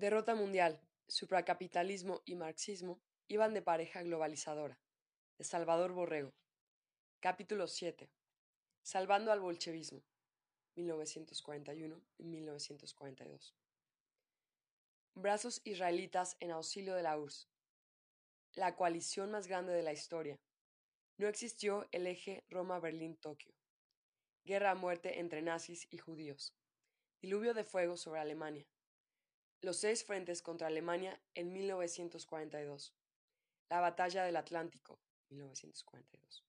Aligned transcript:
Derrota 0.00 0.34
mundial, 0.34 0.80
supracapitalismo 1.08 2.22
y 2.24 2.34
marxismo 2.34 3.02
iban 3.28 3.52
de 3.52 3.60
pareja 3.60 4.02
globalizadora. 4.02 4.80
De 5.36 5.44
Salvador 5.44 5.92
Borrego. 5.92 6.32
Capítulo 7.20 7.66
7. 7.66 8.10
Salvando 8.80 9.30
al 9.30 9.40
bolchevismo. 9.40 10.02
1941 10.76 12.02
y 12.16 12.24
1942. 12.24 13.54
Brazos 15.16 15.60
israelitas 15.64 16.34
en 16.40 16.52
auxilio 16.52 16.94
de 16.94 17.02
la 17.02 17.18
URSS. 17.18 17.50
La 18.54 18.76
coalición 18.76 19.30
más 19.30 19.48
grande 19.48 19.74
de 19.74 19.82
la 19.82 19.92
historia. 19.92 20.40
No 21.18 21.28
existió 21.28 21.86
el 21.92 22.06
eje 22.06 22.46
Roma-Berlín-Tokio. 22.48 23.54
Guerra 24.44 24.70
a 24.70 24.74
muerte 24.74 25.20
entre 25.20 25.42
nazis 25.42 25.86
y 25.90 25.98
judíos. 25.98 26.56
Diluvio 27.20 27.52
de 27.52 27.64
fuego 27.64 27.98
sobre 27.98 28.20
Alemania. 28.20 28.66
Los 29.62 29.76
seis 29.76 30.04
frentes 30.04 30.40
contra 30.40 30.68
Alemania 30.68 31.20
en 31.34 31.52
1942. 31.52 32.94
La 33.68 33.80
batalla 33.80 34.24
del 34.24 34.36
Atlántico, 34.36 34.98
1942. 35.28 36.46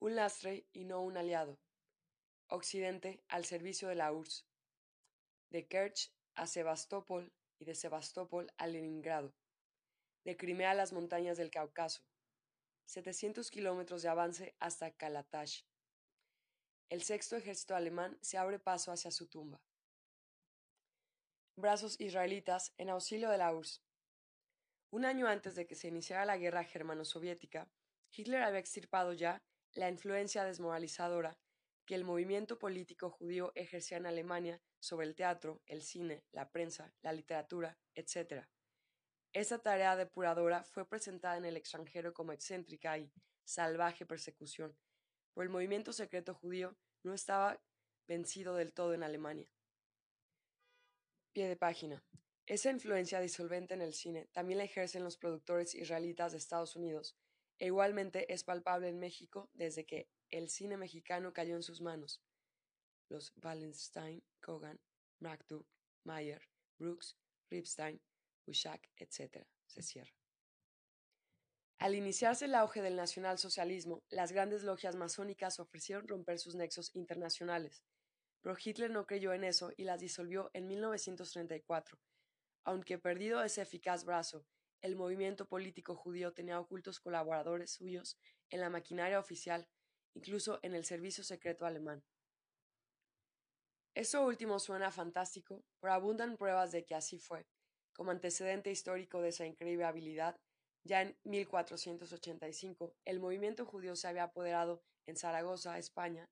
Un 0.00 0.16
lastre 0.16 0.66
y 0.74 0.84
no 0.84 1.00
un 1.00 1.16
aliado. 1.16 1.58
Occidente 2.48 3.24
al 3.28 3.46
servicio 3.46 3.88
de 3.88 3.94
la 3.94 4.12
URSS. 4.12 4.44
De 5.48 5.66
Kerch 5.66 6.12
a 6.34 6.46
Sebastopol 6.46 7.32
y 7.58 7.64
de 7.64 7.74
Sebastopol 7.74 8.52
a 8.58 8.66
Leningrado. 8.66 9.34
De 10.22 10.36
Crimea 10.36 10.72
a 10.72 10.74
las 10.74 10.92
montañas 10.92 11.38
del 11.38 11.50
Cáucaso. 11.50 12.02
700 12.84 13.50
kilómetros 13.50 14.02
de 14.02 14.10
avance 14.10 14.54
hasta 14.58 14.90
Kalatash. 14.90 15.62
El 16.90 17.02
sexto 17.02 17.36
ejército 17.36 17.74
alemán 17.74 18.18
se 18.20 18.36
abre 18.36 18.58
paso 18.58 18.92
hacia 18.92 19.10
su 19.10 19.26
tumba 19.26 19.62
brazos 21.60 22.00
israelitas 22.00 22.72
en 22.78 22.90
auxilio 22.90 23.30
de 23.30 23.38
la 23.38 23.54
URSS. 23.54 23.82
Un 24.90 25.04
año 25.04 25.28
antes 25.28 25.54
de 25.54 25.66
que 25.66 25.74
se 25.74 25.88
iniciara 25.88 26.24
la 26.24 26.36
guerra 26.36 26.64
germano-soviética, 26.64 27.68
Hitler 28.12 28.42
había 28.42 28.58
extirpado 28.58 29.12
ya 29.12 29.42
la 29.72 29.88
influencia 29.88 30.44
desmoralizadora 30.44 31.38
que 31.86 31.94
el 31.94 32.04
movimiento 32.04 32.58
político 32.58 33.10
judío 33.10 33.52
ejercía 33.54 33.98
en 33.98 34.06
Alemania 34.06 34.60
sobre 34.80 35.06
el 35.06 35.14
teatro, 35.14 35.60
el 35.66 35.82
cine, 35.82 36.24
la 36.32 36.50
prensa, 36.50 36.92
la 37.02 37.12
literatura, 37.12 37.78
etc. 37.94 38.46
Esta 39.32 39.58
tarea 39.58 39.96
depuradora 39.96 40.64
fue 40.64 40.88
presentada 40.88 41.36
en 41.36 41.44
el 41.44 41.56
extranjero 41.56 42.12
como 42.12 42.32
excéntrica 42.32 42.98
y 42.98 43.12
salvaje 43.44 44.06
persecución, 44.06 44.76
pero 45.34 45.44
el 45.44 45.50
movimiento 45.50 45.92
secreto 45.92 46.34
judío 46.34 46.76
no 47.02 47.14
estaba 47.14 47.60
vencido 48.06 48.54
del 48.56 48.72
todo 48.72 48.94
en 48.94 49.02
Alemania. 49.02 49.48
Pie 51.32 51.48
de 51.48 51.56
página. 51.56 52.02
Esa 52.46 52.70
influencia 52.70 53.20
disolvente 53.20 53.74
en 53.74 53.82
el 53.82 53.94
cine 53.94 54.26
también 54.32 54.58
la 54.58 54.64
ejercen 54.64 55.04
los 55.04 55.16
productores 55.16 55.76
israelitas 55.76 56.32
de 56.32 56.38
Estados 56.38 56.74
Unidos, 56.74 57.16
e 57.60 57.66
igualmente 57.66 58.32
es 58.32 58.42
palpable 58.42 58.88
en 58.88 58.98
México 58.98 59.48
desde 59.52 59.86
que 59.86 60.08
el 60.30 60.48
cine 60.48 60.76
mexicano 60.76 61.32
cayó 61.32 61.54
en 61.54 61.62
sus 61.62 61.80
manos. 61.80 62.20
Los 63.08 63.32
Wallenstein, 63.42 64.24
Kogan, 64.40 64.80
Mcduck, 65.20 65.68
Mayer, 66.04 66.42
Brooks, 66.78 67.16
Ripstein, 67.48 68.00
Bushak, 68.44 68.90
etc. 68.96 69.46
Se 69.66 69.82
cierra. 69.82 70.12
Al 71.78 71.94
iniciarse 71.94 72.46
el 72.46 72.56
auge 72.56 72.82
del 72.82 72.96
nacionalsocialismo, 72.96 74.02
las 74.10 74.32
grandes 74.32 74.64
logias 74.64 74.96
masónicas 74.96 75.60
ofrecieron 75.60 76.08
romper 76.08 76.40
sus 76.40 76.56
nexos 76.56 76.94
internacionales, 76.94 77.84
pero 78.42 78.56
Hitler 78.62 78.90
no 78.90 79.06
creyó 79.06 79.32
en 79.32 79.44
eso 79.44 79.72
y 79.76 79.84
las 79.84 80.00
disolvió 80.00 80.50
en 80.54 80.66
1934. 80.66 81.98
Aunque 82.64 82.98
perdido 82.98 83.42
ese 83.42 83.62
eficaz 83.62 84.04
brazo, 84.04 84.46
el 84.82 84.96
movimiento 84.96 85.46
político 85.46 85.94
judío 85.94 86.32
tenía 86.32 86.58
ocultos 86.58 87.00
colaboradores 87.00 87.72
suyos 87.72 88.18
en 88.48 88.60
la 88.60 88.70
maquinaria 88.70 89.18
oficial, 89.18 89.68
incluso 90.14 90.58
en 90.62 90.74
el 90.74 90.84
servicio 90.84 91.22
secreto 91.22 91.66
alemán. 91.66 92.02
Eso 93.94 94.24
último 94.24 94.58
suena 94.58 94.90
fantástico, 94.90 95.64
pero 95.80 95.92
abundan 95.92 96.36
pruebas 96.36 96.72
de 96.72 96.84
que 96.84 96.94
así 96.94 97.18
fue. 97.18 97.46
Como 97.92 98.12
antecedente 98.12 98.70
histórico 98.70 99.20
de 99.20 99.28
esa 99.28 99.46
increíble 99.46 99.84
habilidad, 99.84 100.36
ya 100.84 101.02
en 101.02 101.18
1485 101.24 102.94
el 103.04 103.20
movimiento 103.20 103.66
judío 103.66 103.96
se 103.96 104.08
había 104.08 104.24
apoderado 104.24 104.82
en 105.06 105.16
Zaragoza, 105.16 105.78
España, 105.78 106.30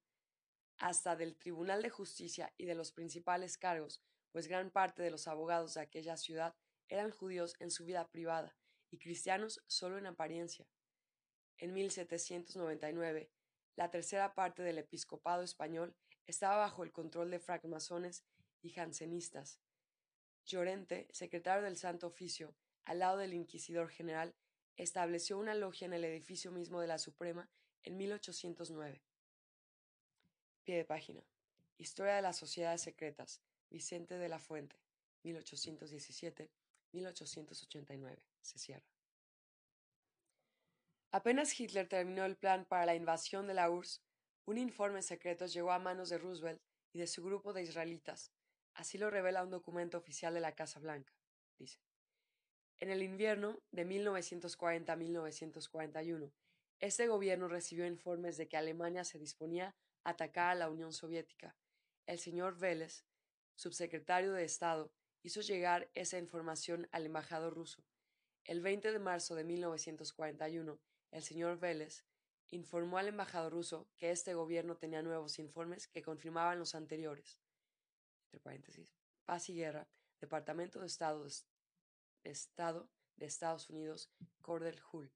hasta 0.79 1.17
del 1.17 1.37
Tribunal 1.37 1.83
de 1.83 1.91
Justicia 1.91 2.53
y 2.57 2.65
de 2.65 2.75
los 2.75 2.93
principales 2.93 3.59
cargos, 3.59 4.01
pues 4.31 4.47
gran 4.47 4.71
parte 4.71 5.03
de 5.03 5.11
los 5.11 5.27
abogados 5.27 5.75
de 5.75 5.81
aquella 5.81 6.17
ciudad 6.17 6.55
eran 6.89 7.11
judíos 7.11 7.55
en 7.59 7.71
su 7.71 7.85
vida 7.85 8.09
privada 8.09 8.57
y 8.91 8.99
cristianos 8.99 9.63
solo 9.67 9.99
en 9.99 10.07
apariencia. 10.07 10.69
En 11.59 11.75
1799, 11.75 13.31
la 13.75 13.91
tercera 13.91 14.35
parte 14.35 14.63
del 14.63 14.79
episcopado 14.79 15.43
español 15.43 15.97
estaba 16.27 16.59
bajo 16.59 16.85
el 16.85 16.93
control 16.93 17.31
de 17.31 17.41
francmasones 17.41 18.25
y 18.63 18.71
jansenistas. 18.71 19.61
Llorente, 20.45 21.09
secretario 21.11 21.65
del 21.65 21.77
Santo 21.77 22.07
Oficio, 22.07 22.55
al 22.85 23.01
lado 23.01 23.19
del 23.19 23.35
inquisidor 23.35 23.91
general, 23.91 24.35
estableció 24.77 25.39
una 25.39 25.55
logia 25.55 25.87
en 25.87 25.93
el 25.93 26.05
edificio 26.05 26.53
mismo 26.53 26.81
de 26.81 26.87
la 26.87 26.99
Suprema 26.99 27.51
en 27.83 27.97
1809 27.97 29.08
de 30.75 30.85
página. 30.85 31.25
Historia 31.77 32.17
de 32.17 32.23
las 32.23 32.37
Sociedades 32.37 32.83
Secretas. 32.83 33.41
Vicente 33.71 34.19
de 34.19 34.29
la 34.29 34.39
Fuente. 34.39 34.77
1817-1889. 35.25 38.19
Se 38.41 38.59
cierra. 38.59 38.87
Apenas 41.11 41.59
Hitler 41.59 41.89
terminó 41.89 42.25
el 42.25 42.37
plan 42.37 42.67
para 42.67 42.87
la 42.87 42.95
invasión 42.95 43.47
de 43.47 43.55
la 43.55 43.71
URSS, 43.71 44.03
un 44.49 44.57
informe 44.57 45.03
secreto 45.03 45.45
llegó 45.45 45.73
a 45.73 45.79
manos 45.79 46.09
de 46.09 46.17
Roosevelt 46.17 46.63
y 46.95 46.99
de 46.99 47.07
su 47.07 47.23
grupo 47.23 47.53
de 47.53 47.63
israelitas. 47.63 48.33
Así 48.73 48.97
lo 48.97 49.11
revela 49.11 49.43
un 49.43 49.51
documento 49.51 49.99
oficial 49.99 50.33
de 50.33 50.41
la 50.41 50.55
Casa 50.55 50.81
Blanca. 50.81 51.13
Dice. 51.59 51.79
En 52.79 52.91
el 52.91 53.03
invierno 53.03 53.61
de 53.73 53.85
1940 53.85 54.97
1941, 54.97 56.33
este 56.81 57.09
gobierno 57.09 57.49
recibió 57.49 57.87
informes 57.87 58.37
de 58.37 58.49
que 58.49 58.57
Alemania 58.57 59.05
se 59.05 59.19
disponía 59.19 59.75
atacar 60.05 60.51
a 60.51 60.55
la 60.55 60.71
Unión 60.71 60.93
Soviética. 60.93 61.57
El 62.07 62.19
señor 62.19 62.59
Vélez, 62.59 63.05
subsecretario 63.55 64.33
de 64.33 64.45
Estado, 64.45 64.93
hizo 65.23 65.41
llegar 65.41 65.91
esa 65.95 66.19
información 66.19 66.89
al 66.93 67.07
embajador 67.07 67.55
ruso. 67.55 67.85
El 68.45 68.63
20 68.63 68.93
de 68.93 68.99
marzo 68.99 69.35
de 69.35 69.45
1941, 69.45 70.81
el 71.11 71.23
señor 71.23 71.59
Vélez 71.59 72.05
informó 72.51 72.99
al 72.99 73.09
embajador 73.09 73.53
ruso 73.53 73.89
que 73.97 74.11
este 74.11 74.35
gobierno 74.35 74.77
tenía 74.77 75.03
nuevos 75.03 75.39
informes 75.39 75.87
que 75.87 76.03
confirmaban 76.03 76.59
los 76.59 76.75
anteriores. 76.75 77.41
Entre 78.27 78.41
paréntesis, 78.41 78.95
Paz 79.25 79.49
y 79.51 79.55
Guerra, 79.55 79.89
Departamento 80.21 80.81
de 80.81 80.87
Estado 80.87 81.25
de, 81.25 81.33
Estado 82.25 82.89
de 83.17 83.27
Estados 83.27 83.69
Unidos, 83.71 84.11
Cordell 84.41 84.81
Hull. 84.93 85.13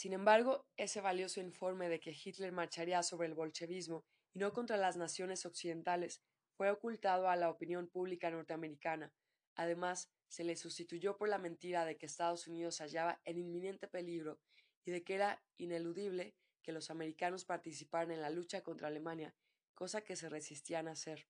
Sin 0.00 0.14
embargo, 0.14 0.64
ese 0.78 1.02
valioso 1.02 1.42
informe 1.42 1.90
de 1.90 2.00
que 2.00 2.16
Hitler 2.16 2.52
marcharía 2.52 3.02
sobre 3.02 3.28
el 3.28 3.34
bolchevismo 3.34 4.06
y 4.32 4.38
no 4.38 4.54
contra 4.54 4.78
las 4.78 4.96
naciones 4.96 5.44
occidentales 5.44 6.22
fue 6.56 6.70
ocultado 6.70 7.28
a 7.28 7.36
la 7.36 7.50
opinión 7.50 7.86
pública 7.86 8.30
norteamericana. 8.30 9.12
Además, 9.56 10.10
se 10.26 10.42
le 10.42 10.56
sustituyó 10.56 11.18
por 11.18 11.28
la 11.28 11.36
mentira 11.36 11.84
de 11.84 11.98
que 11.98 12.06
Estados 12.06 12.46
Unidos 12.46 12.76
se 12.76 12.84
hallaba 12.84 13.20
en 13.26 13.36
inminente 13.36 13.88
peligro 13.88 14.40
y 14.86 14.90
de 14.90 15.04
que 15.04 15.16
era 15.16 15.44
ineludible 15.58 16.34
que 16.62 16.72
los 16.72 16.88
americanos 16.88 17.44
participaran 17.44 18.10
en 18.10 18.22
la 18.22 18.30
lucha 18.30 18.62
contra 18.62 18.88
Alemania, 18.88 19.34
cosa 19.74 20.00
que 20.00 20.16
se 20.16 20.30
resistían 20.30 20.88
a 20.88 20.92
hacer. 20.92 21.28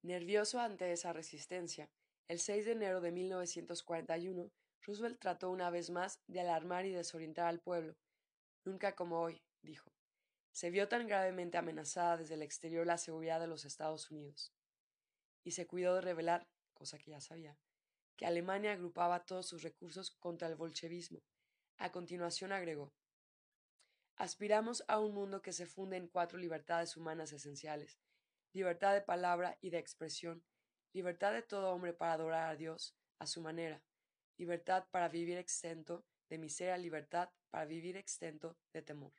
Nervioso 0.00 0.58
ante 0.58 0.90
esa 0.90 1.12
resistencia, 1.12 1.90
el 2.28 2.38
6 2.38 2.64
de 2.64 2.72
enero 2.72 3.02
de 3.02 3.12
1941 3.12 4.50
Roosevelt 4.84 5.18
trató 5.18 5.50
una 5.50 5.70
vez 5.70 5.90
más 5.90 6.20
de 6.26 6.40
alarmar 6.40 6.86
y 6.86 6.92
desorientar 6.92 7.46
al 7.46 7.60
pueblo. 7.60 7.96
Nunca 8.64 8.94
como 8.94 9.20
hoy, 9.20 9.42
dijo. 9.62 9.92
Se 10.52 10.70
vio 10.70 10.88
tan 10.88 11.06
gravemente 11.06 11.58
amenazada 11.58 12.18
desde 12.18 12.34
el 12.34 12.42
exterior 12.42 12.86
la 12.86 12.98
seguridad 12.98 13.40
de 13.40 13.46
los 13.46 13.64
Estados 13.64 14.10
Unidos. 14.10 14.52
Y 15.42 15.52
se 15.52 15.66
cuidó 15.66 15.96
de 15.96 16.02
revelar, 16.02 16.46
cosa 16.74 16.98
que 16.98 17.10
ya 17.10 17.20
sabía, 17.20 17.58
que 18.16 18.26
Alemania 18.26 18.72
agrupaba 18.72 19.24
todos 19.24 19.48
sus 19.48 19.62
recursos 19.62 20.12
contra 20.12 20.48
el 20.48 20.54
bolchevismo. 20.54 21.22
A 21.78 21.90
continuación 21.90 22.52
agregó 22.52 22.92
Aspiramos 24.16 24.84
a 24.86 25.00
un 25.00 25.12
mundo 25.12 25.42
que 25.42 25.52
se 25.52 25.66
funde 25.66 25.96
en 25.96 26.06
cuatro 26.06 26.38
libertades 26.38 26.96
humanas 26.96 27.32
esenciales 27.32 27.98
libertad 28.54 28.94
de 28.94 29.00
palabra 29.00 29.58
y 29.60 29.70
de 29.70 29.78
expresión, 29.78 30.44
libertad 30.92 31.32
de 31.32 31.42
todo 31.42 31.72
hombre 31.72 31.92
para 31.92 32.12
adorar 32.12 32.48
a 32.48 32.56
Dios 32.56 32.96
a 33.18 33.26
su 33.26 33.40
manera, 33.40 33.82
libertad 34.36 34.86
para 34.90 35.08
vivir 35.08 35.38
exento 35.38 36.04
de 36.28 36.38
miseria, 36.38 36.76
libertad 36.76 37.28
para 37.50 37.64
vivir 37.64 37.96
exento 37.96 38.56
de 38.72 38.82
temor. 38.82 39.12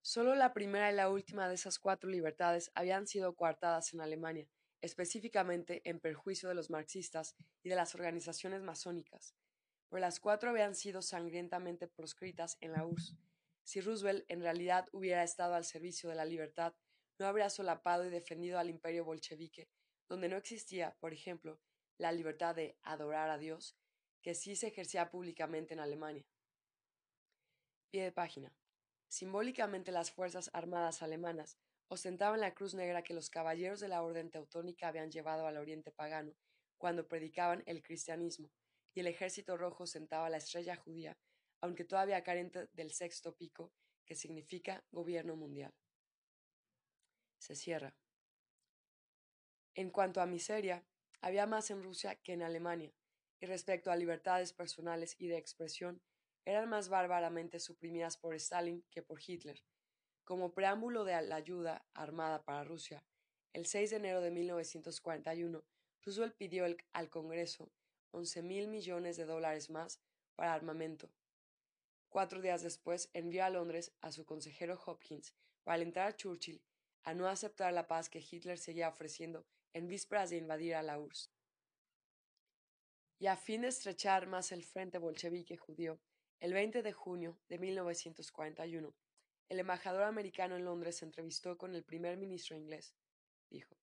Solo 0.00 0.34
la 0.34 0.52
primera 0.52 0.90
y 0.90 0.94
la 0.94 1.08
última 1.08 1.48
de 1.48 1.54
esas 1.54 1.78
cuatro 1.78 2.10
libertades 2.10 2.72
habían 2.74 3.06
sido 3.06 3.34
coartadas 3.36 3.94
en 3.94 4.00
Alemania, 4.00 4.48
específicamente 4.80 5.80
en 5.88 6.00
perjuicio 6.00 6.48
de 6.48 6.56
los 6.56 6.70
marxistas 6.70 7.36
y 7.62 7.68
de 7.68 7.76
las 7.76 7.94
organizaciones 7.94 8.62
masónicas, 8.62 9.36
pero 9.88 10.00
las 10.00 10.18
cuatro 10.18 10.50
habían 10.50 10.74
sido 10.74 11.02
sangrientamente 11.02 11.86
proscritas 11.86 12.56
en 12.60 12.72
la 12.72 12.84
URSS. 12.84 13.16
Si 13.62 13.80
Roosevelt 13.80 14.24
en 14.28 14.40
realidad 14.40 14.88
hubiera 14.92 15.22
estado 15.22 15.54
al 15.54 15.64
servicio 15.64 16.08
de 16.08 16.16
la 16.16 16.24
libertad, 16.24 16.74
no 17.18 17.26
habría 17.26 17.48
solapado 17.48 18.04
y 18.04 18.10
defendido 18.10 18.58
al 18.58 18.70
imperio 18.70 19.04
bolchevique, 19.04 19.68
donde 20.08 20.28
no 20.28 20.36
existía, 20.36 20.96
por 20.98 21.12
ejemplo, 21.12 21.60
la 22.02 22.10
libertad 22.10 22.56
de 22.56 22.76
adorar 22.82 23.30
a 23.30 23.38
Dios, 23.38 23.76
que 24.22 24.34
sí 24.34 24.56
se 24.56 24.66
ejercía 24.66 25.08
públicamente 25.08 25.72
en 25.72 25.78
Alemania. 25.80 26.26
Pie 27.90 28.02
de 28.02 28.12
página. 28.12 28.52
Simbólicamente 29.06 29.92
las 29.92 30.10
Fuerzas 30.10 30.50
Armadas 30.52 31.02
alemanas 31.02 31.58
ostentaban 31.86 32.40
la 32.40 32.54
cruz 32.54 32.74
negra 32.74 33.02
que 33.02 33.14
los 33.14 33.30
caballeros 33.30 33.78
de 33.78 33.86
la 33.86 34.02
Orden 34.02 34.30
Teutónica 34.30 34.88
habían 34.88 35.12
llevado 35.12 35.46
al 35.46 35.56
Oriente 35.56 35.92
pagano 35.92 36.34
cuando 36.76 37.06
predicaban 37.06 37.62
el 37.66 37.84
cristianismo, 37.84 38.50
y 38.94 39.00
el 39.00 39.06
Ejército 39.06 39.56
Rojo 39.56 39.84
ostentaba 39.84 40.28
la 40.28 40.38
estrella 40.38 40.74
judía, 40.74 41.16
aunque 41.60 41.84
todavía 41.84 42.24
carente 42.24 42.68
del 42.72 42.90
sexto 42.90 43.36
pico, 43.36 43.72
que 44.04 44.16
significa 44.16 44.84
gobierno 44.90 45.36
mundial. 45.36 45.72
Se 47.38 47.54
cierra. 47.54 47.94
En 49.74 49.90
cuanto 49.90 50.20
a 50.20 50.26
miseria, 50.26 50.84
había 51.22 51.46
más 51.46 51.70
en 51.70 51.82
Rusia 51.82 52.16
que 52.16 52.32
en 52.32 52.42
Alemania, 52.42 52.92
y 53.40 53.46
respecto 53.46 53.90
a 53.90 53.96
libertades 53.96 54.52
personales 54.52 55.16
y 55.18 55.28
de 55.28 55.38
expresión, 55.38 56.02
eran 56.44 56.68
más 56.68 56.88
bárbaramente 56.88 57.60
suprimidas 57.60 58.16
por 58.16 58.34
Stalin 58.34 58.84
que 58.90 59.02
por 59.02 59.20
Hitler. 59.24 59.62
Como 60.24 60.52
preámbulo 60.52 61.04
de 61.04 61.20
la 61.22 61.36
ayuda 61.36 61.86
armada 61.94 62.44
para 62.44 62.64
Rusia, 62.64 63.04
el 63.52 63.66
6 63.66 63.90
de 63.90 63.96
enero 63.96 64.20
de 64.20 64.30
1941, 64.32 65.64
Roosevelt 66.04 66.36
pidió 66.36 66.64
al 66.92 67.10
Congreso 67.10 67.70
11 68.10 68.42
mil 68.42 68.68
millones 68.68 69.16
de 69.16 69.24
dólares 69.24 69.70
más 69.70 70.00
para 70.34 70.54
armamento. 70.54 71.08
Cuatro 72.08 72.42
días 72.42 72.62
después 72.62 73.10
envió 73.12 73.44
a 73.44 73.50
Londres 73.50 73.92
a 74.00 74.10
su 74.10 74.24
consejero 74.24 74.80
Hopkins 74.84 75.34
para 75.62 75.76
alentar 75.76 76.08
a 76.08 76.16
Churchill 76.16 76.62
a 77.04 77.14
no 77.14 77.28
aceptar 77.28 77.72
la 77.72 77.86
paz 77.86 78.08
que 78.08 78.20
Hitler 78.20 78.58
seguía 78.58 78.88
ofreciendo 78.88 79.46
en 79.72 79.88
vísperas 79.88 80.30
de 80.30 80.36
invadir 80.36 80.74
a 80.74 80.82
la 80.82 80.98
URSS. 80.98 81.30
Y 83.18 83.26
a 83.26 83.36
fin 83.36 83.62
de 83.62 83.68
estrechar 83.68 84.26
más 84.26 84.52
el 84.52 84.64
frente 84.64 84.98
bolchevique 84.98 85.56
judío, 85.56 86.00
el 86.40 86.52
20 86.52 86.82
de 86.82 86.92
junio 86.92 87.38
de 87.48 87.58
1941, 87.58 88.94
el 89.48 89.60
embajador 89.60 90.02
americano 90.02 90.56
en 90.56 90.64
Londres 90.64 90.96
se 90.96 91.04
entrevistó 91.04 91.56
con 91.56 91.74
el 91.74 91.84
primer 91.84 92.16
ministro 92.16 92.56
inglés. 92.56 92.94
Dijo, 93.48 93.76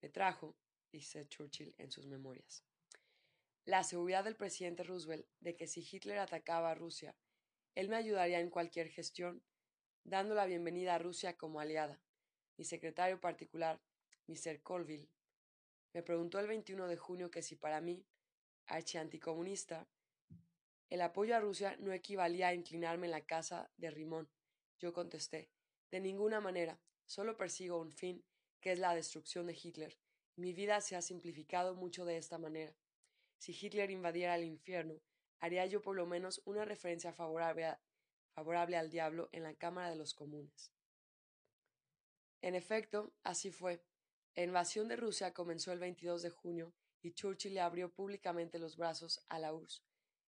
me 0.00 0.08
trajo, 0.08 0.56
dice 0.90 1.28
Churchill 1.28 1.74
en 1.76 1.90
sus 1.90 2.06
memorias, 2.06 2.64
la 3.64 3.84
seguridad 3.84 4.24
del 4.24 4.36
presidente 4.36 4.82
Roosevelt 4.82 5.26
de 5.40 5.54
que 5.54 5.66
si 5.66 5.86
Hitler 5.88 6.18
atacaba 6.18 6.70
a 6.70 6.74
Rusia, 6.74 7.14
él 7.74 7.88
me 7.88 7.96
ayudaría 7.96 8.40
en 8.40 8.50
cualquier 8.50 8.88
gestión, 8.88 9.42
dando 10.04 10.34
la 10.34 10.46
bienvenida 10.46 10.94
a 10.94 10.98
Rusia 10.98 11.36
como 11.36 11.60
aliada. 11.60 12.00
Mi 12.56 12.64
secretario 12.64 13.20
particular, 13.20 13.80
Mr. 14.26 14.62
Colville, 14.62 15.08
me 15.92 16.02
preguntó 16.02 16.38
el 16.38 16.46
21 16.46 16.88
de 16.88 16.96
junio 16.96 17.30
que 17.30 17.42
si 17.42 17.56
para 17.56 17.80
mí, 17.80 18.06
archianticomunista, 18.66 19.88
el 20.88 21.00
apoyo 21.00 21.36
a 21.36 21.40
Rusia 21.40 21.76
no 21.78 21.92
equivalía 21.92 22.48
a 22.48 22.54
inclinarme 22.54 23.06
en 23.06 23.12
la 23.12 23.26
casa 23.26 23.70
de 23.76 23.90
Rimón. 23.90 24.30
Yo 24.78 24.92
contesté, 24.92 25.50
de 25.90 26.00
ninguna 26.00 26.40
manera, 26.40 26.80
solo 27.06 27.36
persigo 27.36 27.80
un 27.80 27.92
fin, 27.92 28.24
que 28.60 28.72
es 28.72 28.78
la 28.78 28.94
destrucción 28.94 29.46
de 29.46 29.58
Hitler. 29.60 29.98
Mi 30.36 30.52
vida 30.52 30.80
se 30.80 30.96
ha 30.96 31.02
simplificado 31.02 31.74
mucho 31.74 32.04
de 32.04 32.16
esta 32.16 32.38
manera. 32.38 32.74
Si 33.38 33.52
Hitler 33.52 33.90
invadiera 33.90 34.36
el 34.36 34.44
infierno, 34.44 35.00
haría 35.40 35.66
yo 35.66 35.82
por 35.82 35.96
lo 35.96 36.06
menos 36.06 36.40
una 36.44 36.64
referencia 36.64 37.12
favorable, 37.12 37.76
favorable 38.34 38.76
al 38.76 38.88
diablo 38.88 39.28
en 39.32 39.42
la 39.42 39.54
Cámara 39.54 39.90
de 39.90 39.96
los 39.96 40.14
Comunes. 40.14 40.72
En 42.40 42.54
efecto, 42.54 43.12
así 43.22 43.50
fue. 43.50 43.82
La 44.34 44.44
invasión 44.44 44.88
de 44.88 44.96
Rusia 44.96 45.34
comenzó 45.34 45.72
el 45.72 45.78
22 45.78 46.22
de 46.22 46.30
junio 46.30 46.74
y 47.02 47.12
Churchill 47.12 47.52
le 47.52 47.60
abrió 47.60 47.92
públicamente 47.92 48.58
los 48.58 48.78
brazos 48.78 49.24
a 49.28 49.38
la 49.38 49.52
URSS 49.52 49.82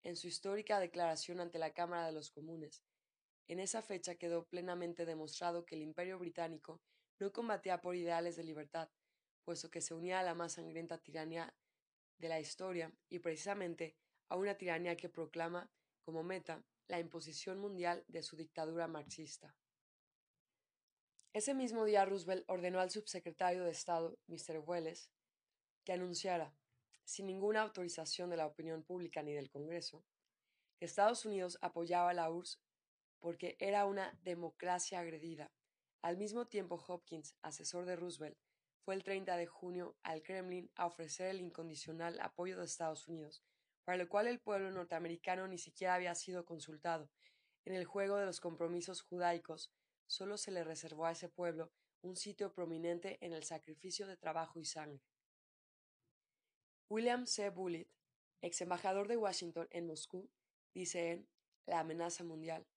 en 0.04 0.16
su 0.16 0.28
histórica 0.28 0.80
declaración 0.80 1.40
ante 1.40 1.58
la 1.58 1.74
Cámara 1.74 2.06
de 2.06 2.12
los 2.12 2.30
Comunes. 2.30 2.84
En 3.48 3.60
esa 3.60 3.82
fecha 3.82 4.16
quedó 4.16 4.46
plenamente 4.46 5.06
demostrado 5.06 5.66
que 5.66 5.76
el 5.76 5.82
Imperio 5.82 6.20
británico 6.20 6.82
no 7.20 7.32
combatía 7.32 7.82
por 7.82 7.96
ideales 7.96 8.36
de 8.36 8.44
libertad, 8.44 8.90
puesto 9.44 9.72
que 9.72 9.82
se 9.82 9.94
unía 9.94 10.20
a 10.20 10.24
la 10.24 10.36
más 10.36 10.54
sangrienta 10.54 11.00
tiranía 11.00 11.56
de 12.20 12.30
la 12.30 12.40
historia 12.40 12.94
y 13.10 13.20
precisamente 13.20 13.96
a 14.30 14.36
una 14.36 14.56
tiranía 14.56 14.96
que 14.96 15.10
proclama 15.10 15.72
como 16.04 16.22
meta 16.22 16.64
la 16.88 17.00
imposición 17.00 17.60
mundial 17.60 18.04
de 18.08 18.22
su 18.22 18.36
dictadura 18.36 18.88
marxista. 18.88 19.56
Ese 21.36 21.54
mismo 21.54 21.84
día 21.84 22.06
Roosevelt 22.06 22.46
ordenó 22.48 22.80
al 22.80 22.92
subsecretario 22.92 23.66
de 23.66 23.72
Estado, 23.72 24.18
Mr. 24.28 24.64
Welles, 24.66 25.12
que 25.84 25.92
anunciara 25.92 26.56
sin 27.04 27.26
ninguna 27.26 27.62
autorización 27.62 28.30
de 28.30 28.38
la 28.38 28.46
opinión 28.46 28.84
pública 28.84 29.22
ni 29.22 29.34
del 29.34 29.50
Congreso, 29.50 30.06
Estados 30.80 31.26
Unidos 31.26 31.58
apoyaba 31.60 32.12
a 32.12 32.14
la 32.14 32.32
URSS 32.32 32.62
porque 33.20 33.58
era 33.60 33.86
una 33.86 34.18
democracia 34.24 35.02
agredida. 35.02 35.52
Al 36.02 36.16
mismo 36.16 36.48
tiempo, 36.48 36.82
Hopkins, 36.88 37.36
asesor 37.42 37.86
de 37.86 37.98
Roosevelt, 37.98 38.38
fue 38.86 38.96
el 38.96 39.04
30 39.04 39.36
de 39.36 39.46
junio 39.46 39.98
al 40.04 40.24
Kremlin 40.24 40.72
a 40.76 40.86
ofrecer 40.86 41.32
el 41.32 41.42
incondicional 41.42 42.18
apoyo 42.22 42.58
de 42.58 42.64
Estados 42.64 43.10
Unidos, 43.10 43.44
para 43.84 43.98
lo 43.98 44.08
cual 44.08 44.28
el 44.28 44.40
pueblo 44.40 44.72
norteamericano 44.72 45.50
ni 45.50 45.58
siquiera 45.58 45.96
había 45.96 46.16
sido 46.16 46.46
consultado. 46.46 47.10
En 47.66 47.74
el 47.74 47.84
juego 47.84 48.16
de 48.16 48.26
los 48.26 48.40
compromisos 48.40 49.02
judaicos, 49.02 49.74
solo 50.08 50.38
se 50.38 50.52
le 50.52 50.64
reservó 50.64 51.06
a 51.06 51.12
ese 51.12 51.30
pueblo 51.30 51.72
un 52.02 52.16
sitio 52.16 52.54
prominente 52.54 53.18
en 53.22 53.34
el 53.34 53.44
sacrificio 53.44 54.08
de 54.08 54.18
trabajo 54.18 54.60
y 54.60 54.66
sangre. 54.66 55.04
William 56.90 57.26
C. 57.26 57.50
Bullitt, 57.50 57.90
ex 58.42 58.62
embajador 58.62 59.08
de 59.08 59.18
Washington 59.18 59.68
en 59.72 59.88
Moscú, 59.88 60.30
dice 60.74 61.12
en 61.12 61.30
La 61.66 61.80
amenaza 61.80 62.24
mundial 62.24 62.68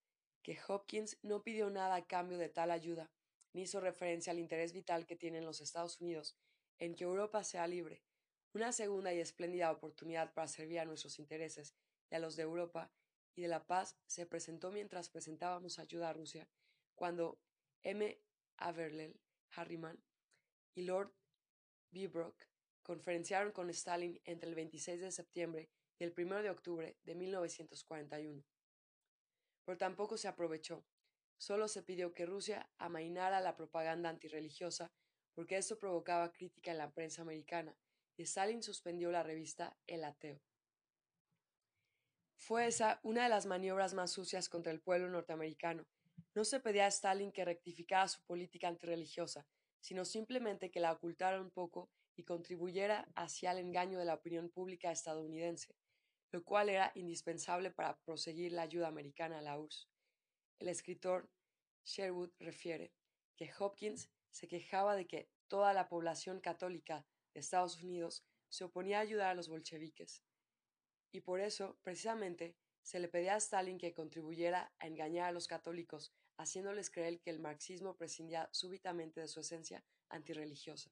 que 0.42 0.58
Hopkins 0.66 1.18
no 1.22 1.42
pidió 1.42 1.68
nada 1.68 1.96
a 1.96 2.06
cambio 2.06 2.38
de 2.38 2.48
tal 2.48 2.70
ayuda, 2.70 3.10
ni 3.52 3.62
hizo 3.62 3.80
referencia 3.80 4.30
al 4.30 4.38
interés 4.38 4.72
vital 4.72 5.06
que 5.06 5.16
tienen 5.16 5.44
los 5.44 5.60
Estados 5.60 6.00
Unidos 6.00 6.38
en 6.78 6.94
que 6.94 7.04
Europa 7.04 7.44
sea 7.44 7.66
libre, 7.66 8.02
una 8.54 8.72
segunda 8.72 9.12
y 9.12 9.20
espléndida 9.20 9.70
oportunidad 9.70 10.32
para 10.32 10.48
servir 10.48 10.80
a 10.80 10.84
nuestros 10.86 11.18
intereses 11.18 11.74
y 12.10 12.14
a 12.14 12.18
los 12.18 12.36
de 12.36 12.44
Europa 12.44 12.90
y 13.34 13.42
de 13.42 13.48
la 13.48 13.66
paz 13.66 13.96
se 14.06 14.26
presentó 14.26 14.72
mientras 14.72 15.10
presentábamos 15.10 15.78
ayuda 15.78 16.08
a 16.08 16.12
Rusia, 16.12 16.48
cuando 16.98 17.38
M. 17.84 18.20
Averell 18.56 19.18
Harriman 19.52 20.02
y 20.74 20.82
Lord 20.82 21.14
Beebrook 21.92 22.36
conferenciaron 22.82 23.52
con 23.52 23.70
Stalin 23.70 24.20
entre 24.24 24.48
el 24.48 24.56
26 24.56 25.00
de 25.00 25.12
septiembre 25.12 25.70
y 25.98 26.04
el 26.04 26.12
1 26.16 26.42
de 26.42 26.50
octubre 26.50 26.96
de 27.04 27.14
1941. 27.14 28.44
Pero 29.64 29.78
tampoco 29.78 30.16
se 30.16 30.26
aprovechó. 30.26 30.84
Solo 31.36 31.68
se 31.68 31.84
pidió 31.84 32.12
que 32.12 32.26
Rusia 32.26 32.68
amainara 32.78 33.40
la 33.40 33.54
propaganda 33.54 34.08
antirreligiosa 34.08 34.90
porque 35.34 35.56
esto 35.56 35.78
provocaba 35.78 36.32
crítica 36.32 36.72
en 36.72 36.78
la 36.78 36.90
prensa 36.90 37.22
americana 37.22 37.76
y 38.16 38.24
Stalin 38.24 38.64
suspendió 38.64 39.12
la 39.12 39.22
revista 39.22 39.78
El 39.86 40.02
Ateo. 40.02 40.42
Fue 42.34 42.66
esa 42.66 42.98
una 43.04 43.22
de 43.22 43.28
las 43.28 43.46
maniobras 43.46 43.94
más 43.94 44.10
sucias 44.10 44.48
contra 44.48 44.72
el 44.72 44.80
pueblo 44.80 45.08
norteamericano. 45.08 45.86
No 46.38 46.44
se 46.44 46.60
pedía 46.60 46.84
a 46.84 46.88
Stalin 46.88 47.32
que 47.32 47.44
rectificara 47.44 48.06
su 48.06 48.22
política 48.22 48.68
antirreligiosa, 48.68 49.44
sino 49.80 50.04
simplemente 50.04 50.70
que 50.70 50.78
la 50.78 50.92
ocultara 50.92 51.40
un 51.40 51.50
poco 51.50 51.90
y 52.14 52.22
contribuyera 52.22 53.08
hacia 53.16 53.50
el 53.50 53.58
engaño 53.58 53.98
de 53.98 54.04
la 54.04 54.14
opinión 54.14 54.48
pública 54.48 54.92
estadounidense, 54.92 55.74
lo 56.30 56.44
cual 56.44 56.68
era 56.68 56.92
indispensable 56.94 57.72
para 57.72 57.98
proseguir 58.04 58.52
la 58.52 58.62
ayuda 58.62 58.86
americana 58.86 59.40
a 59.40 59.42
la 59.42 59.58
URSS. 59.58 59.88
El 60.60 60.68
escritor 60.68 61.28
Sherwood 61.84 62.30
refiere 62.38 62.92
que 63.34 63.50
Hopkins 63.58 64.08
se 64.30 64.46
quejaba 64.46 64.94
de 64.94 65.08
que 65.08 65.28
toda 65.48 65.74
la 65.74 65.88
población 65.88 66.38
católica 66.38 67.04
de 67.34 67.40
Estados 67.40 67.82
Unidos 67.82 68.24
se 68.48 68.62
oponía 68.62 68.98
a 68.98 69.00
ayudar 69.02 69.30
a 69.30 69.34
los 69.34 69.48
bolcheviques, 69.48 70.22
y 71.10 71.20
por 71.20 71.40
eso, 71.40 71.80
precisamente, 71.82 72.54
se 72.82 73.00
le 73.00 73.08
pedía 73.08 73.34
a 73.34 73.38
Stalin 73.38 73.76
que 73.76 73.92
contribuyera 73.92 74.72
a 74.78 74.86
engañar 74.86 75.26
a 75.26 75.32
los 75.32 75.48
católicos, 75.48 76.14
haciéndoles 76.38 76.90
creer 76.90 77.20
que 77.20 77.30
el 77.30 77.40
marxismo 77.40 77.96
prescindía 77.96 78.48
súbitamente 78.52 79.20
de 79.20 79.28
su 79.28 79.40
esencia 79.40 79.84
antirreligiosa. 80.08 80.90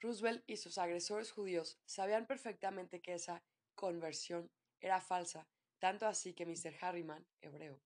Roosevelt 0.00 0.42
y 0.46 0.56
sus 0.56 0.78
agresores 0.78 1.30
judíos 1.30 1.78
sabían 1.84 2.26
perfectamente 2.26 3.00
que 3.00 3.14
esa 3.14 3.42
conversión 3.74 4.50
era 4.80 5.00
falsa, 5.00 5.46
tanto 5.78 6.06
así 6.06 6.34
que 6.34 6.46
Mr. 6.46 6.74
Harriman, 6.80 7.26
hebreo, 7.40 7.80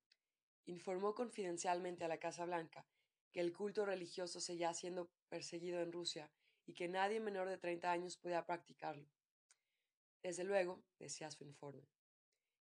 informó 0.67 1.15
confidencialmente 1.15 2.05
a 2.05 2.09
la 2.09 2.19
Casa 2.19 2.45
Blanca 2.45 2.87
que 3.33 3.41
el 3.41 3.53
culto 3.53 3.87
religioso 3.87 4.41
seguía 4.41 4.73
siendo 4.75 5.11
perseguido 5.29 5.81
en 5.81 5.91
Rusia 5.91 6.31
y 6.67 6.75
que 6.75 6.89
nadie 6.89 7.19
menor 7.19 7.49
de 7.49 7.59
30 7.59 7.91
años 7.91 8.17
podía 8.17 8.45
practicarlo. 8.45 9.09
Desde 10.23 10.45
luego, 10.45 10.85
decía 10.99 11.31
su 11.31 11.45
informe, 11.45 11.89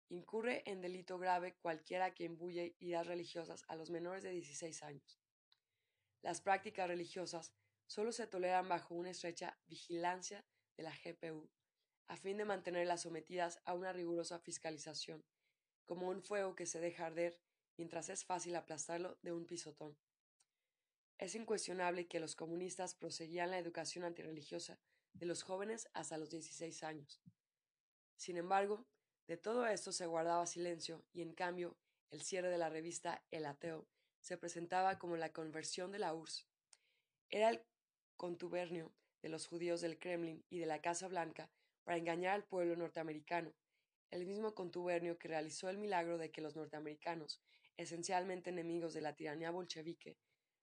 incurre 0.09 0.63
en 0.67 0.81
delito 0.81 1.19
grave 1.19 1.57
cualquiera 1.57 2.15
que 2.15 2.25
imbuye 2.25 2.77
ideas 2.79 3.07
religiosas 3.07 3.65
a 3.69 3.77
los 3.77 3.91
menores 3.91 4.23
de 4.23 4.31
16 4.31 4.83
años. 4.83 5.21
Las 6.23 6.41
prácticas 6.41 6.89
religiosas 6.89 7.55
solo 7.87 8.13
se 8.13 8.27
toleran 8.27 8.69
bajo 8.69 8.95
una 8.95 9.11
estrecha 9.11 9.59
vigilancia 9.67 10.45
de 10.77 10.83
la 10.83 10.93
GPU, 10.93 11.51
a 12.07 12.17
fin 12.17 12.37
de 12.37 12.45
mantenerlas 12.45 13.03
sometidas 13.03 13.61
a 13.65 13.75
una 13.75 13.93
rigurosa 13.93 14.39
fiscalización, 14.39 15.25
como 15.85 16.09
un 16.09 16.23
fuego 16.23 16.55
que 16.55 16.67
se 16.67 16.81
deja 16.81 17.07
arder 17.07 17.41
mientras 17.77 18.09
es 18.09 18.25
fácil 18.25 18.57
aplastarlo 18.57 19.19
de 19.23 19.33
un 19.33 19.47
pisotón. 19.47 19.97
Es 21.19 21.35
incuestionable 21.35 22.09
que 22.09 22.21
los 22.21 22.35
comunistas 22.35 22.95
proseguían 22.95 23.51
la 23.51 23.59
educación 23.59 24.05
antirreligiosa 24.05 24.79
de 25.13 25.27
los 25.27 25.43
jóvenes 25.43 25.89
hasta 25.93 26.19
los 26.19 26.31
16 26.31 26.83
años. 26.83 27.23
Sin 28.17 28.37
embargo, 28.37 28.87
de 29.27 29.37
todo 29.37 29.67
esto 29.67 29.91
se 29.91 30.07
guardaba 30.07 30.47
silencio 30.47 31.03
y 31.13 31.23
en 31.23 31.33
cambio 31.33 31.77
el 32.11 32.23
cierre 32.23 32.51
de 32.51 32.59
la 32.59 32.69
revista 32.69 33.25
El 33.31 33.47
Ateo 33.47 33.87
se 34.21 34.37
presentaba 34.37 34.99
como 34.99 35.17
la 35.17 35.33
conversión 35.33 35.93
de 35.93 35.99
la 35.99 36.15
URSS. 36.15 36.47
Era 37.31 37.49
el 37.51 37.63
contubernio 38.17 38.93
de 39.23 39.29
los 39.31 39.47
judíos 39.47 39.81
del 39.81 39.99
Kremlin 39.99 40.45
y 40.51 40.59
de 40.59 40.67
la 40.67 40.81
Casa 40.81 41.09
Blanca 41.09 41.51
para 41.83 41.97
engañar 41.97 42.35
al 42.35 42.45
pueblo 42.45 42.77
norteamericano, 42.77 43.55
el 44.11 44.27
mismo 44.27 44.55
contubernio 44.55 45.19
que 45.19 45.29
realizó 45.29 45.69
el 45.69 45.79
milagro 45.79 46.19
de 46.19 46.31
que 46.31 46.41
los 46.41 46.57
norteamericanos, 46.57 47.41
esencialmente 47.77 48.51
enemigos 48.51 48.95
de 48.95 49.01
la 49.01 49.17
tiranía 49.17 49.51
bolchevique, 49.51 50.17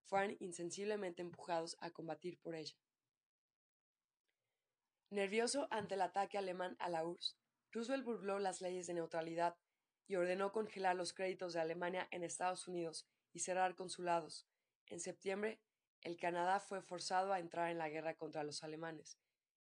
fueran 0.05 0.37
insensiblemente 0.39 1.21
empujados 1.21 1.75
a 1.79 1.89
combatir 1.91 2.39
por 2.39 2.55
ella. 2.55 2.75
Nervioso 5.09 5.67
ante 5.71 5.95
el 5.95 6.01
ataque 6.01 6.37
alemán 6.37 6.75
a 6.79 6.89
la 6.89 7.05
URSS, 7.05 7.35
Roosevelt 7.71 8.03
burló 8.03 8.39
las 8.39 8.59
leyes 8.61 8.87
de 8.87 8.93
neutralidad 8.93 9.57
y 10.07 10.15
ordenó 10.15 10.51
congelar 10.51 10.95
los 10.95 11.13
créditos 11.13 11.53
de 11.53 11.61
Alemania 11.61 12.07
en 12.11 12.23
Estados 12.23 12.67
Unidos 12.67 13.07
y 13.31 13.39
cerrar 13.39 13.75
consulados. 13.75 14.45
En 14.87 14.99
septiembre, 14.99 15.61
el 16.01 16.17
Canadá 16.17 16.59
fue 16.59 16.81
forzado 16.81 17.31
a 17.31 17.39
entrar 17.39 17.71
en 17.71 17.77
la 17.77 17.89
guerra 17.89 18.17
contra 18.17 18.43
los 18.43 18.63
alemanes, 18.63 19.17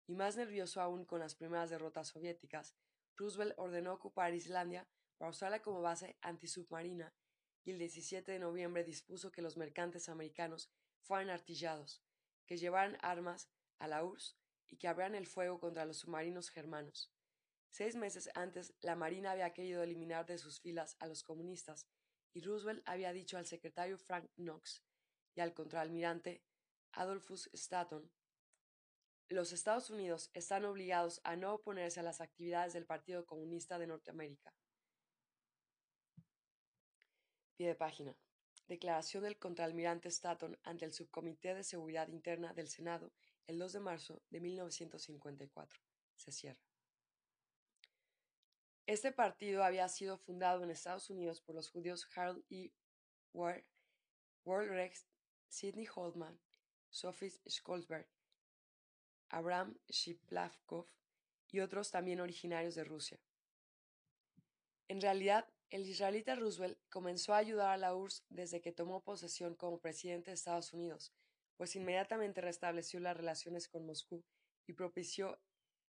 y 0.09 0.17
más 0.17 0.37
nervioso 0.37 0.81
aún 0.81 1.05
con 1.05 1.21
las 1.21 1.37
primeras 1.37 1.71
derrotas 1.71 2.09
soviéticas, 2.09 2.75
Roosevelt 3.17 3.55
ordenó 3.59 3.93
ocupar 3.93 4.35
Islandia 4.35 4.89
para 5.19 5.31
usarla 5.31 5.63
como 5.63 5.83
base 5.83 6.17
antisubmarina 6.23 7.15
y 7.63 7.73
el 7.73 7.79
17 7.79 8.33
de 8.33 8.39
noviembre 8.39 8.83
dispuso 8.83 9.31
que 9.31 9.43
los 9.43 9.57
mercantes 9.57 10.09
americanos 10.09 10.73
fueran 11.03 11.31
artillados, 11.31 12.03
que 12.47 12.57
llevaran 12.57 12.99
armas 13.03 13.51
a 13.79 13.87
la 13.87 14.03
URSS 14.03 14.37
y 14.67 14.79
que 14.79 14.89
abrieran 14.89 15.15
el 15.15 15.27
fuego 15.27 15.61
contra 15.61 15.85
los 15.85 15.99
submarinos 15.99 16.49
germanos. 16.51 17.13
Seis 17.71 17.95
meses 17.95 18.29
antes, 18.35 18.75
la 18.81 18.97
Marina 18.97 19.31
había 19.31 19.53
querido 19.53 19.83
eliminar 19.83 20.27
de 20.27 20.39
sus 20.39 20.61
filas 20.61 20.97
a 20.99 21.07
los 21.07 21.23
comunistas, 21.23 21.87
y 22.33 22.41
Roosevelt 22.41 22.83
había 22.87 23.13
dicho 23.13 23.39
al 23.39 23.47
secretario 23.47 23.99
Frank 23.99 24.29
Knox 24.37 24.85
y 25.35 25.41
al 25.41 25.55
contraalmirante 25.55 26.43
Adolphus 26.93 27.49
Stanton 27.53 28.11
los 29.29 29.53
Estados 29.53 29.91
Unidos 29.91 30.29
están 30.35 30.65
obligados 30.65 31.21
a 31.23 31.37
no 31.37 31.55
oponerse 31.55 32.01
a 32.01 32.03
las 32.03 32.21
actividades 32.21 32.73
del 32.73 32.85
Partido 32.85 33.25
Comunista 33.25 33.79
de 33.79 33.87
Norteamérica. 33.87 34.53
Pie 37.57 37.69
de 37.69 37.75
página. 37.77 38.17
Declaración 38.67 39.23
del 39.23 39.39
contraalmirante 39.39 40.09
Stanton 40.09 40.59
ante 40.65 40.85
el 40.85 40.93
Subcomité 40.93 41.55
de 41.55 41.63
Seguridad 41.63 42.09
Interna 42.09 42.53
del 42.55 42.69
Senado 42.69 43.13
el 43.47 43.59
2 43.59 43.73
de 43.75 43.81
marzo 43.81 44.23
de 44.31 44.41
1954. 44.41 45.81
Se 46.17 46.33
cierra. 46.33 46.70
Este 48.87 49.13
partido 49.13 49.63
había 49.63 49.89
sido 49.89 50.19
fundado 50.19 50.65
en 50.65 50.71
Estados 50.71 51.11
Unidos 51.11 51.41
por 51.41 51.55
los 51.55 51.71
judíos 51.71 52.09
Harold 52.15 52.45
E. 52.51 52.73
Rex, 54.45 55.07
Sidney 55.49 55.87
Holtman, 55.95 56.41
Sophie 56.91 57.33
Skolsberg, 57.49 58.09
Abraham 59.29 59.79
Shiplavkov 59.89 60.89
y 61.49 61.61
otros 61.61 61.91
también 61.91 62.21
originarios 62.21 62.75
de 62.75 62.85
Rusia. 62.85 63.21
En 64.89 65.01
realidad, 65.01 65.49
el 65.71 65.87
israelita 65.87 66.35
Roosevelt 66.35 66.79
comenzó 66.89 67.33
a 67.33 67.39
ayudar 67.39 67.71
a 67.71 67.77
la 67.77 67.95
URSS 67.95 68.25
desde 68.29 68.61
que 68.61 68.73
tomó 68.73 69.05
posesión 69.05 69.55
como 69.55 69.79
presidente 69.79 70.31
de 70.31 70.35
Estados 70.35 70.73
Unidos, 70.73 71.13
pues 71.57 71.77
inmediatamente 71.77 72.41
restableció 72.41 72.99
las 72.99 73.17
relaciones 73.17 73.69
con 73.69 73.87
Moscú 73.87 74.25
y 74.67 74.73
propició 74.73 75.39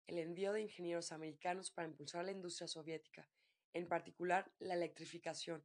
el 0.07 0.17
envío 0.17 0.53
de 0.53 0.61
ingenieros 0.61 1.11
americanos 1.11 1.71
para 1.71 1.87
impulsar 1.87 2.25
la 2.25 2.31
industria 2.31 2.67
soviética, 2.67 3.29
en 3.73 3.87
particular 3.87 4.51
la 4.59 4.73
electrificación. 4.73 5.63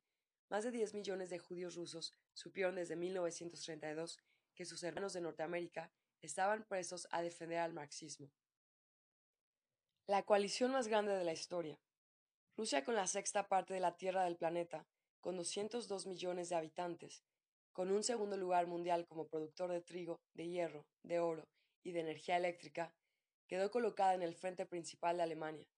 Más 0.50 0.64
de 0.64 0.70
10 0.70 0.94
millones 0.94 1.30
de 1.30 1.38
judíos 1.38 1.76
rusos 1.76 2.14
supieron 2.32 2.76
desde 2.76 2.96
1932 2.96 4.18
que 4.54 4.64
sus 4.64 4.82
hermanos 4.82 5.12
de 5.12 5.20
Norteamérica 5.20 5.90
estaban 6.20 6.64
presos 6.64 7.08
a 7.10 7.22
defender 7.22 7.58
al 7.58 7.72
marxismo. 7.72 8.30
La 10.06 10.24
coalición 10.24 10.72
más 10.72 10.86
grande 10.86 11.12
de 11.12 11.24
la 11.24 11.32
historia, 11.32 11.80
Rusia 12.56 12.84
con 12.84 12.94
la 12.94 13.06
sexta 13.06 13.48
parte 13.48 13.74
de 13.74 13.80
la 13.80 13.96
tierra 13.96 14.24
del 14.24 14.36
planeta, 14.36 14.86
con 15.20 15.36
202 15.36 16.06
millones 16.06 16.50
de 16.50 16.54
habitantes, 16.54 17.24
con 17.72 17.90
un 17.90 18.04
segundo 18.04 18.36
lugar 18.36 18.68
mundial 18.68 19.06
como 19.06 19.26
productor 19.26 19.72
de 19.72 19.80
trigo, 19.80 20.20
de 20.34 20.48
hierro, 20.48 20.86
de 21.02 21.18
oro 21.18 21.48
y 21.82 21.90
de 21.90 22.00
energía 22.00 22.36
eléctrica, 22.36 22.94
quedó 23.46 23.70
colocada 23.70 24.14
en 24.14 24.22
el 24.22 24.34
frente 24.34 24.66
principal 24.66 25.16
de 25.16 25.24
Alemania. 25.24 25.68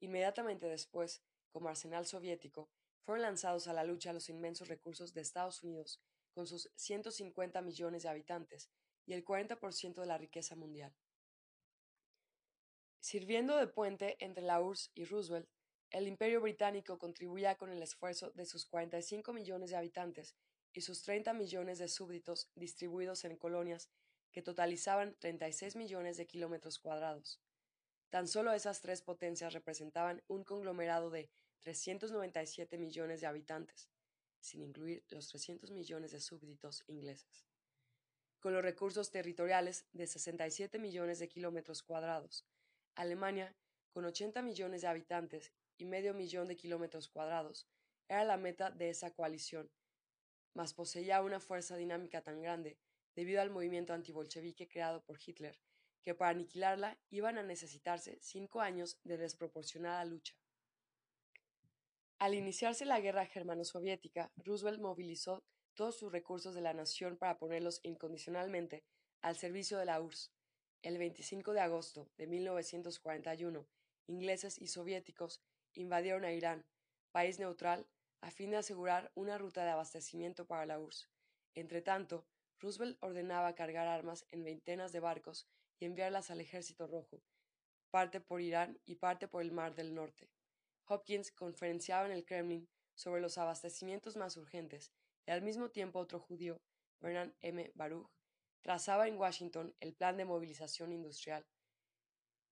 Inmediatamente 0.00 0.66
después, 0.66 1.22
como 1.50 1.68
arsenal 1.68 2.06
soviético, 2.06 2.70
fueron 3.04 3.22
lanzados 3.22 3.68
a 3.68 3.72
la 3.72 3.84
lucha 3.84 4.12
los 4.12 4.28
inmensos 4.28 4.68
recursos 4.68 5.12
de 5.14 5.20
Estados 5.20 5.62
Unidos, 5.62 6.00
con 6.32 6.46
sus 6.46 6.70
150 6.76 7.62
millones 7.62 8.02
de 8.02 8.08
habitantes 8.08 8.70
y 9.06 9.12
el 9.12 9.24
40% 9.24 10.00
de 10.00 10.06
la 10.06 10.18
riqueza 10.18 10.56
mundial. 10.56 10.94
Sirviendo 13.00 13.56
de 13.56 13.66
puente 13.66 14.16
entre 14.18 14.42
la 14.42 14.60
URSS 14.60 14.90
y 14.94 15.04
Roosevelt, 15.04 15.48
el 15.90 16.08
Imperio 16.08 16.40
Británico 16.40 16.98
contribuía 16.98 17.56
con 17.56 17.70
el 17.70 17.82
esfuerzo 17.82 18.30
de 18.30 18.46
sus 18.46 18.66
45 18.66 19.32
millones 19.32 19.70
de 19.70 19.76
habitantes 19.76 20.34
y 20.72 20.80
sus 20.80 21.02
30 21.02 21.34
millones 21.34 21.78
de 21.78 21.88
súbditos 21.88 22.50
distribuidos 22.54 23.24
en 23.24 23.36
colonias 23.36 23.90
que 24.34 24.42
totalizaban 24.42 25.14
36 25.20 25.76
millones 25.76 26.16
de 26.16 26.26
kilómetros 26.26 26.80
cuadrados. 26.80 27.40
Tan 28.10 28.26
solo 28.26 28.52
esas 28.52 28.80
tres 28.80 29.00
potencias 29.00 29.52
representaban 29.52 30.24
un 30.26 30.42
conglomerado 30.42 31.08
de 31.08 31.30
397 31.60 32.76
millones 32.76 33.20
de 33.20 33.28
habitantes, 33.28 33.88
sin 34.40 34.60
incluir 34.60 35.04
los 35.08 35.28
300 35.28 35.70
millones 35.70 36.10
de 36.10 36.18
súbditos 36.18 36.82
ingleses, 36.88 37.46
con 38.40 38.52
los 38.52 38.62
recursos 38.64 39.12
territoriales 39.12 39.86
de 39.92 40.08
67 40.08 40.80
millones 40.80 41.20
de 41.20 41.28
kilómetros 41.28 41.84
cuadrados. 41.84 42.44
Alemania, 42.96 43.54
con 43.92 44.04
80 44.04 44.42
millones 44.42 44.82
de 44.82 44.88
habitantes 44.88 45.52
y 45.76 45.84
medio 45.84 46.12
millón 46.12 46.48
de 46.48 46.56
kilómetros 46.56 47.08
cuadrados, 47.08 47.68
era 48.08 48.24
la 48.24 48.36
meta 48.36 48.72
de 48.72 48.90
esa 48.90 49.12
coalición, 49.12 49.70
mas 50.54 50.74
poseía 50.74 51.22
una 51.22 51.38
fuerza 51.38 51.76
dinámica 51.76 52.20
tan 52.20 52.42
grande 52.42 52.78
debido 53.14 53.40
al 53.40 53.50
movimiento 53.50 53.92
antibolchevique 53.92 54.68
creado 54.68 55.02
por 55.02 55.18
Hitler, 55.24 55.58
que 56.02 56.14
para 56.14 56.30
aniquilarla 56.30 56.98
iban 57.10 57.38
a 57.38 57.42
necesitarse 57.42 58.18
cinco 58.20 58.60
años 58.60 58.98
de 59.04 59.16
desproporcionada 59.16 60.04
lucha. 60.04 60.34
Al 62.18 62.34
iniciarse 62.34 62.84
la 62.84 63.00
guerra 63.00 63.26
germano-soviética, 63.26 64.32
Roosevelt 64.36 64.80
movilizó 64.80 65.44
todos 65.74 65.98
sus 65.98 66.12
recursos 66.12 66.54
de 66.54 66.60
la 66.60 66.72
nación 66.72 67.16
para 67.16 67.38
ponerlos 67.38 67.80
incondicionalmente 67.82 68.84
al 69.20 69.36
servicio 69.36 69.78
de 69.78 69.86
la 69.86 70.00
URSS. 70.00 70.32
El 70.82 70.98
25 70.98 71.52
de 71.52 71.60
agosto 71.60 72.10
de 72.16 72.26
1941, 72.26 73.66
ingleses 74.06 74.60
y 74.60 74.68
soviéticos 74.68 75.42
invadieron 75.72 76.24
a 76.24 76.32
Irán, 76.32 76.64
país 77.10 77.38
neutral, 77.38 77.86
a 78.20 78.30
fin 78.30 78.50
de 78.50 78.58
asegurar 78.58 79.10
una 79.14 79.36
ruta 79.36 79.64
de 79.64 79.70
abastecimiento 79.70 80.46
para 80.46 80.66
la 80.66 80.78
URSS. 80.78 81.10
Entretanto, 81.54 82.26
Roosevelt 82.60 82.96
ordenaba 83.00 83.54
cargar 83.54 83.86
armas 83.86 84.26
en 84.30 84.44
veintenas 84.44 84.92
de 84.92 85.00
barcos 85.00 85.46
y 85.78 85.84
enviarlas 85.84 86.30
al 86.30 86.40
Ejército 86.40 86.86
Rojo, 86.86 87.22
parte 87.90 88.20
por 88.20 88.40
Irán 88.40 88.80
y 88.84 88.96
parte 88.96 89.28
por 89.28 89.42
el 89.42 89.52
Mar 89.52 89.74
del 89.74 89.94
Norte. 89.94 90.30
Hopkins 90.86 91.32
conferenciaba 91.32 92.06
en 92.06 92.12
el 92.12 92.24
Kremlin 92.24 92.68
sobre 92.94 93.20
los 93.20 93.38
abastecimientos 93.38 94.16
más 94.16 94.36
urgentes 94.36 94.92
y 95.26 95.30
al 95.30 95.42
mismo 95.42 95.70
tiempo 95.70 95.98
otro 95.98 96.20
judío, 96.20 96.60
Bernard 97.00 97.32
M. 97.40 97.70
Baruch, 97.74 98.10
trazaba 98.62 99.08
en 99.08 99.18
Washington 99.18 99.74
el 99.80 99.94
plan 99.94 100.16
de 100.16 100.24
movilización 100.24 100.92
industrial. 100.92 101.46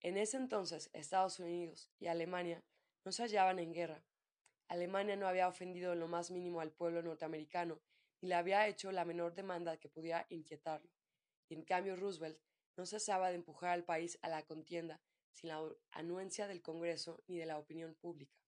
En 0.00 0.16
ese 0.16 0.36
entonces 0.36 0.90
Estados 0.92 1.38
Unidos 1.38 1.90
y 1.98 2.08
Alemania 2.08 2.64
no 3.04 3.12
se 3.12 3.22
hallaban 3.22 3.58
en 3.58 3.72
guerra. 3.72 4.04
Alemania 4.68 5.16
no 5.16 5.28
había 5.28 5.48
ofendido 5.48 5.92
en 5.92 6.00
lo 6.00 6.08
más 6.08 6.30
mínimo 6.30 6.60
al 6.60 6.72
pueblo 6.72 7.02
norteamericano 7.02 7.80
ni 8.22 8.28
le 8.28 8.34
había 8.36 8.66
hecho 8.68 8.90
la 8.92 9.04
menor 9.04 9.34
demanda 9.34 9.76
que 9.76 9.88
pudiera 9.88 10.26
inquietarlo, 10.30 10.90
y 11.48 11.54
en 11.54 11.64
cambio 11.64 11.96
Roosevelt 11.96 12.40
no 12.76 12.86
cesaba 12.86 13.28
de 13.28 13.34
empujar 13.34 13.70
al 13.70 13.84
país 13.84 14.18
a 14.22 14.28
la 14.28 14.42
contienda 14.44 15.02
sin 15.32 15.50
la 15.50 15.60
anuencia 15.90 16.46
del 16.46 16.62
Congreso 16.62 17.22
ni 17.26 17.36
de 17.36 17.46
la 17.46 17.58
opinión 17.58 17.94
pública. 17.94 18.38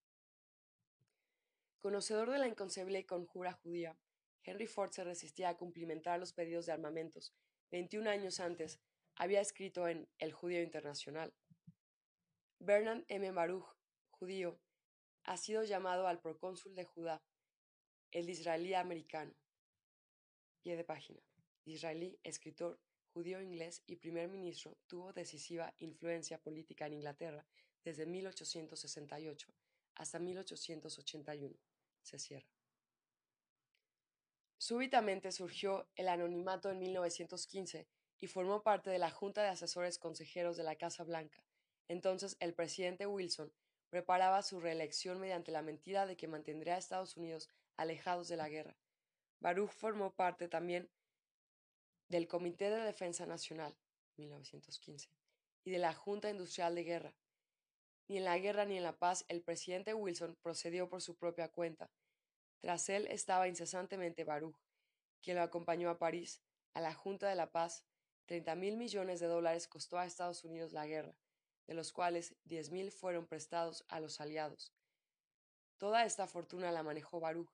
Conocedor 1.80 2.30
de 2.30 2.38
la 2.38 2.48
inconcebible 2.48 3.04
conjura 3.04 3.52
judía, 3.52 3.98
Henry 4.42 4.66
Ford 4.66 4.90
se 4.92 5.04
resistía 5.04 5.50
a 5.50 5.56
cumplimentar 5.56 6.18
los 6.18 6.32
pedidos 6.32 6.66
de 6.66 6.72
armamentos. 6.72 7.34
21 7.70 8.08
años 8.08 8.40
antes, 8.40 8.80
había 9.16 9.40
escrito 9.40 9.88
en 9.88 10.08
El 10.18 10.32
Judío 10.32 10.62
Internacional. 10.62 11.34
Bernard 12.58 13.04
M. 13.08 13.30
Baruch, 13.32 13.66
judío, 14.10 14.60
ha 15.24 15.36
sido 15.36 15.64
llamado 15.64 16.06
al 16.06 16.20
procónsul 16.20 16.74
de 16.74 16.84
Judá, 16.84 17.22
el 18.12 18.28
israelí 18.28 18.74
americano. 18.74 19.34
Pie 20.64 20.76
de 20.76 20.84
página. 20.84 21.20
Israelí, 21.66 22.18
escritor, 22.22 22.80
judío 23.12 23.42
inglés 23.42 23.82
y 23.86 23.96
primer 23.96 24.30
ministro, 24.30 24.78
tuvo 24.86 25.12
decisiva 25.12 25.74
influencia 25.76 26.38
política 26.38 26.86
en 26.86 26.94
Inglaterra 26.94 27.46
desde 27.84 28.06
1868 28.06 29.54
hasta 29.96 30.18
1881 30.18 31.54
se 32.00 32.18
cierra. 32.18 32.48
Súbitamente 34.56 35.32
surgió 35.32 35.86
el 35.96 36.08
anonimato 36.08 36.70
en 36.70 36.78
1915 36.78 37.86
y 38.20 38.26
formó 38.26 38.62
parte 38.62 38.88
de 38.88 38.98
la 38.98 39.10
Junta 39.10 39.42
de 39.42 39.48
Asesores 39.48 39.98
Consejeros 39.98 40.56
de 40.56 40.64
la 40.64 40.76
Casa 40.76 41.04
Blanca. 41.04 41.44
Entonces 41.88 42.38
el 42.40 42.54
presidente 42.54 43.06
Wilson 43.06 43.52
preparaba 43.90 44.42
su 44.42 44.60
reelección 44.60 45.20
mediante 45.20 45.52
la 45.52 45.60
mentira 45.60 46.06
de 46.06 46.16
que 46.16 46.26
mantendría 46.26 46.76
a 46.76 46.78
Estados 46.78 47.18
Unidos 47.18 47.50
alejados 47.76 48.28
de 48.28 48.38
la 48.38 48.48
guerra. 48.48 48.78
Baruch 49.44 49.72
formó 49.72 50.14
parte 50.14 50.48
también 50.48 50.90
del 52.08 52.26
Comité 52.26 52.70
de 52.70 52.80
Defensa 52.80 53.26
Nacional, 53.26 53.76
1915, 54.16 55.10
y 55.64 55.70
de 55.70 55.76
la 55.76 55.92
Junta 55.92 56.30
Industrial 56.30 56.74
de 56.74 56.82
Guerra, 56.82 57.14
ni 58.08 58.16
en 58.16 58.24
la 58.24 58.38
guerra 58.38 58.64
ni 58.64 58.78
en 58.78 58.82
la 58.82 58.96
paz 58.96 59.26
el 59.28 59.42
presidente 59.42 59.92
Wilson 59.92 60.34
procedió 60.40 60.88
por 60.88 61.02
su 61.02 61.14
propia 61.18 61.52
cuenta. 61.52 61.90
Tras 62.62 62.88
él 62.88 63.06
estaba 63.10 63.46
incesantemente 63.46 64.24
Baruch, 64.24 64.56
quien 65.20 65.36
lo 65.36 65.42
acompañó 65.42 65.90
a 65.90 65.98
París, 65.98 66.40
a 66.72 66.80
la 66.80 66.94
Junta 66.94 67.28
de 67.28 67.34
la 67.34 67.52
Paz. 67.52 67.84
Treinta 68.24 68.54
mil 68.54 68.78
millones 68.78 69.20
de 69.20 69.26
dólares 69.26 69.68
costó 69.68 69.98
a 69.98 70.06
Estados 70.06 70.42
Unidos 70.44 70.72
la 70.72 70.86
guerra, 70.86 71.18
de 71.66 71.74
los 71.74 71.92
cuales 71.92 72.34
diez 72.44 72.70
mil 72.70 72.90
fueron 72.90 73.26
prestados 73.26 73.84
a 73.88 74.00
los 74.00 74.22
aliados. 74.22 74.72
Toda 75.76 76.06
esta 76.06 76.26
fortuna 76.26 76.72
la 76.72 76.82
manejó 76.82 77.20
Baruch. 77.20 77.52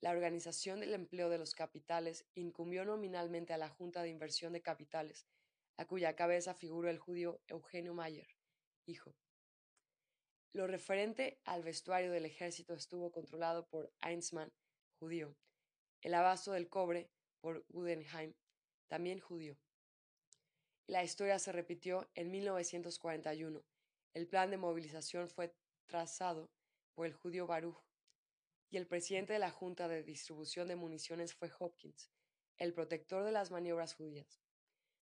La 0.00 0.10
organización 0.10 0.80
del 0.80 0.92
empleo 0.92 1.30
de 1.30 1.38
los 1.38 1.54
capitales 1.54 2.26
incumbió 2.34 2.84
nominalmente 2.84 3.52
a 3.52 3.58
la 3.58 3.70
Junta 3.70 4.02
de 4.02 4.10
Inversión 4.10 4.52
de 4.52 4.60
Capitales, 4.60 5.26
a 5.78 5.86
cuya 5.86 6.16
cabeza 6.16 6.54
figuró 6.54 6.90
el 6.90 6.98
judío 6.98 7.40
Eugenio 7.48 7.94
Mayer, 7.94 8.28
hijo. 8.84 9.14
Lo 10.52 10.66
referente 10.66 11.40
al 11.44 11.62
vestuario 11.62 12.10
del 12.12 12.24
ejército 12.24 12.74
estuvo 12.74 13.10
controlado 13.10 13.68
por 13.68 13.92
Einsmann, 14.02 14.52
judío. 14.98 15.36
El 16.02 16.14
abasto 16.14 16.52
del 16.52 16.68
cobre 16.68 17.10
por 17.40 17.64
Guggenheim, 17.68 18.34
también 18.88 19.20
judío. 19.20 19.58
La 20.86 21.02
historia 21.02 21.38
se 21.38 21.52
repitió 21.52 22.08
en 22.14 22.30
1941. 22.30 23.64
El 24.14 24.28
plan 24.28 24.50
de 24.50 24.56
movilización 24.56 25.28
fue 25.28 25.54
trazado 25.86 26.50
por 26.94 27.06
el 27.06 27.12
judío 27.12 27.46
Baruch 27.46 27.82
y 28.70 28.76
el 28.76 28.86
presidente 28.86 29.32
de 29.32 29.38
la 29.38 29.50
Junta 29.50 29.88
de 29.88 30.02
Distribución 30.02 30.68
de 30.68 30.76
Municiones 30.76 31.34
fue 31.34 31.50
Hopkins, 31.58 32.10
el 32.58 32.72
protector 32.72 33.24
de 33.24 33.32
las 33.32 33.50
maniobras 33.50 33.94
judías. 33.94 34.40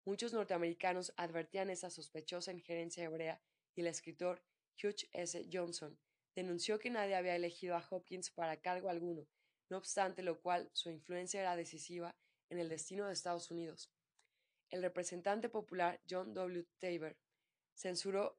Muchos 0.04 0.32
norteamericanos 0.32 1.12
advertían 1.16 1.70
esa 1.70 1.90
sospechosa 1.90 2.52
injerencia 2.52 3.04
hebrea 3.04 3.42
y 3.74 3.80
el 3.80 3.86
escritor 3.86 4.42
Hugh 4.82 5.08
S. 5.12 5.48
Johnson, 5.50 5.98
denunció 6.34 6.78
que 6.78 6.90
nadie 6.90 7.16
había 7.16 7.34
elegido 7.34 7.76
a 7.76 7.86
Hopkins 7.90 8.30
para 8.30 8.60
cargo 8.60 8.90
alguno, 8.90 9.26
no 9.68 9.78
obstante 9.78 10.22
lo 10.22 10.40
cual 10.40 10.70
su 10.74 10.90
influencia 10.90 11.40
era 11.40 11.56
decisiva 11.56 12.14
en 12.50 12.58
el 12.58 12.68
destino 12.68 13.06
de 13.06 13.14
Estados 13.14 13.50
Unidos. 13.50 13.90
El 14.70 14.82
representante 14.82 15.48
popular 15.48 16.00
John 16.08 16.34
W. 16.34 16.66
Tabor 16.78 17.16
censuró 17.74 18.38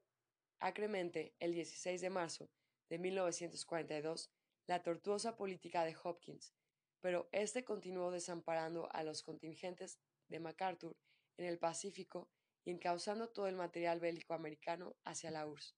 acremente 0.59 1.35
el 1.39 1.53
16 1.53 2.01
de 2.01 2.09
marzo 2.09 2.49
de 2.89 2.99
1942 2.99 4.31
la 4.67 4.83
tortuosa 4.83 5.35
política 5.35 5.83
de 5.83 5.95
Hopkins, 6.03 6.53
pero 7.01 7.29
éste 7.31 7.63
continuó 7.63 8.11
desamparando 8.11 8.89
a 8.93 9.03
los 9.03 9.23
contingentes 9.23 9.97
de 10.27 10.39
MacArthur 10.39 10.95
en 11.37 11.45
el 11.45 11.57
Pacífico 11.57 12.29
y 12.65 12.71
encauzando 12.71 13.29
todo 13.29 13.47
el 13.47 13.55
material 13.55 13.99
bélico 13.99 14.33
americano 14.33 14.95
hacia 15.05 15.31
la 15.31 15.47
URSS. 15.47 15.75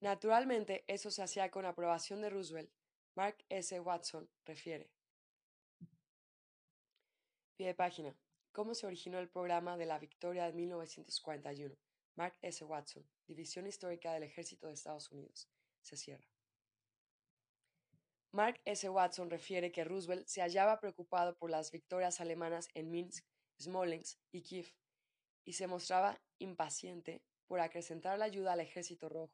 Naturalmente, 0.00 0.84
eso 0.86 1.10
se 1.10 1.22
hacía 1.22 1.50
con 1.50 1.64
aprobación 1.64 2.20
de 2.20 2.28
Roosevelt. 2.28 2.70
Mark 3.14 3.42
S. 3.48 3.80
Watson 3.80 4.28
refiere. 4.44 4.90
Pie 7.56 7.68
de 7.68 7.74
página. 7.74 8.14
¿Cómo 8.52 8.74
se 8.74 8.86
originó 8.86 9.18
el 9.18 9.30
programa 9.30 9.78
de 9.78 9.86
la 9.86 9.98
victoria 9.98 10.44
de 10.44 10.52
1941? 10.52 11.74
Mark 12.14 12.36
S. 12.42 12.62
Watson, 12.64 13.08
División 13.26 13.66
Histórica 13.66 14.12
del 14.12 14.24
Ejército 14.24 14.66
de 14.66 14.74
Estados 14.74 15.10
Unidos. 15.10 15.48
Se 15.80 15.96
cierra. 15.96 16.35
Mark 18.36 18.60
S. 18.66 18.86
Watson 18.90 19.30
refiere 19.30 19.72
que 19.72 19.82
Roosevelt 19.82 20.26
se 20.26 20.42
hallaba 20.42 20.78
preocupado 20.78 21.38
por 21.38 21.50
las 21.50 21.70
victorias 21.70 22.20
alemanas 22.20 22.68
en 22.74 22.90
Minsk, 22.90 23.24
Smolensk 23.58 24.18
y 24.30 24.42
Kiev, 24.42 24.74
y 25.46 25.54
se 25.54 25.66
mostraba 25.66 26.20
impaciente 26.38 27.22
por 27.46 27.60
acrecentar 27.60 28.18
la 28.18 28.26
ayuda 28.26 28.52
al 28.52 28.60
Ejército 28.60 29.08
Rojo 29.08 29.32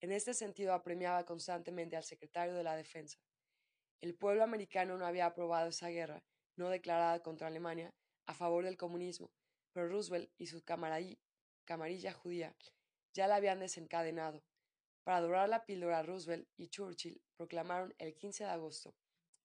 en 0.00 0.12
este 0.12 0.32
sentido, 0.32 0.72
apremiaba 0.72 1.26
constantemente 1.26 1.96
al 1.96 2.02
secretario 2.02 2.54
de 2.54 2.64
la 2.64 2.76
Defensa. 2.76 3.18
El 4.00 4.14
pueblo 4.14 4.42
americano 4.42 4.96
no 4.96 5.04
había 5.04 5.26
aprobado 5.26 5.68
esa 5.68 5.90
guerra, 5.90 6.24
no 6.56 6.70
declarada 6.70 7.20
contra 7.22 7.48
Alemania, 7.48 7.92
a 8.24 8.32
favor 8.32 8.64
del 8.64 8.78
comunismo, 8.78 9.30
pero 9.74 9.88
Roosevelt 9.88 10.30
y 10.38 10.46
su 10.46 10.62
camarilla 10.62 12.12
judía 12.14 12.56
ya 13.12 13.26
la 13.26 13.36
habían 13.36 13.60
desencadenado. 13.60 14.42
Para 15.10 15.22
dorar 15.22 15.48
la 15.48 15.66
píldora, 15.66 16.04
Roosevelt 16.04 16.48
y 16.56 16.68
Churchill 16.68 17.20
proclamaron 17.36 17.92
el 17.98 18.14
15 18.14 18.44
de 18.44 18.50
agosto 18.50 18.94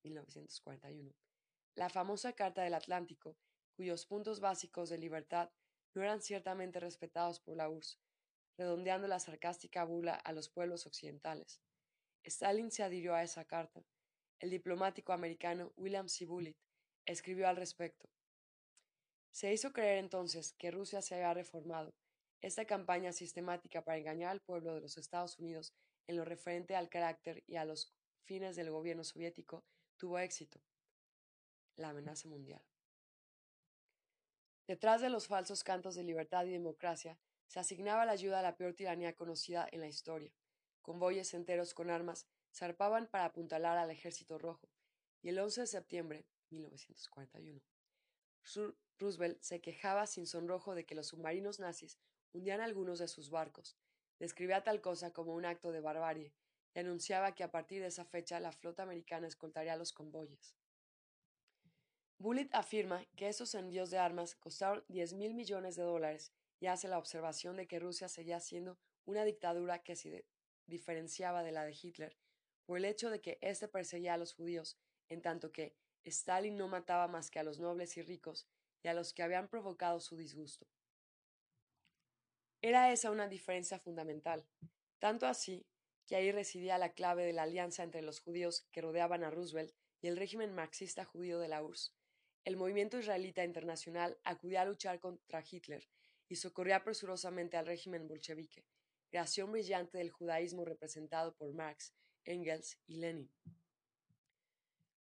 de 0.03 0.09
1941 0.11 1.11
la 1.73 1.89
famosa 1.89 2.33
Carta 2.33 2.61
del 2.61 2.75
Atlántico, 2.75 3.35
cuyos 3.75 4.05
puntos 4.05 4.39
básicos 4.39 4.89
de 4.89 4.99
libertad 4.99 5.49
no 5.95 6.03
eran 6.03 6.21
ciertamente 6.21 6.79
respetados 6.79 7.39
por 7.39 7.57
la 7.57 7.67
URSS, 7.67 7.99
redondeando 8.59 9.07
la 9.07 9.19
sarcástica 9.19 9.85
bula 9.85 10.13
a 10.13 10.33
los 10.33 10.49
pueblos 10.49 10.85
occidentales. 10.85 11.59
Stalin 12.23 12.69
se 12.69 12.83
adhirió 12.83 13.15
a 13.15 13.23
esa 13.23 13.43
carta. 13.45 13.83
El 14.39 14.51
diplomático 14.51 15.13
americano 15.13 15.73
William 15.77 16.09
C. 16.09 16.27
Bullitt 16.27 16.59
escribió 17.07 17.47
al 17.47 17.55
respecto. 17.55 18.07
Se 19.31 19.51
hizo 19.51 19.73
creer 19.73 19.97
entonces 19.97 20.53
que 20.59 20.69
Rusia 20.69 21.01
se 21.01 21.15
había 21.15 21.33
reformado. 21.33 21.91
Esta 22.45 22.65
campaña 22.65 23.11
sistemática 23.11 23.83
para 23.83 23.97
engañar 23.97 24.29
al 24.29 24.39
pueblo 24.39 24.75
de 24.75 24.81
los 24.81 24.99
Estados 24.99 25.39
Unidos 25.39 25.73
en 26.05 26.15
lo 26.15 26.25
referente 26.25 26.75
al 26.75 26.89
carácter 26.89 27.43
y 27.47 27.55
a 27.55 27.65
los 27.65 27.91
fines 28.21 28.55
del 28.55 28.69
gobierno 28.69 29.03
soviético 29.03 29.65
tuvo 29.97 30.19
éxito. 30.19 30.61
La 31.75 31.89
amenaza 31.89 32.29
mundial. 32.29 32.63
Detrás 34.67 35.01
de 35.01 35.09
los 35.09 35.25
falsos 35.25 35.63
cantos 35.63 35.95
de 35.95 36.03
libertad 36.03 36.45
y 36.45 36.51
democracia 36.51 37.17
se 37.47 37.59
asignaba 37.59 38.05
la 38.05 38.11
ayuda 38.11 38.41
a 38.41 38.43
la 38.43 38.55
peor 38.55 38.75
tiranía 38.75 39.15
conocida 39.15 39.67
en 39.71 39.79
la 39.79 39.87
historia. 39.87 40.31
Convoyes 40.83 41.33
enteros 41.33 41.73
con 41.73 41.89
armas 41.89 42.27
zarpaban 42.53 43.07
para 43.07 43.25
apuntalar 43.25 43.79
al 43.79 43.89
ejército 43.89 44.37
rojo, 44.37 44.69
y 45.23 45.29
el 45.29 45.39
11 45.39 45.61
de 45.61 45.67
septiembre 45.67 46.25
1941 46.51 47.59
Roosevelt 48.99 49.41
se 49.41 49.61
quejaba 49.61 50.05
sin 50.05 50.27
sonrojo 50.27 50.75
de 50.75 50.85
que 50.85 50.93
los 50.93 51.07
submarinos 51.07 51.59
nazis 51.59 51.97
hundían 52.35 52.59
algunos 52.59 52.99
de 52.99 53.07
sus 53.07 53.29
barcos, 53.29 53.77
describía 54.19 54.61
tal 54.61 54.81
cosa 54.81 55.11
como 55.11 55.33
un 55.33 55.45
acto 55.45 55.71
de 55.71 55.79
barbarie 55.79 56.33
y 56.73 56.79
anunciaba 56.79 57.33
que 57.33 57.43
a 57.43 57.51
partir 57.51 57.81
de 57.81 57.87
esa 57.87 58.03
fecha 58.03 58.41
la 58.41 58.51
flota 58.51 58.83
americana 58.83 59.27
escoltaría 59.27 59.77
los 59.77 59.93
convoyes. 59.93 60.57
Bullitt 62.17 62.53
afirma 62.53 63.05
que 63.15 63.29
esos 63.29 63.55
envíos 63.55 63.89
de 63.89 63.99
armas 63.99 64.35
costaron 64.35 64.83
diez 64.89 65.13
mil 65.13 65.33
millones 65.33 65.75
de 65.77 65.83
dólares 65.83 66.33
y 66.59 66.67
hace 66.67 66.87
la 66.89 66.97
observación 66.97 67.55
de 67.55 67.67
que 67.67 67.79
Rusia 67.79 68.09
seguía 68.09 68.39
siendo 68.41 68.77
una 69.05 69.23
dictadura 69.23 69.83
que 69.83 69.95
se 69.95 70.25
diferenciaba 70.65 71.43
de 71.43 71.51
la 71.51 71.63
de 71.63 71.77
Hitler 71.81 72.17
por 72.65 72.77
el 72.77 72.85
hecho 72.85 73.09
de 73.09 73.21
que 73.21 73.37
éste 73.41 73.67
perseguía 73.67 74.15
a 74.15 74.17
los 74.17 74.33
judíos, 74.33 74.77
en 75.07 75.21
tanto 75.21 75.51
que 75.51 75.75
Stalin 76.03 76.57
no 76.57 76.67
mataba 76.67 77.07
más 77.07 77.29
que 77.29 77.39
a 77.39 77.43
los 77.43 77.59
nobles 77.59 77.95
y 77.95 78.01
ricos 78.01 78.47
y 78.83 78.87
a 78.87 78.93
los 78.93 79.13
que 79.13 79.23
habían 79.23 79.47
provocado 79.47 79.99
su 79.99 80.17
disgusto. 80.17 80.67
Era 82.67 82.91
esa 82.91 83.11
una 83.11 83.27
diferencia 83.27 83.77
fundamental, 83.77 84.43
tanto 84.97 85.27
así 85.27 85.67
que 86.07 86.15
ahí 86.15 86.31
residía 86.31 86.79
la 86.79 86.93
clave 86.93 87.23
de 87.23 87.31
la 87.31 87.43
alianza 87.43 87.83
entre 87.83 88.01
los 88.01 88.19
judíos 88.19 88.67
que 88.71 88.81
rodeaban 88.81 89.23
a 89.23 89.29
Roosevelt 89.29 89.75
y 90.01 90.07
el 90.07 90.17
régimen 90.17 90.51
marxista 90.51 91.05
judío 91.05 91.37
de 91.37 91.47
la 91.47 91.61
URSS. 91.61 91.93
el 92.43 92.57
movimiento 92.57 92.97
israelita 92.97 93.43
internacional 93.43 94.17
acudía 94.23 94.61
a 94.61 94.65
luchar 94.65 94.99
contra 94.99 95.43
Hitler 95.47 95.87
y 96.27 96.37
socorría 96.37 96.83
presurosamente 96.83 97.55
al 97.55 97.67
régimen 97.67 98.07
bolchevique, 98.07 98.65
creación 99.11 99.51
brillante 99.51 99.99
del 99.99 100.09
judaísmo 100.09 100.65
representado 100.65 101.35
por 101.35 101.53
Marx, 101.53 101.93
Engels 102.23 102.79
y 102.87 102.95
Lenin. 102.95 103.31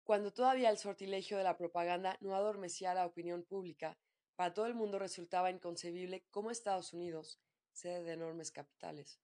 Cuando 0.04 0.34
todavía 0.34 0.70
el 0.70 0.78
sortilegio 0.78 1.38
de 1.38 1.46
la 1.46 1.56
propaganda 1.56 2.18
no 2.20 2.36
adormecía 2.36 2.94
la 2.94 3.06
opinión 3.06 3.46
pública, 3.46 3.98
para 4.36 4.54
todo 4.54 4.66
el 4.66 4.76
mundo 4.76 5.00
resultaba 5.00 5.50
inconcebible 5.50 6.26
cómo 6.30 6.52
Estados 6.52 6.92
Unidos, 6.92 7.40
sede 7.74 8.04
de 8.04 8.14
enormes 8.14 8.52
capitales, 8.52 9.20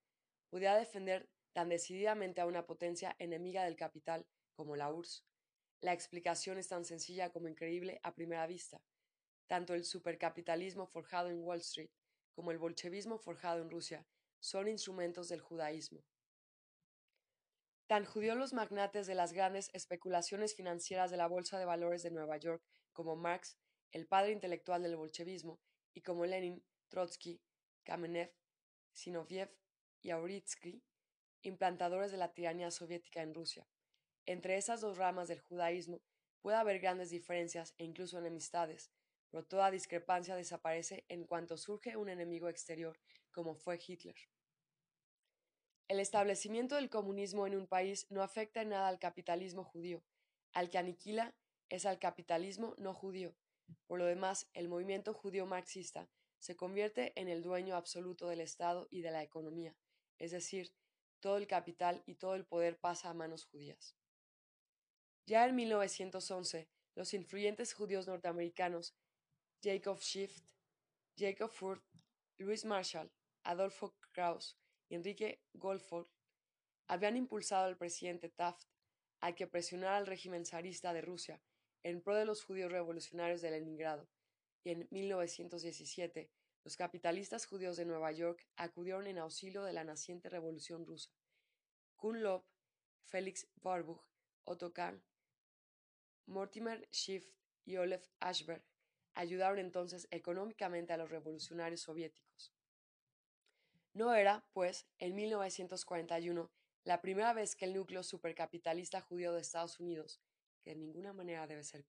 podía 0.49 0.75
defender 0.75 1.29
tan 1.53 1.69
decididamente 1.69 2.41
a 2.41 2.45
una 2.45 2.65
potencia 2.65 3.15
enemiga 3.19 3.63
del 3.63 3.75
capital 3.75 4.27
como 4.55 4.75
la 4.75 4.91
URSS. 4.91 5.25
La 5.81 5.93
explicación 5.93 6.57
es 6.57 6.67
tan 6.67 6.83
sencilla 6.85 7.31
como 7.31 7.47
increíble 7.47 7.99
a 8.03 8.13
primera 8.13 8.45
vista. 8.47 8.81
Tanto 9.47 9.73
el 9.73 9.85
supercapitalismo 9.85 10.85
forjado 10.85 11.29
en 11.29 11.41
Wall 11.41 11.59
Street 11.59 11.91
como 12.33 12.51
el 12.51 12.57
bolchevismo 12.57 13.17
forjado 13.17 13.61
en 13.61 13.69
Rusia 13.69 14.05
son 14.39 14.67
instrumentos 14.67 15.29
del 15.29 15.41
judaísmo. 15.41 16.03
Tan 17.87 18.05
judíos 18.05 18.37
los 18.37 18.53
magnates 18.53 19.07
de 19.07 19.15
las 19.15 19.33
grandes 19.33 19.69
especulaciones 19.73 20.55
financieras 20.55 21.09
de 21.09 21.17
la 21.17 21.27
Bolsa 21.27 21.57
de 21.57 21.65
Valores 21.65 22.03
de 22.03 22.11
Nueva 22.11 22.37
York 22.37 22.61
como 22.93 23.15
Marx, 23.15 23.57
el 23.91 24.05
padre 24.05 24.31
intelectual 24.31 24.83
del 24.83 24.95
bolchevismo, 24.95 25.59
y 25.93 26.01
como 26.01 26.25
Lenin, 26.25 26.63
Trotsky, 26.87 27.41
Kamenev, 27.83 28.31
Sinoviev 28.99 29.49
y 30.01 30.09
Auritsky, 30.09 30.83
implantadores 31.43 32.11
de 32.11 32.17
la 32.17 32.33
tiranía 32.33 32.69
soviética 32.69 33.21
en 33.21 33.33
Rusia. 33.33 33.65
Entre 34.25 34.57
esas 34.57 34.81
dos 34.81 34.97
ramas 34.97 35.29
del 35.29 35.39
judaísmo 35.39 36.01
puede 36.41 36.57
haber 36.57 36.81
grandes 36.81 37.09
diferencias 37.09 37.73
e 37.77 37.85
incluso 37.85 38.17
enemistades, 38.17 38.91
pero 39.29 39.45
toda 39.45 39.71
discrepancia 39.71 40.35
desaparece 40.35 41.05
en 41.07 41.23
cuanto 41.23 41.55
surge 41.55 41.95
un 41.95 42.09
enemigo 42.09 42.49
exterior, 42.49 42.99
como 43.31 43.55
fue 43.55 43.79
Hitler. 43.79 44.17
El 45.87 46.01
establecimiento 46.01 46.75
del 46.75 46.89
comunismo 46.89 47.47
en 47.47 47.55
un 47.55 47.67
país 47.67 48.05
no 48.09 48.21
afecta 48.21 48.61
en 48.61 48.69
nada 48.69 48.89
al 48.89 48.99
capitalismo 48.99 49.63
judío. 49.63 50.03
Al 50.51 50.69
que 50.69 50.77
aniquila 50.77 51.33
es 51.69 51.85
al 51.85 51.99
capitalismo 51.99 52.75
no 52.77 52.93
judío. 52.93 53.33
Por 53.87 53.99
lo 53.99 54.05
demás, 54.05 54.49
el 54.53 54.67
movimiento 54.67 55.13
judío 55.13 55.45
marxista 55.45 56.09
se 56.39 56.55
convierte 56.55 57.13
en 57.19 57.27
el 57.27 57.43
dueño 57.43 57.75
absoluto 57.75 58.27
del 58.27 58.41
Estado 58.41 58.87
y 58.89 59.01
de 59.01 59.11
la 59.11 59.23
economía, 59.23 59.75
es 60.17 60.31
decir, 60.31 60.73
todo 61.19 61.37
el 61.37 61.47
capital 61.47 62.01
y 62.05 62.15
todo 62.15 62.35
el 62.35 62.45
poder 62.45 62.79
pasa 62.79 63.09
a 63.09 63.13
manos 63.13 63.45
judías. 63.45 63.95
Ya 65.25 65.45
en 65.45 65.55
1911, 65.55 66.69
los 66.95 67.13
influyentes 67.13 67.73
judíos 67.73 68.07
norteamericanos 68.07 68.95
Jacob 69.61 69.99
Schiff, 69.99 70.41
Jacob 71.17 71.51
Furt, 71.51 71.83
Louis 72.37 72.63
Marshall, 72.65 73.11
Adolfo 73.43 73.97
Krauss 74.11 74.57
y 74.87 74.95
Enrique 74.95 75.43
Goldford 75.53 76.07
habían 76.87 77.17
impulsado 77.17 77.65
al 77.65 77.77
presidente 77.77 78.29
Taft 78.29 78.67
a 79.19 79.35
que 79.35 79.47
presionara 79.47 79.97
al 79.97 80.07
régimen 80.07 80.45
zarista 80.45 80.93
de 80.93 81.01
Rusia 81.01 81.41
en 81.83 82.01
pro 82.01 82.15
de 82.15 82.25
los 82.25 82.43
judíos 82.43 82.71
revolucionarios 82.71 83.41
de 83.41 83.51
Leningrado, 83.51 84.09
y 84.63 84.71
en 84.71 84.87
1917 84.91 86.29
los 86.63 86.75
capitalistas 86.75 87.45
judíos 87.45 87.77
de 87.77 87.85
Nueva 87.85 88.11
York 88.11 88.45
acudieron 88.55 89.07
en 89.07 89.17
auxilio 89.17 89.63
de 89.63 89.73
la 89.73 89.83
naciente 89.83 90.29
revolución 90.29 90.85
rusa. 90.85 91.11
Kuhn 91.95 92.21
Loeb, 92.21 92.43
Felix 93.05 93.47
Warburg, 93.63 94.01
Otto 94.43 94.73
Kahn, 94.73 95.03
Mortimer 96.25 96.87
Schiff 96.91 97.33
y 97.65 97.77
Olaf 97.77 98.05
Ashberg 98.19 98.63
ayudaron 99.13 99.59
entonces 99.59 100.07
económicamente 100.11 100.93
a 100.93 100.97
los 100.97 101.09
revolucionarios 101.09 101.81
soviéticos. 101.81 102.53
No 103.93 104.13
era, 104.13 104.45
pues, 104.53 104.87
en 104.99 105.15
1941 105.15 106.51
la 106.83 107.01
primera 107.01 107.33
vez 107.33 107.55
que 107.55 107.65
el 107.65 107.73
núcleo 107.73 108.03
supercapitalista 108.03 109.01
judío 109.01 109.33
de 109.33 109.41
Estados 109.41 109.79
Unidos, 109.79 110.21
que 110.61 110.71
de 110.71 110.77
ninguna 110.77 111.13
manera 111.13 111.47
debe 111.47 111.63
ser 111.63 111.85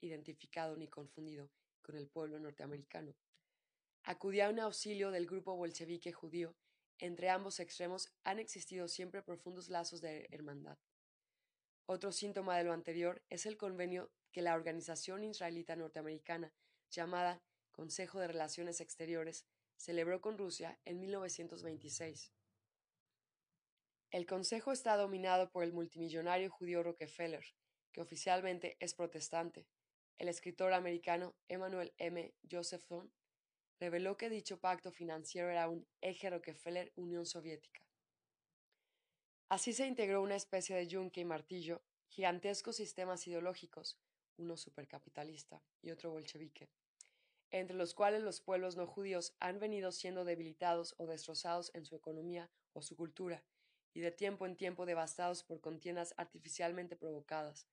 identificado 0.00 0.76
ni 0.76 0.88
confundido 0.88 1.50
con 1.84 1.96
el 1.96 2.08
pueblo 2.08 2.40
norteamericano, 2.40 3.14
acudía 4.02 4.46
a 4.46 4.50
un 4.50 4.58
auxilio 4.58 5.12
del 5.12 5.26
grupo 5.26 5.54
bolchevique 5.54 6.12
judío. 6.12 6.56
Entre 6.98 7.28
ambos 7.28 7.60
extremos 7.60 8.12
han 8.24 8.38
existido 8.38 8.88
siempre 8.88 9.22
profundos 9.22 9.68
lazos 9.68 10.00
de 10.00 10.26
hermandad. 10.30 10.78
Otro 11.86 12.10
síntoma 12.10 12.56
de 12.56 12.64
lo 12.64 12.72
anterior 12.72 13.22
es 13.28 13.46
el 13.46 13.56
convenio 13.56 14.10
que 14.32 14.42
la 14.42 14.54
organización 14.54 15.22
israelita 15.22 15.76
norteamericana, 15.76 16.52
llamada 16.90 17.42
Consejo 17.70 18.18
de 18.18 18.28
Relaciones 18.28 18.80
Exteriores, 18.80 19.44
celebró 19.76 20.20
con 20.20 20.38
Rusia 20.38 20.80
en 20.84 21.00
1926. 21.00 22.32
El 24.10 24.26
Consejo 24.26 24.72
está 24.72 24.96
dominado 24.96 25.50
por 25.50 25.64
el 25.64 25.72
multimillonario 25.72 26.50
judío 26.50 26.82
Rockefeller, 26.82 27.44
que 27.92 28.00
oficialmente 28.00 28.76
es 28.80 28.94
protestante. 28.94 29.66
El 30.18 30.28
escritor 30.28 30.72
americano 30.72 31.34
Emmanuel 31.48 31.92
M. 31.98 32.34
Josephson 32.50 33.12
reveló 33.80 34.16
que 34.16 34.30
dicho 34.30 34.60
pacto 34.60 34.92
financiero 34.92 35.50
era 35.50 35.68
un 35.68 35.86
eje 36.00 36.30
Rockefeller 36.30 36.92
Unión 36.96 37.26
Soviética. 37.26 37.84
Así 39.48 39.72
se 39.72 39.86
integró 39.86 40.22
una 40.22 40.36
especie 40.36 40.74
de 40.76 40.86
yunque 40.86 41.20
y 41.20 41.24
martillo, 41.24 41.82
gigantescos 42.08 42.76
sistemas 42.76 43.26
ideológicos, 43.26 43.98
uno 44.36 44.56
supercapitalista 44.56 45.62
y 45.82 45.90
otro 45.90 46.10
bolchevique, 46.10 46.70
entre 47.50 47.76
los 47.76 47.94
cuales 47.94 48.22
los 48.22 48.40
pueblos 48.40 48.76
no 48.76 48.86
judíos 48.86 49.36
han 49.40 49.58
venido 49.58 49.92
siendo 49.92 50.24
debilitados 50.24 50.94
o 50.98 51.06
destrozados 51.06 51.70
en 51.74 51.84
su 51.84 51.94
economía 51.96 52.50
o 52.72 52.82
su 52.82 52.96
cultura, 52.96 53.44
y 53.92 54.00
de 54.00 54.10
tiempo 54.10 54.46
en 54.46 54.56
tiempo 54.56 54.86
devastados 54.86 55.44
por 55.44 55.60
contiendas 55.60 56.14
artificialmente 56.16 56.96
provocadas. 56.96 57.68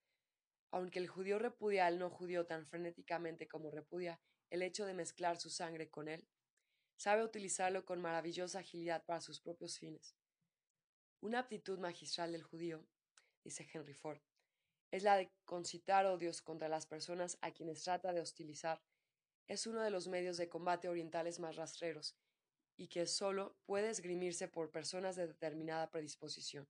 Aunque 0.71 0.99
el 0.99 1.07
judío 1.07 1.37
repudia 1.37 1.85
al 1.85 1.99
no 1.99 2.09
judío 2.09 2.45
tan 2.45 2.65
frenéticamente 2.65 3.47
como 3.47 3.71
repudia 3.71 4.19
el 4.49 4.61
hecho 4.61 4.85
de 4.85 4.93
mezclar 4.93 5.37
su 5.37 5.49
sangre 5.49 5.89
con 5.89 6.07
él, 6.07 6.27
sabe 6.97 7.23
utilizarlo 7.23 7.85
con 7.85 8.01
maravillosa 8.01 8.59
agilidad 8.59 9.03
para 9.05 9.21
sus 9.21 9.39
propios 9.39 9.77
fines. 9.77 10.15
Una 11.19 11.39
aptitud 11.39 11.79
magistral 11.79 12.31
del 12.31 12.43
judío, 12.43 12.87
dice 13.43 13.67
Henry 13.71 13.93
Ford, 13.93 14.21
es 14.91 15.03
la 15.03 15.17
de 15.17 15.31
concitar 15.45 16.05
odios 16.05 16.41
contra 16.41 16.67
las 16.67 16.85
personas 16.85 17.37
a 17.41 17.51
quienes 17.51 17.83
trata 17.83 18.11
de 18.13 18.21
hostilizar 18.21 18.81
es 19.51 19.67
uno 19.67 19.81
de 19.81 19.91
los 19.91 20.07
medios 20.07 20.37
de 20.37 20.47
combate 20.47 20.87
orientales 20.87 21.39
más 21.39 21.57
rastreros 21.57 22.15
y 22.77 22.87
que 22.87 23.05
solo 23.05 23.57
puede 23.65 23.89
esgrimirse 23.89 24.47
por 24.47 24.71
personas 24.71 25.17
de 25.17 25.27
determinada 25.27 25.91
predisposición. 25.91 26.69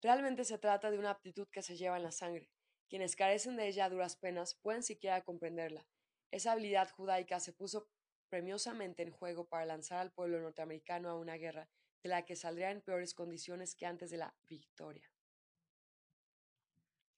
Realmente 0.00 0.44
se 0.44 0.58
trata 0.58 0.90
de 0.90 0.98
una 0.98 1.10
aptitud 1.10 1.48
que 1.50 1.62
se 1.62 1.76
lleva 1.76 1.96
en 1.96 2.04
la 2.04 2.12
sangre. 2.12 2.50
Quienes 2.88 3.16
carecen 3.16 3.56
de 3.56 3.66
ella 3.66 3.86
a 3.86 3.90
duras 3.90 4.16
penas 4.16 4.54
pueden 4.54 4.82
siquiera 4.82 5.22
comprenderla. 5.22 5.86
Esa 6.30 6.52
habilidad 6.52 6.90
judaica 6.90 7.40
se 7.40 7.52
puso 7.52 7.88
premiosamente 8.28 9.02
en 9.02 9.10
juego 9.10 9.48
para 9.48 9.66
lanzar 9.66 9.98
al 9.98 10.12
pueblo 10.12 10.40
norteamericano 10.40 11.08
a 11.08 11.16
una 11.16 11.36
guerra 11.36 11.68
de 12.02 12.10
la 12.10 12.24
que 12.24 12.36
saldría 12.36 12.70
en 12.70 12.82
peores 12.82 13.14
condiciones 13.14 13.74
que 13.74 13.86
antes 13.86 14.10
de 14.10 14.18
la 14.18 14.34
victoria. 14.46 15.10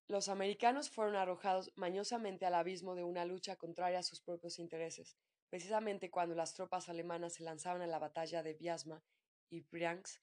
Los 0.09 0.29
americanos 0.29 0.91
fueron 0.91 1.15
arrojados 1.15 1.73
mañosamente 1.77 2.47
al 2.47 2.55
abismo 2.55 2.95
de 2.95 3.05
una 3.05 3.25
lucha 3.25 3.57
contraria 3.57 4.01
a 4.01 4.03
sus 4.03 4.21
propios 4.21 4.59
intereses, 4.59 5.17
precisamente 5.51 6.11
cuando 6.11 6.35
las 6.35 6.55
tropas 6.55 6.89
alemanas 6.89 7.35
se 7.35 7.45
lanzaban 7.45 7.83
a 7.83 7.87
la 7.87 7.99
batalla 7.99 8.43
de 8.43 8.55
Biasma 8.55 9.05
y 9.51 9.61
Briansk. 9.61 10.21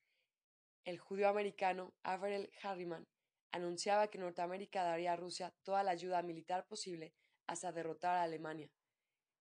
El 0.88 1.00
judío 1.00 1.28
americano 1.28 1.93
Averell 2.04 2.50
Harriman 2.63 3.10
anunciaba 3.52 4.08
que 4.08 4.19
Norteamérica 4.19 4.84
daría 4.84 5.12
a 5.12 5.15
Rusia 5.17 5.54
toda 5.63 5.84
la 5.84 5.91
ayuda 5.91 6.21
militar 6.21 6.65
posible 6.65 7.13
hasta 7.45 7.73
derrotar 7.73 8.15
a 8.15 8.23
Alemania. 8.23 8.71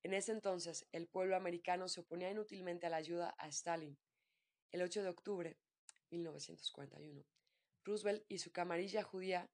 En 0.02 0.12
ese 0.12 0.32
entonces, 0.32 0.88
el 0.90 1.06
pueblo 1.06 1.36
americano 1.36 1.86
se 1.86 2.00
oponía 2.00 2.32
inútilmente 2.32 2.86
a 2.86 2.90
la 2.90 2.96
ayuda 2.96 3.32
a 3.38 3.46
Stalin. 3.46 3.96
El 4.72 4.82
8 4.82 5.04
de 5.04 5.08
octubre 5.08 5.56
1941, 6.10 7.24
Roosevelt 7.84 8.24
y 8.26 8.38
su 8.38 8.50
camarilla 8.50 9.04
judía 9.04 9.48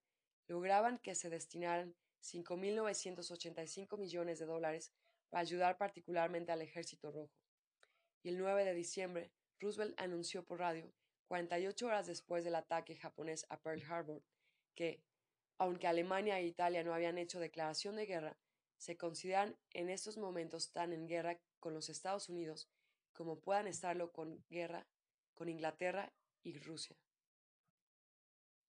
lograban 0.48 0.96
que 0.96 1.14
se 1.14 1.28
destinaran 1.28 1.94
5.985 2.22 3.98
millones 3.98 4.38
de 4.38 4.46
dólares 4.46 4.94
para 5.28 5.42
ayudar 5.42 5.76
particularmente 5.76 6.52
al 6.52 6.62
Ejército 6.62 7.12
Rojo. 7.12 7.34
Y 8.22 8.30
el 8.30 8.38
9 8.38 8.64
de 8.64 8.72
diciembre, 8.72 9.30
Roosevelt 9.60 10.00
anunció 10.00 10.42
por 10.42 10.60
radio, 10.60 10.90
48 11.32 11.86
horas 11.86 12.06
después 12.06 12.44
del 12.44 12.54
ataque 12.56 12.94
japonés 12.94 13.46
a 13.48 13.58
Pearl 13.58 13.82
Harbor, 13.90 14.22
que, 14.74 15.02
aunque 15.56 15.86
Alemania 15.86 16.38
e 16.38 16.44
Italia 16.44 16.84
no 16.84 16.92
habían 16.92 17.16
hecho 17.16 17.40
declaración 17.40 17.96
de 17.96 18.04
guerra, 18.04 18.36
se 18.76 18.98
consideran 18.98 19.56
en 19.70 19.88
estos 19.88 20.18
momentos 20.18 20.72
tan 20.72 20.92
en 20.92 21.08
guerra 21.08 21.40
con 21.58 21.72
los 21.72 21.88
Estados 21.88 22.28
Unidos 22.28 22.68
como 23.14 23.40
puedan 23.40 23.66
estarlo 23.66 24.12
con 24.12 24.44
guerra 24.50 24.86
con 25.32 25.48
Inglaterra 25.48 26.12
y 26.42 26.58
Rusia. 26.58 26.98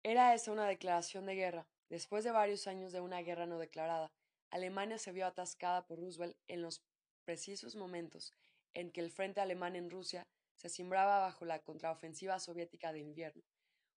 Era 0.04 0.36
esa 0.36 0.52
una 0.52 0.68
declaración 0.68 1.26
de 1.26 1.34
guerra, 1.34 1.68
después 1.90 2.24
de 2.24 2.30
varios 2.30 2.68
años 2.68 2.92
de 2.92 3.02
una 3.02 3.24
guerra 3.24 3.48
no 3.48 3.58
declarada, 3.58 4.12
Alemania 4.52 5.00
se 5.00 5.12
vio 5.12 5.26
atascada 5.26 5.88
por 5.88 5.98
Roosevelt 6.00 6.38
en 6.48 6.62
los 6.62 6.84
precisos 7.26 7.76
momentos 7.76 8.36
en 8.76 8.92
que 8.92 9.02
el 9.02 9.10
frente 9.10 9.42
alemán 9.42 9.76
en 9.76 9.90
Rusia 9.90 10.28
se 10.62 10.70
simbraba 10.70 11.18
bajo 11.22 11.44
la 11.44 11.64
contraofensiva 11.64 12.38
soviética 12.38 12.94
de 12.94 13.00
invierno. 13.00 13.42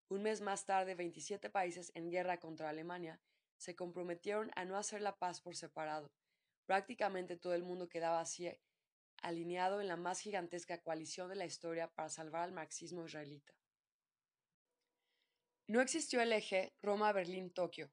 Un 0.09 0.22
mes 0.22 0.40
más 0.40 0.64
tarde, 0.64 0.94
27 0.94 1.50
países 1.50 1.92
en 1.94 2.11
guerra 2.11 2.40
contra 2.40 2.70
Alemania 2.70 3.20
se 3.59 3.77
comprometieron 3.77 4.50
a 4.57 4.64
no 4.64 4.79
hacer 4.79 5.03
la 5.03 5.18
paz 5.18 5.42
por 5.42 5.57
separado. 5.57 6.11
Prácticamente 6.64 7.37
todo 7.37 7.53
el 7.53 7.64
mundo 7.64 7.90
quedaba 7.90 8.18
así 8.20 8.50
alineado 9.20 9.83
en 9.83 9.88
la 9.88 9.98
más 9.98 10.20
gigantesca 10.20 10.81
coalición 10.81 11.29
de 11.29 11.37
la 11.37 11.44
historia 11.44 11.88
para 11.88 12.09
salvar 12.09 12.44
al 12.44 12.53
marxismo 12.53 13.05
israelita. 13.05 13.53
No 15.66 15.83
existió 15.83 16.22
el 16.22 16.33
eje 16.33 16.72
Roma-Berlín-Tokio. 16.81 17.92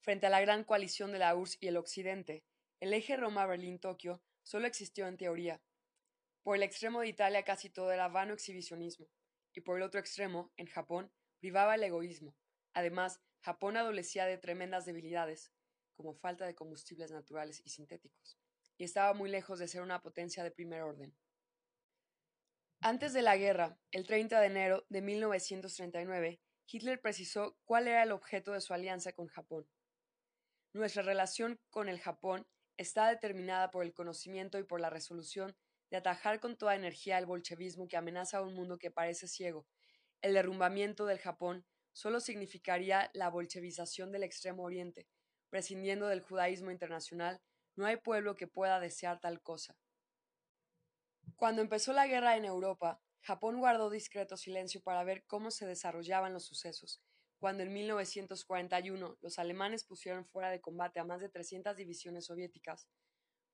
Frente 0.00 0.28
a 0.28 0.30
la 0.30 0.40
gran 0.40 0.64
coalición 0.64 1.12
de 1.12 1.18
la 1.18 1.36
URSS 1.36 1.58
y 1.60 1.66
el 1.66 1.76
Occidente, 1.76 2.42
el 2.80 2.94
eje 2.94 3.18
Roma-Berlín-Tokio 3.18 4.22
solo 4.42 4.66
existió 4.66 5.06
en 5.08 5.18
teoría. 5.18 5.60
Por 6.48 6.56
el 6.56 6.62
extremo 6.62 7.02
de 7.02 7.08
Italia 7.08 7.44
casi 7.44 7.68
todo 7.68 7.92
era 7.92 8.08
vano 8.08 8.32
exhibicionismo, 8.32 9.06
y 9.52 9.60
por 9.60 9.76
el 9.76 9.82
otro 9.82 10.00
extremo, 10.00 10.50
en 10.56 10.64
Japón, 10.64 11.12
privaba 11.40 11.74
el 11.74 11.82
egoísmo. 11.82 12.34
Además, 12.72 13.20
Japón 13.40 13.76
adolecía 13.76 14.24
de 14.24 14.38
tremendas 14.38 14.86
debilidades, 14.86 15.52
como 15.94 16.14
falta 16.14 16.46
de 16.46 16.54
combustibles 16.54 17.10
naturales 17.10 17.60
y 17.66 17.68
sintéticos, 17.68 18.38
y 18.78 18.84
estaba 18.84 19.12
muy 19.12 19.28
lejos 19.28 19.58
de 19.58 19.68
ser 19.68 19.82
una 19.82 20.00
potencia 20.00 20.42
de 20.42 20.50
primer 20.50 20.80
orden. 20.80 21.14
Antes 22.80 23.12
de 23.12 23.20
la 23.20 23.36
guerra, 23.36 23.78
el 23.90 24.06
30 24.06 24.40
de 24.40 24.46
enero 24.46 24.86
de 24.88 25.02
1939, 25.02 26.40
Hitler 26.66 26.98
precisó 27.02 27.58
cuál 27.66 27.88
era 27.88 28.02
el 28.02 28.10
objeto 28.10 28.52
de 28.52 28.62
su 28.62 28.72
alianza 28.72 29.12
con 29.12 29.26
Japón. 29.26 29.68
Nuestra 30.72 31.02
relación 31.02 31.60
con 31.68 31.90
el 31.90 32.00
Japón 32.00 32.46
está 32.78 33.06
determinada 33.10 33.70
por 33.70 33.84
el 33.84 33.92
conocimiento 33.92 34.58
y 34.58 34.64
por 34.64 34.80
la 34.80 34.88
resolución 34.88 35.54
de 35.90 35.96
atajar 35.96 36.40
con 36.40 36.56
toda 36.56 36.74
energía 36.74 37.18
el 37.18 37.26
bolchevismo 37.26 37.88
que 37.88 37.96
amenaza 37.96 38.38
a 38.38 38.42
un 38.42 38.54
mundo 38.54 38.78
que 38.78 38.90
parece 38.90 39.28
ciego. 39.28 39.66
El 40.20 40.34
derrumbamiento 40.34 41.06
del 41.06 41.18
Japón 41.18 41.64
solo 41.92 42.20
significaría 42.20 43.10
la 43.14 43.30
bolchevización 43.30 44.12
del 44.12 44.22
Extremo 44.22 44.64
Oriente, 44.64 45.08
prescindiendo 45.48 46.06
del 46.08 46.20
judaísmo 46.20 46.70
internacional, 46.70 47.40
no 47.76 47.86
hay 47.86 47.96
pueblo 47.96 48.34
que 48.36 48.48
pueda 48.48 48.80
desear 48.80 49.20
tal 49.20 49.40
cosa. 49.40 49.76
Cuando 51.36 51.62
empezó 51.62 51.92
la 51.92 52.06
guerra 52.06 52.36
en 52.36 52.44
Europa, 52.44 53.00
Japón 53.20 53.58
guardó 53.58 53.90
discreto 53.90 54.36
silencio 54.36 54.82
para 54.82 55.04
ver 55.04 55.24
cómo 55.26 55.50
se 55.50 55.66
desarrollaban 55.66 56.32
los 56.32 56.44
sucesos. 56.44 57.02
Cuando 57.38 57.62
en 57.62 57.72
1941 57.72 59.18
los 59.20 59.38
alemanes 59.38 59.84
pusieron 59.84 60.26
fuera 60.26 60.50
de 60.50 60.60
combate 60.60 60.98
a 60.98 61.04
más 61.04 61.20
de 61.20 61.28
300 61.28 61.76
divisiones 61.76 62.26
soviéticas, 62.26 62.88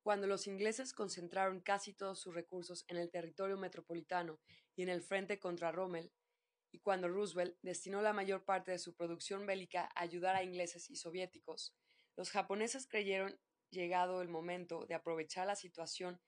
cuando 0.05 0.27
los 0.27 0.45
ingleses 0.45 0.93
concentraron 0.93 1.61
casi 1.61 1.91
todos 1.91 2.19
sus 2.19 2.35
recursos 2.35 2.85
en 2.89 2.97
el 2.97 3.09
territorio 3.09 3.57
metropolitano 3.57 4.39
y 4.75 4.83
en 4.83 4.89
el 4.89 5.01
frente 5.01 5.39
contra 5.39 5.71
Rommel, 5.71 6.13
y 6.71 6.77
cuando 6.77 7.09
Roosevelt 7.09 7.57
destinó 7.63 8.03
la 8.03 8.13
mayor 8.13 8.45
parte 8.45 8.69
de 8.69 8.77
su 8.77 8.93
producción 8.93 9.47
bélica 9.47 9.89
a 9.95 10.01
ayudar 10.01 10.35
a 10.35 10.43
ingleses 10.43 10.91
y 10.91 10.95
soviéticos, 10.95 11.73
los 12.15 12.29
japoneses 12.29 12.85
creyeron 12.85 13.35
llegado 13.71 14.21
el 14.21 14.29
momento 14.29 14.85
de 14.85 14.93
aprovechar 14.93 15.47
la 15.47 15.55
situación 15.55 16.21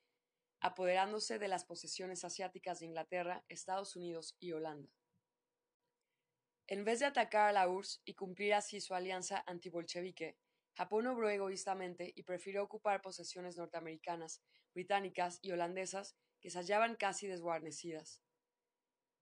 apoderándose 0.60 1.38
de 1.38 1.48
las 1.48 1.63
posesiones 1.63 2.24
asiáticas 2.24 2.80
de 2.80 2.88
Inglaterra, 2.88 3.46
Estados 3.48 3.96
Unidos 3.96 4.36
y 4.40 4.54
Holanda. 4.54 4.90
En 6.66 6.84
vez 6.84 6.98
de 7.02 7.06
atacar 7.06 7.50
a 7.50 7.54
la 7.54 7.70
URSS 7.70 8.02
y 8.06 8.16
cumplir 8.16 8.56
así 8.56 8.82
su 8.82 8.96
alianza 8.96 9.44
antibolchevique, 9.46 10.36
Japón 10.78 11.08
obró 11.08 11.28
egoístamente 11.28 12.13
y 12.16 12.22
prefirió 12.22 12.62
ocupar 12.62 13.02
posesiones 13.02 13.58
norteamericanas, 13.58 14.44
británicas 14.76 15.40
y 15.42 15.52
holandesas 15.52 16.16
que 16.40 16.52
se 16.52 16.60
hallaban 16.60 16.96
casi 16.96 17.26
desguarnecidas. 17.26 18.22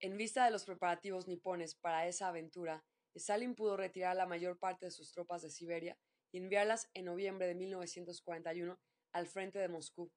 En 0.02 0.18
vista 0.18 0.44
de 0.44 0.52
los 0.52 0.66
preparativos 0.66 1.30
nipones 1.30 1.74
para 1.74 2.08
esa 2.08 2.28
aventura, 2.28 2.84
Stalin 3.14 3.56
pudo 3.56 3.78
retirar 3.78 4.18
la 4.18 4.26
mayor 4.26 4.60
parte 4.60 4.88
de 4.88 4.92
sus 4.92 5.14
tropas 5.14 5.44
de 5.44 5.50
Siberia 5.50 5.98
y 6.34 6.40
enviarlas 6.40 6.90
en 6.94 7.06
noviembre 7.06 7.48
de 7.48 7.56
1941 7.56 8.78
al 9.14 9.28
frente 9.28 9.58
de 9.58 9.70
Moscú. 9.70 10.12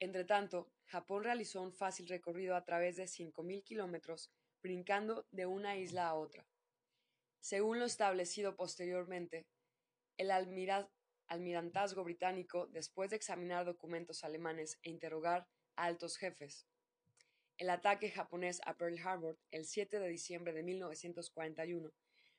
Entretanto, 0.00 0.72
Japón 0.86 1.22
realizó 1.22 1.62
un 1.62 1.72
fácil 1.72 2.08
recorrido 2.08 2.56
a 2.56 2.64
través 2.64 2.96
de 2.96 3.04
5.000 3.04 3.62
kilómetros, 3.62 4.32
brincando 4.60 5.28
de 5.30 5.46
una 5.46 5.76
isla 5.76 6.08
a 6.08 6.14
otra. 6.14 6.48
Según 7.38 7.78
lo 7.78 7.84
establecido 7.84 8.56
posteriormente, 8.56 9.46
el 10.16 10.30
almirantazgo 10.30 12.04
británico, 12.04 12.66
después 12.68 13.10
de 13.10 13.16
examinar 13.16 13.64
documentos 13.64 14.24
alemanes 14.24 14.78
e 14.82 14.90
interrogar 14.90 15.46
a 15.76 15.84
altos 15.84 16.16
jefes, 16.16 16.66
el 17.58 17.70
ataque 17.70 18.10
japonés 18.10 18.60
a 18.66 18.74
Pearl 18.74 18.98
Harbor 18.98 19.38
el 19.50 19.64
7 19.64 19.98
de 19.98 20.08
diciembre 20.08 20.52
de 20.52 20.62
1941 20.62 21.90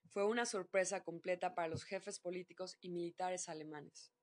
fue 0.09 0.25
una 0.25 0.45
sorpresa 0.45 1.03
completa 1.03 1.55
para 1.55 1.67
los 1.67 1.83
jefes 1.83 2.19
políticos 2.19 2.77
y 2.81 2.89
militares 2.89 3.49
alemanes, 3.49 4.13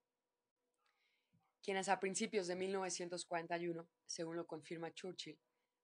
quienes 1.62 1.88
a 1.88 1.98
principios 1.98 2.46
de 2.46 2.56
1941, 2.56 3.88
según 4.06 4.36
lo 4.36 4.46
confirma 4.46 4.92
Churchill, 4.92 5.38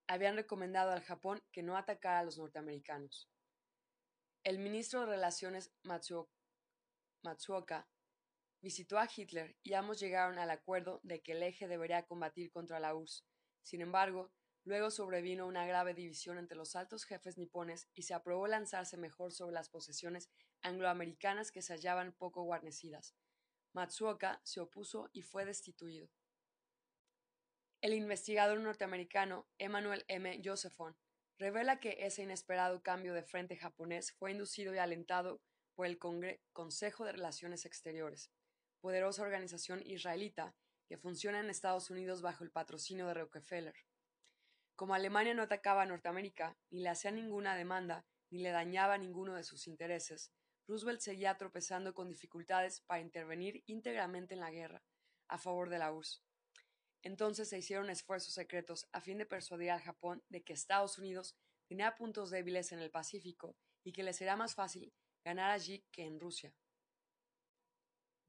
habían 0.06 0.37
recomendado 0.37 0.92
al 0.92 1.02
Japón 1.02 1.42
que 1.52 1.62
no 1.62 1.76
atacara 1.76 2.20
a 2.20 2.24
los 2.24 2.38
norteamericanos. 2.38 3.28
El 4.44 4.59
ministro 4.59 5.00
de 5.00 5.06
Relaciones 5.06 5.72
Matsuoka 7.22 7.88
visitó 8.61 8.98
a 8.98 9.09
Hitler 9.14 9.56
y 9.62 9.74
ambos 9.74 10.00
llegaron 10.00 10.38
al 10.38 10.50
acuerdo 10.50 11.00
de 11.02 11.22
que 11.22 11.33
el 11.33 11.42
eje 11.42 11.68
debería 11.68 12.06
combatir 12.06 12.50
contra 12.50 12.80
la 12.80 12.94
URSS. 12.94 13.24
Sin 13.62 13.80
embargo, 13.80 14.33
Luego 14.64 14.90
sobrevino 14.90 15.46
una 15.46 15.66
grave 15.66 15.94
división 15.94 16.38
entre 16.38 16.56
los 16.56 16.76
altos 16.76 17.04
jefes 17.04 17.38
nipones 17.38 17.88
y 17.94 18.02
se 18.02 18.14
aprobó 18.14 18.46
lanzarse 18.46 18.96
mejor 18.96 19.33
sobre 19.33 19.54
las 19.54 19.70
posesiones 19.70 20.30
angloamericanas 20.62 21.50
que 21.50 21.62
se 21.62 21.72
hallaban 21.72 22.12
poco 22.12 22.42
guarnecidas. 22.42 23.14
Matsuoka 23.72 24.40
se 24.44 24.61
opuso 24.61 25.09
y 25.12 25.22
fue 25.22 25.46
destituido. 25.46 26.11
El 27.80 27.94
investigador 27.94 28.61
norteamericano 28.61 29.48
Emmanuel 29.56 30.04
M. 30.09 30.42
Josephson 30.44 30.94
revela 31.38 31.80
que 31.80 31.96
ese 32.00 32.22
inesperado 32.22 32.83
cambio 32.83 33.14
de 33.14 33.22
frente 33.22 33.56
japonés 33.56 34.12
fue 34.12 34.33
inducido 34.33 34.74
y 34.74 34.78
alentado 34.78 35.40
el 35.85 35.99
Consejo 36.53 37.05
de 37.05 37.12
Relaciones 37.12 37.66
Exteriores, 37.66 38.31
poderosa 38.81 39.23
organización 39.23 39.83
israelita 39.85 40.55
que 40.88 40.99
funciona 40.99 41.40
en 41.40 41.51
Estados 41.51 41.90
Unidos 41.90 42.23
bajo 42.23 42.45
el 42.45 42.51
patrocinio 42.51 43.07
de 43.07 43.14
Rockefeller. 43.14 43.75
Como 44.75 44.95
Alemania 44.95 45.35
no 45.35 45.43
atacaba 45.43 45.83
a 45.83 45.87
Norteamérica, 45.87 46.57
ni 46.71 46.81
le 46.81 46.88
hacía 46.88 47.11
ninguna 47.11 47.55
demanda, 47.55 48.07
ni 48.31 48.40
le 48.40 48.51
dañaba 48.51 48.99
ninguno 48.99 49.35
de 49.35 49.45
sus 49.45 49.66
intereses, 49.66 50.33
Roosevelt 50.66 51.01
seguía 51.01 51.37
tropezando 51.37 51.95
con 51.95 52.09
dificultades 52.09 52.81
para 52.81 53.01
intervenir 53.01 53.62
íntegramente 53.66 54.35
en 54.35 54.40
la 54.40 54.51
guerra 54.51 54.83
a 55.29 55.38
favor 55.38 55.69
de 55.69 55.79
la 55.79 55.93
URSS. 55.93 56.23
Entonces 57.03 57.49
se 57.49 57.59
hicieron 57.59 57.90
esfuerzos 57.90 58.35
secretos 58.35 58.88
a 58.93 59.01
fin 59.01 59.19
de 59.19 59.27
persuadir 59.27 59.71
al 59.71 59.81
Japón 59.81 60.23
de 60.29 60.43
que 60.43 60.53
Estados 60.53 60.99
Unidos 60.99 61.37
tenía 61.66 61.97
puntos 61.97 62.31
débiles 62.31 62.73
en 62.73 62.79
el 62.81 62.90
Pacífico 62.90 63.57
y 63.85 63.93
que 63.93 64.03
le 64.03 64.12
será 64.12 64.37
más 64.37 64.55
fácil 64.55 64.93
ganar 65.24 65.50
allí 65.50 65.85
que 65.92 66.04
en 66.04 66.20
Rusia. 66.20 66.54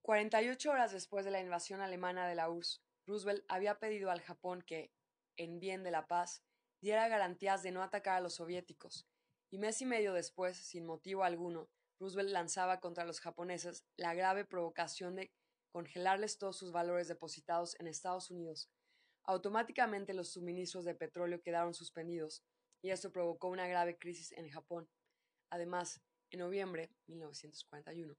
48 0.04 0.72
horas 0.72 0.92
después 0.92 1.26
de 1.26 1.32
la 1.32 1.42
invasión 1.42 1.82
alemana 1.82 2.28
de 2.28 2.36
la 2.36 2.50
URSS, 2.50 2.82
Roosevelt 3.06 3.46
había 3.48 3.80
pedido 3.80 4.10
al 4.10 4.22
Japón 4.22 4.62
que, 4.62 4.92
en 5.38 5.60
bien 5.60 5.84
de 5.84 5.92
la 5.92 6.08
paz, 6.08 6.44
diera 6.82 7.08
garantías 7.08 7.62
de 7.64 7.72
no 7.72 7.84
atacar 7.84 8.18
a 8.18 8.22
los 8.22 8.36
soviéticos, 8.36 9.08
y 9.52 9.60
mes 9.60 9.82
y 9.82 9.86
medio 9.86 10.14
después, 10.14 10.58
sin 10.58 10.86
motivo 10.86 11.24
alguno, 11.24 11.70
Roosevelt 12.00 12.32
lanzaba 12.32 12.80
contra 12.80 13.06
los 13.06 13.20
japoneses 13.20 13.86
la 13.96 14.14
grave 14.16 14.46
provocación 14.46 15.16
de 15.16 15.32
congelarles 15.72 16.38
todos 16.38 16.58
sus 16.58 16.72
valores 16.72 17.08
depositados 17.08 17.80
en 17.80 17.88
Estados 17.88 18.32
Unidos. 18.32 18.70
Automáticamente 19.24 20.14
los 20.14 20.32
suministros 20.32 20.84
de 20.84 20.96
petróleo 20.96 21.42
quedaron 21.42 21.74
suspendidos, 21.74 22.44
y 22.82 22.90
esto 22.90 23.12
provocó 23.12 23.50
una 23.50 23.68
grave 23.68 23.98
crisis 23.98 24.32
en 24.32 24.50
Japón. 24.50 24.90
Además, 25.52 26.02
en 26.32 26.40
noviembre 26.40 26.88
de 26.88 27.14
1941, 27.14 28.18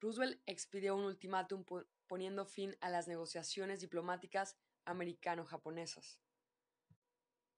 Roosevelt 0.00 0.40
expidió 0.46 0.94
un 0.94 1.04
ultimátum 1.04 1.64
poniendo 2.06 2.44
fin 2.44 2.76
a 2.80 2.90
las 2.90 3.08
negociaciones 3.08 3.80
diplomáticas 3.80 4.56
americano-japonesas. 4.84 6.20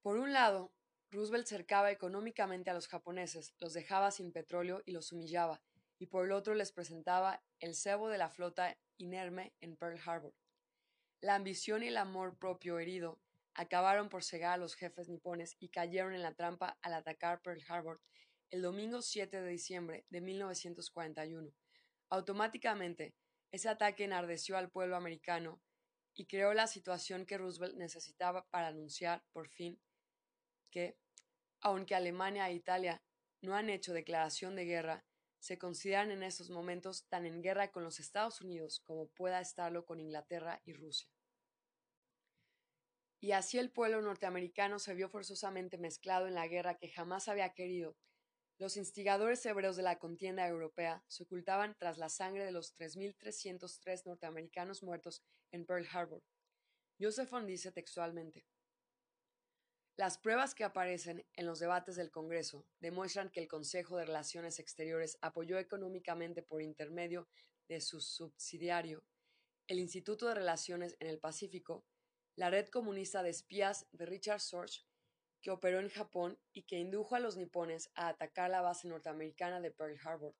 Por 0.03 0.18
un 0.18 0.33
lado, 0.33 0.72
Roosevelt 1.11 1.46
cercaba 1.46 1.90
económicamente 1.90 2.70
a 2.70 2.74
los 2.74 2.87
japoneses, 2.87 3.55
los 3.59 3.72
dejaba 3.72 4.11
sin 4.11 4.31
petróleo 4.31 4.83
y 4.87 4.92
los 4.92 5.11
humillaba, 5.12 5.61
y 5.98 6.07
por 6.07 6.24
el 6.24 6.33
otro 6.33 6.55
les 6.55 6.70
presentaba 6.70 7.42
el 7.59 7.74
cebo 7.74 8.09
de 8.09 8.18
la 8.18 8.29
flota 8.29 8.79
inerme 8.98 9.55
en 9.61 9.77
Pearl 9.77 9.98
Harbor. 10.05 10.35
La 11.20 11.35
ambición 11.35 11.83
y 11.83 11.88
el 11.88 11.96
amor 11.96 12.38
propio 12.38 12.79
herido 12.79 13.18
acabaron 13.55 14.09
por 14.09 14.22
cegar 14.22 14.53
a 14.53 14.57
los 14.59 14.77
jefes 14.77 15.09
nipones 15.09 15.57
y 15.59 15.70
cayeron 15.70 16.14
en 16.14 16.22
la 16.22 16.35
trampa 16.35 16.79
al 16.83 16.94
atacar 16.94 17.42
Pearl 17.42 17.62
Harbor 17.68 18.01
el 18.50 18.62
domingo 18.62 19.02
7 19.02 19.42
de 19.42 19.48
diciembre 19.50 20.06
de 20.08 20.20
1941. 20.20 21.52
Automáticamente, 22.11 23.14
Ese 23.50 23.70
ataque 23.70 24.04
enardeció 24.04 24.58
al 24.58 24.70
pueblo 24.70 24.96
americano 24.96 25.62
y 26.14 26.26
creó 26.26 26.52
la 26.52 26.66
situación 26.66 27.24
que 27.24 27.38
Roosevelt 27.38 27.76
necesitaba 27.76 28.46
para 28.50 28.68
anunciar, 28.68 29.24
por 29.32 29.48
fin, 29.48 29.80
que, 30.70 30.98
aunque 31.62 31.94
Alemania 31.94 32.48
e 32.50 32.54
Italia 32.54 33.02
no 33.40 33.54
han 33.54 33.70
hecho 33.70 33.94
declaración 33.94 34.54
de 34.54 34.66
guerra, 34.66 35.06
se 35.38 35.56
consideran 35.56 36.11
en 36.11 36.22
estos 36.22 36.50
momentos 36.50 37.06
tan 37.08 37.24
en 37.24 37.40
guerra 37.40 37.70
con 37.70 37.84
los 37.84 38.00
Estados 38.00 38.40
Unidos 38.42 38.80
como 38.80 39.08
pueda 39.08 39.40
estarlo 39.40 39.87
con 39.87 40.00
Inglaterra 40.00 40.61
y 40.64 40.74
Rusia. 40.74 41.08
Y 43.20 43.32
así 43.32 43.58
el 43.58 43.70
pueblo 43.70 44.02
norteamericano 44.02 44.78
se 44.78 44.94
vio 44.94 45.08
forzosamente 45.08 45.78
mezclado 45.78 46.26
en 46.26 46.34
la 46.34 46.48
guerra 46.48 46.76
que 46.78 46.88
jamás 46.88 47.28
había 47.28 47.54
querido. 47.54 47.96
Los 48.59 48.77
instigadores 48.77 49.47
hebreos 49.47 49.77
de 49.77 49.85
la 49.85 50.01
contienda 50.01 50.47
europea 50.49 51.05
se 51.07 51.23
ocultaban 51.23 51.77
tras 51.79 51.97
la 51.97 52.09
sangre 52.09 52.44
de 52.44 52.51
los 52.51 52.75
3.303 52.75 54.05
norteamericanos 54.05 54.83
muertos 54.83 55.23
en 55.53 55.64
Pearl 55.64 55.87
Harbor. 55.92 56.25
Josephson 57.01 57.47
dice 57.47 57.71
textualmente, 57.71 58.44
las 59.97 60.18
pruebas 60.18 60.57
que 60.57 60.64
aparecen 60.64 61.25
en 61.35 61.47
los 61.47 61.61
debates 61.61 61.94
del 61.94 62.11
Congreso 62.11 62.66
demuestran 62.81 63.31
que 63.31 63.40
el 63.40 63.47
Consejo 63.47 63.97
de 63.97 64.07
Relaciones 64.07 64.59
Exteriores 64.59 65.18
apoyó 65.21 65.59
económicamente 65.59 66.42
por 66.42 66.61
intermedio 66.61 67.29
de 67.68 67.81
su 67.81 68.01
subsidiario, 68.01 69.05
el 69.68 69.79
Instituto 69.79 70.27
de 70.27 70.35
Relaciones 70.35 70.97
en 70.99 71.07
el 71.07 71.21
Pacífico, 71.21 71.85
la 72.35 72.51
red 72.51 72.68
comunista 72.68 73.23
de 73.23 73.31
espías 73.31 73.87
de 73.92 74.07
Richard 74.07 74.40
Sorge, 74.40 74.88
que 75.40 75.51
operó 75.51 75.79
en 75.81 75.88
Japón 75.88 76.38
y 76.53 76.62
que 76.62 76.79
indujo 76.79 77.14
a 77.14 77.20
los 77.20 77.37
nipones 77.37 77.90
a 77.94 78.09
atacar 78.09 78.51
la 78.51 78.61
base 78.61 78.88
norteamericana 78.88 79.61
de 79.61 79.70
Pearl 79.70 79.98
Harbor, 80.03 80.35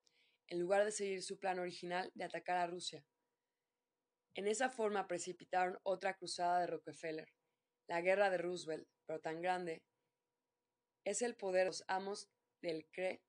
en 0.47 0.59
lugar 0.59 0.83
de 0.85 0.91
seguir 0.91 1.23
su 1.23 1.39
plan 1.39 1.59
original 1.59 2.11
de 2.15 2.25
atacar 2.25 2.57
a 2.57 2.67
Rusia. 2.67 3.05
En 4.35 4.47
esa 4.47 4.69
forma 4.69 5.07
precipitaron 5.07 5.79
otra 5.83 6.15
cruzada 6.15 6.61
de 6.61 6.67
Rockefeller, 6.67 7.33
la 7.87 8.01
guerra 8.01 8.29
de 8.29 8.37
Roosevelt, 8.37 8.87
pero 9.05 9.19
tan 9.19 9.41
grande, 9.41 9.83
es 11.03 11.21
el 11.21 11.35
poder 11.35 11.61
de 11.61 11.65
los 11.65 11.83
amos 11.87 12.29
del 12.61 12.85
CRE 12.91 13.21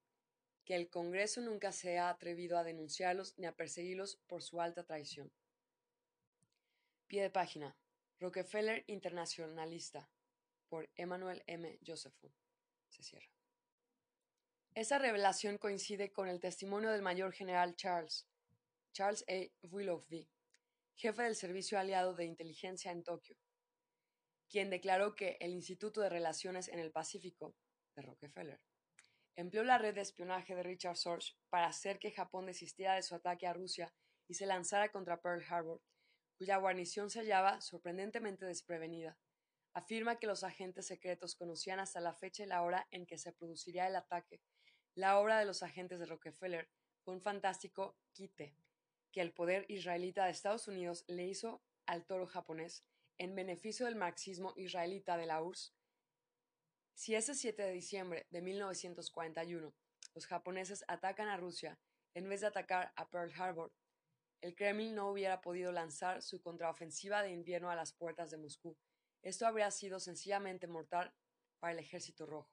que 0.65 0.75
el 0.75 0.91
Congreso 0.91 1.41
nunca 1.41 1.73
se 1.73 1.99
ha 1.99 2.11
atrevido 2.11 2.59
a 2.59 2.65
denunciarlos 2.65 3.39
ni 3.39 3.47
a 3.47 3.57
perseguirlos 3.57 4.21
por 4.27 4.43
su 4.43 4.61
alta 4.61 4.85
traición. 4.85 5.33
Pie 7.07 7.23
de 7.23 7.31
página. 7.31 7.77
Rockefeller 8.21 8.85
Internacionalista 8.87 10.11
por 10.71 10.89
Emmanuel 10.95 11.43
M. 11.47 11.79
Josephson. 11.87 12.33
Se 12.89 13.03
cierra. 13.03 13.29
Esa 14.75 14.99
revelación 14.99 15.59
coincide 15.59 16.13
con 16.13 16.29
el 16.29 16.41
testimonio 16.41 16.91
del 16.91 17.03
mayor 17.03 17.33
general 17.33 17.77
Charles, 17.77 18.27
Charles 18.93 19.25
A. 19.29 19.51
Willoughby, 19.67 20.31
jefe 20.95 21.23
del 21.25 21.35
Servicio 21.35 21.79
Aliado 21.79 22.15
de 22.15 22.25
Inteligencia 22.25 22.93
en 22.93 23.03
Tokio, 23.03 23.37
quien 24.49 24.71
declaró 24.71 25.15
que 25.15 25.37
el 25.41 25.51
Instituto 25.51 26.01
de 26.01 26.09
Relaciones 26.09 26.69
en 26.69 26.79
el 26.79 26.93
Pacífico 26.93 27.55
de 27.97 28.03
Rockefeller 28.03 28.61
empleó 29.37 29.65
la 29.65 29.79
red 29.79 29.95
de 29.95 30.03
espionaje 30.03 30.55
de 30.55 30.63
Richard 30.63 30.97
Sorge 30.97 31.35
para 31.49 31.67
hacer 31.67 31.99
que 31.99 32.13
Japón 32.13 32.47
desistiera 32.47 32.95
de 32.95 33.03
su 33.03 33.15
ataque 33.15 33.47
a 33.47 33.53
Rusia 33.53 33.93
y 34.29 34.35
se 34.35 34.47
lanzara 34.47 34.91
contra 34.91 35.21
Pearl 35.21 35.45
Harbor, 35.49 35.81
cuya 36.37 36.59
guarnición 36.59 37.11
se 37.11 37.21
hallaba 37.21 37.61
sorprendentemente 37.61 38.45
desprevenida. 38.45 39.19
Afirma 39.73 40.19
que 40.19 40.27
los 40.27 40.43
agentes 40.43 40.87
secretos 40.87 41.37
conocían 41.37 41.79
hasta 41.79 42.01
la 42.01 42.15
fecha 42.15 42.43
y 42.43 42.47
la 42.47 42.63
hora 42.63 42.89
en 42.91 43.07
que 43.07 43.19
se 43.19 43.33
produciría 43.33 43.87
el 43.87 43.97
ataque. 43.97 44.41
La 44.95 45.19
obra 45.19 45.39
de 45.39 45.45
los 45.45 45.63
agentes 45.63 46.01
de 46.01 46.07
Rockefeller 46.07 46.69
fue 47.03 47.15
un 47.15 47.23
fantástico 47.23 47.97
quite 48.13 48.57
que 49.13 49.21
el 49.21 49.33
poder 49.33 49.65
israelita 49.69 50.25
de 50.25 50.31
Estados 50.31 50.69
Unidos 50.69 51.05
le 51.07 51.27
hizo 51.27 51.63
al 51.87 52.05
toro 52.05 52.27
japonés 52.27 52.85
en 53.19 53.35
beneficio 53.35 53.87
del 53.87 53.97
marxismo 53.97 54.53
israelita 54.57 55.17
de 55.17 55.27
la 55.27 55.43
URSS. 55.43 55.75
Si 56.95 57.15
ese 57.15 57.35
7 57.35 57.63
de 57.63 57.73
diciembre 57.73 58.27
de 58.31 58.43
1941 58.43 59.75
los 60.15 60.27
japoneses 60.27 60.85
atacan 60.89 61.29
a 61.29 61.37
Rusia 61.37 61.79
en 62.15 62.29
vez 62.29 62.41
de 62.41 62.49
atacar 62.49 62.93
a 62.97 63.09
Pearl 63.09 63.33
Harbor, 63.37 63.73
el 64.41 64.55
Kremlin 64.55 64.95
no 64.95 65.11
hubiera 65.11 65.41
podido 65.41 65.71
lanzar 65.71 66.23
su 66.23 66.41
contraofensiva 66.41 67.23
de 67.23 67.31
invierno 67.31 67.71
a 67.71 67.77
las 67.77 67.93
puertas 67.93 68.31
de 68.31 68.39
Moscú. 68.39 68.77
Esto 69.23 69.47
habría 69.47 69.71
sido 69.71 70.01
sencillamente 70.01 70.67
mortal 70.67 71.15
para 71.59 71.73
el 71.73 71.79
ejército 71.79 72.27
rojo. 72.27 72.51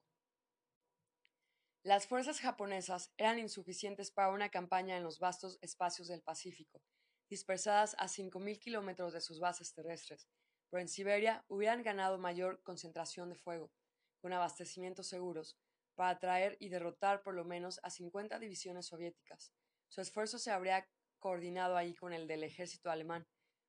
Las 1.83 2.07
fuerzas 2.07 2.41
japonesas 2.41 3.13
eran 3.17 3.39
insuficientes 3.39 4.11
para 4.11 4.29
una 4.29 4.49
campaña 4.49 4.97
en 4.97 5.03
los 5.03 5.19
vastos 5.19 5.57
espacios 5.61 6.09
del 6.09 6.21
Pacífico, 6.21 6.81
dispersadas 7.29 7.95
a 7.97 8.07
5.000 8.07 8.59
kilómetros 8.59 9.13
de 9.13 9.21
sus 9.21 9.39
bases 9.39 9.73
terrestres, 9.73 10.27
pero 10.69 10.81
en 10.81 10.89
Siberia 10.89 11.45
hubieran 11.47 11.83
ganado 11.83 12.17
mayor 12.17 12.61
concentración 12.63 13.29
de 13.29 13.35
fuego, 13.35 13.71
con 14.19 14.33
abastecimientos 14.33 15.07
seguros, 15.07 15.57
para 15.95 16.09
atraer 16.09 16.57
y 16.59 16.69
derrotar 16.69 17.23
por 17.23 17.33
lo 17.33 17.45
menos 17.45 17.79
a 17.83 17.89
50 17.89 18.37
divisiones 18.39 18.87
soviéticas. 18.87 19.53
Su 19.87 20.01
esfuerzo 20.01 20.37
se 20.37 20.51
habría 20.51 20.87
coordinado 21.19 21.77
ahí 21.77 21.95
con 21.95 22.13
el 22.13 22.27
del 22.27 22.43
ejército 22.43 22.91
alemán. 22.91 23.25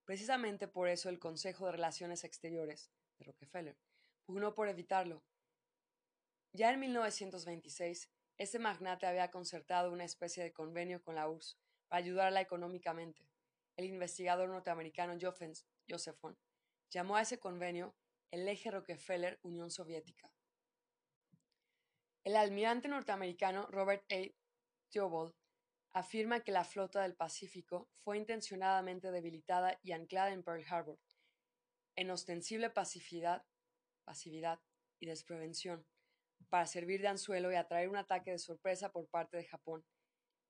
Precisamente 0.09 0.69
por 0.69 0.89
eso 0.89 1.11
el 1.11 1.19
Consejo 1.19 1.67
de 1.67 1.73
Relaciones 1.73 2.25
Exteriores 2.25 2.91
de 3.19 3.27
Rockefeller 3.27 3.77
pugnó 4.25 4.55
por 4.55 4.71
evitarlo. 4.71 5.23
Ya 6.55 6.73
en 6.73 6.81
1926, 6.81 8.09
este 8.39 8.59
magnate 8.59 9.07
había 9.07 9.31
concertado 9.31 9.93
una 9.93 10.05
especie 10.07 10.43
de 10.43 10.55
convenio 10.55 11.03
con 11.03 11.17
la 11.17 11.29
URSS 11.29 11.59
para 11.89 12.03
ayudarla 12.03 12.41
económicamente. 12.41 13.29
El 13.77 13.85
investigador 13.85 14.49
norteamericano 14.49 15.15
Josephson 15.21 16.39
Llamó 16.89 17.17
a 17.17 17.21
ese 17.21 17.39
convenio 17.39 17.95
el 18.31 18.49
eje 18.49 18.71
Rockefeller-Unión 18.71 19.71
Soviética. 19.71 20.33
El 22.25 22.35
almirante 22.35 22.89
norteamericano 22.89 23.67
Robert 23.67 24.11
A. 24.11 24.35
Theobald 24.91 25.35
afirma 25.99 26.41
que 26.41 26.53
la 26.53 26.65
flota 26.65 27.03
del 27.03 27.15
Pacífico 27.15 27.89
fue 28.03 28.19
intencionadamente 28.19 29.11
debilitada 29.11 29.79
y 29.83 29.93
anclada 29.93 30.33
en 30.33 30.43
Pearl 30.43 30.65
Harbor, 30.69 30.99
en 31.97 32.11
ostensible 32.11 32.71
pasividad, 32.71 33.45
pasividad 34.05 34.61
y 35.01 35.07
desprevención, 35.07 35.87
para 36.49 36.67
servir 36.67 37.03
de 37.03 37.09
anzuelo 37.09 37.53
y 37.53 37.57
atraer 37.57 37.89
un 37.89 37.97
ataque 37.97 38.31
de 38.31 38.39
sorpresa 38.39 38.91
por 38.91 39.09
parte 39.09 39.37
de 39.37 39.45
Japón. 39.45 39.85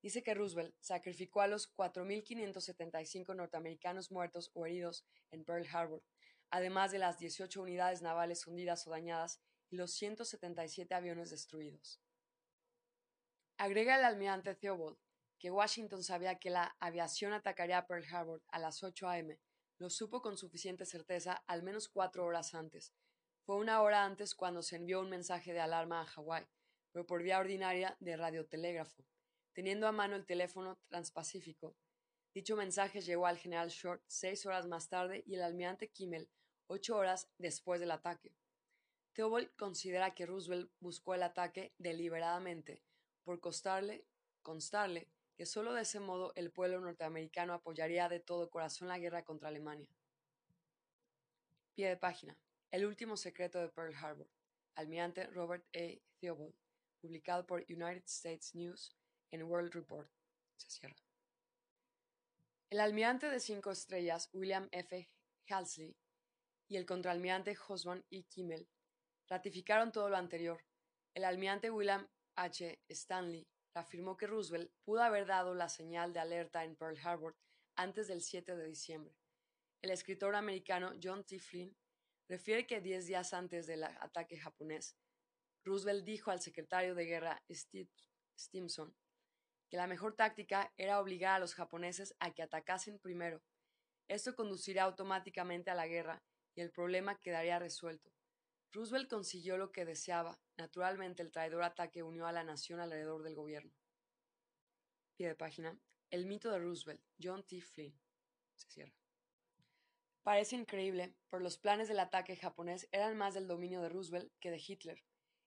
Dice 0.01 0.23
que 0.23 0.33
Roosevelt 0.33 0.75
sacrificó 0.79 1.41
a 1.41 1.47
los 1.47 1.73
4.575 1.75 3.35
norteamericanos 3.35 4.11
muertos 4.11 4.49
o 4.53 4.65
heridos 4.65 5.05
en 5.31 5.43
Pearl 5.43 5.67
Harbor 5.71 6.03
además 6.51 6.91
de 6.91 6.99
las 6.99 7.17
18 7.19 7.61
unidades 7.61 8.01
navales 8.01 8.47
hundidas 8.47 8.85
o 8.87 8.91
dañadas 8.91 9.41
y 9.69 9.77
los 9.77 9.91
177 9.93 10.93
aviones 10.95 11.29
destruidos. 11.29 12.01
Agrega 13.57 13.97
el 13.97 14.05
almirante 14.05 14.55
Theobald 14.55 14.97
que 15.39 15.49
Washington 15.49 16.03
sabía 16.03 16.37
que 16.37 16.49
la 16.49 16.75
aviación 16.79 17.31
atacaría 17.31 17.87
Pearl 17.87 18.05
Harbor 18.11 18.43
a 18.49 18.59
las 18.59 18.83
8 18.83 19.07
a.m. 19.07 19.39
Lo 19.77 19.89
supo 19.89 20.21
con 20.21 20.37
suficiente 20.37 20.85
certeza 20.85 21.43
al 21.47 21.63
menos 21.63 21.87
cuatro 21.87 22.25
horas 22.25 22.53
antes. 22.53 22.93
Fue 23.45 23.55
una 23.55 23.81
hora 23.81 24.03
antes 24.03 24.35
cuando 24.35 24.61
se 24.61 24.75
envió 24.75 24.99
un 24.99 25.09
mensaje 25.09 25.53
de 25.53 25.61
alarma 25.61 26.01
a 26.01 26.05
Hawái, 26.05 26.45
pero 26.91 27.07
por 27.07 27.23
vía 27.23 27.39
ordinaria 27.39 27.95
de 28.01 28.17
radiotelégrafo. 28.17 29.05
Teniendo 29.53 29.87
a 29.87 29.93
mano 29.93 30.17
el 30.17 30.25
teléfono 30.25 30.77
transpacífico, 30.89 31.75
dicho 32.33 32.57
mensaje 32.57 33.01
llegó 33.01 33.25
al 33.25 33.37
general 33.37 33.69
Short 33.69 34.03
seis 34.07 34.45
horas 34.45 34.67
más 34.67 34.89
tarde 34.89 35.23
y 35.25 35.35
el 35.35 35.43
almirante 35.43 35.89
Kimmel 35.89 36.29
ocho 36.67 36.97
horas 36.97 37.29
después 37.37 37.79
del 37.79 37.91
ataque. 37.91 38.35
Theobald 39.13 39.55
considera 39.55 40.13
que 40.13 40.25
Roosevelt 40.25 40.71
buscó 40.79 41.15
el 41.15 41.23
ataque 41.23 41.73
deliberadamente 41.77 42.83
por 43.23 43.39
costarle, 43.39 44.05
constarle 44.43 45.09
que 45.39 45.45
solo 45.45 45.73
de 45.73 45.83
ese 45.83 46.01
modo 46.01 46.33
el 46.35 46.51
pueblo 46.51 46.81
norteamericano 46.81 47.53
apoyaría 47.53 48.09
de 48.09 48.19
todo 48.19 48.49
corazón 48.49 48.89
la 48.89 48.99
guerra 48.99 49.23
contra 49.23 49.47
Alemania. 49.47 49.87
Pie 51.75 51.87
de 51.87 51.95
página. 51.95 52.37
El 52.71 52.85
último 52.85 53.15
secreto 53.15 53.57
de 53.57 53.69
Pearl 53.69 53.95
Harbor. 53.95 54.29
Almirante 54.75 55.27
Robert 55.27 55.65
A. 55.73 55.97
Theobald, 56.19 56.53
publicado 56.99 57.47
por 57.47 57.61
United 57.69 58.03
States 58.03 58.53
News 58.53 58.93
en 59.31 59.43
World 59.43 59.73
Report. 59.73 60.11
Se 60.57 60.69
cierra. 60.71 60.97
El 62.69 62.81
almirante 62.81 63.29
de 63.29 63.39
cinco 63.39 63.71
estrellas 63.71 64.29
William 64.33 64.67
F. 64.73 65.09
Halsey 65.47 65.95
y 66.67 66.75
el 66.75 66.85
contraalmirante 66.85 67.57
Osborne 67.69 68.03
E. 68.11 68.23
Kimmel 68.23 68.67
ratificaron 69.29 69.93
todo 69.93 70.09
lo 70.09 70.17
anterior. 70.17 70.61
El 71.13 71.23
almirante 71.23 71.71
William 71.71 72.05
H. 72.35 72.77
Stanley 72.89 73.47
afirmó 73.73 74.17
que 74.17 74.27
Roosevelt 74.27 74.71
pudo 74.83 75.01
haber 75.01 75.25
dado 75.25 75.53
la 75.53 75.69
señal 75.69 76.13
de 76.13 76.19
alerta 76.19 76.63
en 76.63 76.75
Pearl 76.75 76.97
Harbor 77.03 77.35
antes 77.75 78.07
del 78.07 78.21
7 78.21 78.55
de 78.55 78.65
diciembre. 78.65 79.15
El 79.81 79.91
escritor 79.91 80.35
americano 80.35 80.93
John 81.01 81.23
T. 81.23 81.39
Flynn 81.39 81.75
refiere 82.27 82.67
que 82.67 82.81
diez 82.81 83.05
días 83.05 83.33
antes 83.33 83.67
del 83.67 83.83
ataque 83.83 84.37
japonés, 84.37 84.97
Roosevelt 85.63 86.05
dijo 86.05 86.31
al 86.31 86.41
secretario 86.41 86.95
de 86.95 87.05
guerra 87.05 87.43
Steve 87.49 87.89
Stimson 88.37 88.95
que 89.69 89.77
la 89.77 89.87
mejor 89.87 90.15
táctica 90.15 90.73
era 90.77 90.99
obligar 90.99 91.35
a 91.35 91.39
los 91.39 91.53
japoneses 91.53 92.15
a 92.19 92.33
que 92.33 92.41
atacasen 92.41 92.97
primero. 92.99 93.43
Esto 94.07 94.35
conduciría 94.35 94.83
automáticamente 94.83 95.69
a 95.69 95.75
la 95.75 95.87
guerra 95.87 96.23
y 96.55 96.61
el 96.61 96.71
problema 96.71 97.19
quedaría 97.19 97.59
resuelto. 97.59 98.11
Roosevelt 98.71 99.09
consiguió 99.09 99.57
lo 99.57 99.71
que 99.71 99.85
deseaba. 99.85 100.39
Naturalmente, 100.57 101.23
el 101.23 101.31
traidor 101.31 101.63
ataque 101.63 102.03
unió 102.03 102.27
a 102.27 102.31
la 102.31 102.43
nación 102.43 102.79
alrededor 102.79 103.23
del 103.23 103.35
gobierno. 103.35 103.73
Pie 105.15 105.27
de 105.27 105.35
página. 105.35 105.79
El 106.11 106.25
mito 106.25 106.51
de 106.51 106.59
Roosevelt, 106.59 107.01
John 107.21 107.43
T. 107.43 107.61
Flynn. 107.61 107.99
Se 108.55 108.69
cierra. 108.69 108.93
Parece 110.21 110.55
increíble, 110.55 111.15
pero 111.29 111.41
los 111.41 111.57
planes 111.57 111.87
del 111.87 111.99
ataque 111.99 112.35
japonés 112.35 112.87
eran 112.91 113.17
más 113.17 113.33
del 113.33 113.47
dominio 113.47 113.81
de 113.81 113.89
Roosevelt 113.89 114.31
que 114.39 114.51
de 114.51 114.61
Hitler. 114.65 115.03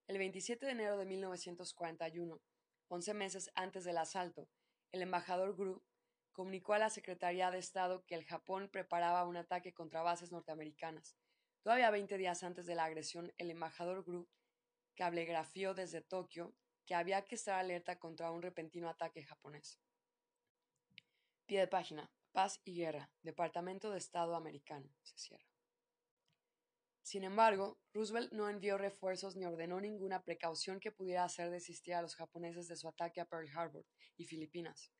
El 0.08 0.18
27 0.18 0.66
de 0.66 0.72
enero 0.72 0.96
de 0.96 1.04
1941, 1.06 2.40
once 2.88 3.14
meses 3.14 3.52
antes 3.54 3.84
del 3.84 3.98
asalto, 3.98 4.48
el 4.90 5.02
embajador 5.02 5.56
Gru 5.56 5.84
comunicó 6.32 6.72
a 6.74 6.78
la 6.78 6.90
Secretaría 6.90 7.50
de 7.52 7.58
Estado 7.58 8.04
que 8.06 8.16
el 8.16 8.24
Japón 8.24 8.68
preparaba 8.68 9.24
un 9.24 9.36
ataque 9.36 9.72
contra 9.72 10.02
bases 10.02 10.32
norteamericanas. 10.32 11.16
Todavía 11.62 11.90
20 11.90 12.18
días 12.18 12.42
antes 12.42 12.66
de 12.66 12.74
la 12.74 12.84
agresión, 12.84 13.32
el 13.38 13.50
embajador 13.50 14.04
Gru 14.04 14.28
cablegrafió 14.96 15.74
desde 15.74 16.00
Tokio 16.00 16.56
que 16.86 16.96
había 16.96 17.24
que 17.24 17.36
estar 17.36 17.58
alerta 17.58 18.00
contra 18.00 18.32
un 18.32 18.42
repentino 18.42 18.88
ataque 18.88 19.22
japonés. 19.22 19.78
Pie 21.46 21.60
de 21.60 21.68
página. 21.68 22.10
Paz 22.32 22.60
y 22.64 22.74
Guerra, 22.74 23.10
Departamento 23.22 23.90
de 23.90 23.98
Estado 23.98 24.34
americano. 24.34 24.90
Se 25.02 25.18
cierra. 25.18 25.46
Sin 27.02 27.24
embargo, 27.24 27.78
Roosevelt 27.92 28.32
no 28.32 28.48
envió 28.48 28.78
refuerzos 28.78 29.36
ni 29.36 29.44
ordenó 29.44 29.80
ninguna 29.80 30.22
precaución 30.22 30.80
que 30.80 30.92
pudiera 30.92 31.24
hacer 31.24 31.50
desistir 31.50 31.94
a 31.94 32.00
los 32.00 32.16
japoneses 32.16 32.68
de 32.68 32.76
su 32.76 32.88
ataque 32.88 33.20
a 33.20 33.26
Pearl 33.26 33.50
Harbor 33.54 33.84
y 34.16 34.24
Filipinas. 34.24 34.92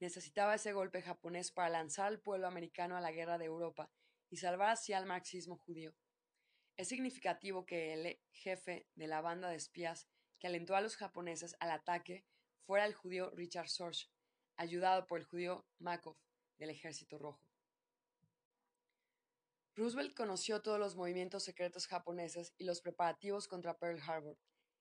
Necesitaba 0.00 0.56
ese 0.56 0.72
golpe 0.72 1.02
japonés 1.02 1.52
para 1.52 1.68
lanzar 1.68 2.06
al 2.06 2.20
pueblo 2.20 2.48
americano 2.48 2.96
a 2.96 3.00
la 3.00 3.12
guerra 3.12 3.38
de 3.38 3.44
Europa 3.44 3.90
y 4.32 4.38
salvar 4.38 4.70
así 4.70 4.94
al 4.94 5.04
marxismo 5.04 5.58
judío. 5.58 5.94
Es 6.78 6.88
significativo 6.88 7.66
que 7.66 7.92
el 7.92 8.18
jefe 8.32 8.88
de 8.94 9.06
la 9.06 9.20
banda 9.20 9.50
de 9.50 9.56
espías 9.56 10.08
que 10.38 10.46
alentó 10.46 10.74
a 10.74 10.80
los 10.80 10.96
japoneses 10.96 11.54
al 11.60 11.70
ataque 11.70 12.24
fuera 12.62 12.86
el 12.86 12.94
judío 12.94 13.30
Richard 13.32 13.68
Sorge, 13.68 14.08
ayudado 14.56 15.06
por 15.06 15.18
el 15.20 15.26
judío 15.26 15.66
Makov 15.80 16.16
del 16.56 16.70
Ejército 16.70 17.18
Rojo. 17.18 17.46
Roosevelt 19.74 20.14
conoció 20.14 20.62
todos 20.62 20.78
los 20.78 20.96
movimientos 20.96 21.44
secretos 21.44 21.86
japoneses 21.86 22.54
y 22.56 22.64
los 22.64 22.80
preparativos 22.80 23.46
contra 23.46 23.78
Pearl 23.78 24.00
Harbor. 24.00 24.38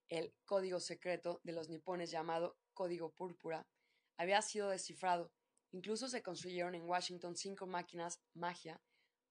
El 0.08 0.34
código 0.46 0.80
secreto 0.80 1.42
de 1.44 1.52
los 1.52 1.68
nipones 1.68 2.10
llamado 2.10 2.58
Código 2.74 3.12
Púrpura 3.12 3.68
había 4.16 4.42
sido 4.42 4.70
descifrado. 4.70 5.34
Incluso 5.72 6.08
se 6.08 6.24
construyeron 6.24 6.74
en 6.74 6.84
Washington 6.84 7.36
cinco 7.36 7.68
máquinas 7.68 8.22
magia 8.34 8.82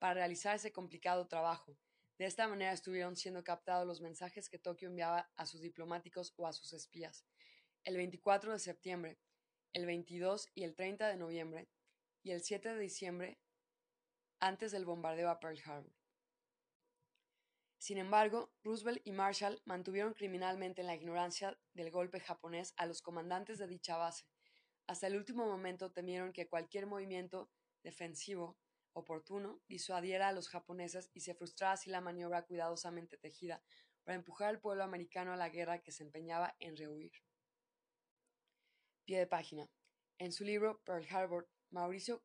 para 0.01 0.15
realizar 0.15 0.57
ese 0.57 0.73
complicado 0.73 1.29
trabajo, 1.29 1.77
de 2.19 2.27
esta 2.27 2.49
manera 2.49 2.73
estuvieron 2.73 3.17
siendo 3.17 3.45
captados 3.45 3.87
los 3.87 4.01
mensajes 4.01 4.49
que 4.49 4.59
Tokio 4.59 4.89
enviaba 4.89 5.31
a 5.37 5.47
sus 5.47 5.61
diplomáticos 5.61 6.35
o 6.37 6.47
a 6.47 6.53
sus 6.53 6.73
espías. 6.73 7.25
El 7.85 7.97
24 7.97 8.53
de 8.53 8.59
septiembre, 8.59 9.19
el 9.73 9.87
22 9.87 10.49
y 10.55 10.65
el 10.65 10.75
30 10.75 11.07
de 11.07 11.17
noviembre 11.17 11.69
y 12.23 12.33
el 12.33 12.43
7 12.43 12.75
de 12.75 12.81
diciembre, 12.81 13.39
antes 14.41 14.73
del 14.73 14.87
bombardeo 14.87 15.31
a 15.31 15.39
Pearl 15.39 15.61
Harbor. 15.65 15.93
Sin 17.79 17.99
embargo, 17.99 18.53
Roosevelt 18.63 19.01
y 19.05 19.13
Marshall 19.13 19.63
mantuvieron 19.65 20.15
criminalmente 20.15 20.81
en 20.81 20.87
la 20.87 20.95
ignorancia 20.95 21.59
del 21.73 21.91
golpe 21.91 22.21
japonés 22.21 22.75
a 22.77 22.87
los 22.87 23.01
comandantes 23.01 23.59
de 23.59 23.67
dicha 23.67 23.97
base. 23.97 24.27
Hasta 24.87 25.07
el 25.07 25.17
último 25.17 25.47
momento 25.47 25.93
temieron 25.93 26.33
que 26.33 26.49
cualquier 26.49 26.87
movimiento 26.87 27.51
defensivo 27.83 28.59
oportuno 28.93 29.61
disuadiera 29.69 30.29
a 30.29 30.33
los 30.33 30.49
japoneses 30.49 31.11
y 31.15 31.21
se 31.21 31.35
frustrara 31.35 31.73
así 31.73 31.91
la 31.91 32.01
maniobra 32.01 32.45
cuidadosamente 32.47 33.17
tejida 33.17 33.63
para 34.05 34.17
empujar 34.17 34.49
al 34.49 34.61
pueblo 34.61 34.85
americano 34.85 35.33
a 35.33 35.37
la 35.37 35.49
guerra 35.49 35.83
que 35.83 35.93
se 35.93 36.03
empeñaba 36.03 36.57
en 36.59 36.77
rehuir. 36.77 37.13
Pie 39.05 39.19
de 39.19 39.27
página. 39.27 39.71
En 40.19 40.33
su 40.33 40.45
libro 40.45 40.83
Pearl 40.85 41.07
Harbor, 41.11 41.49
Mauricio 41.71 42.23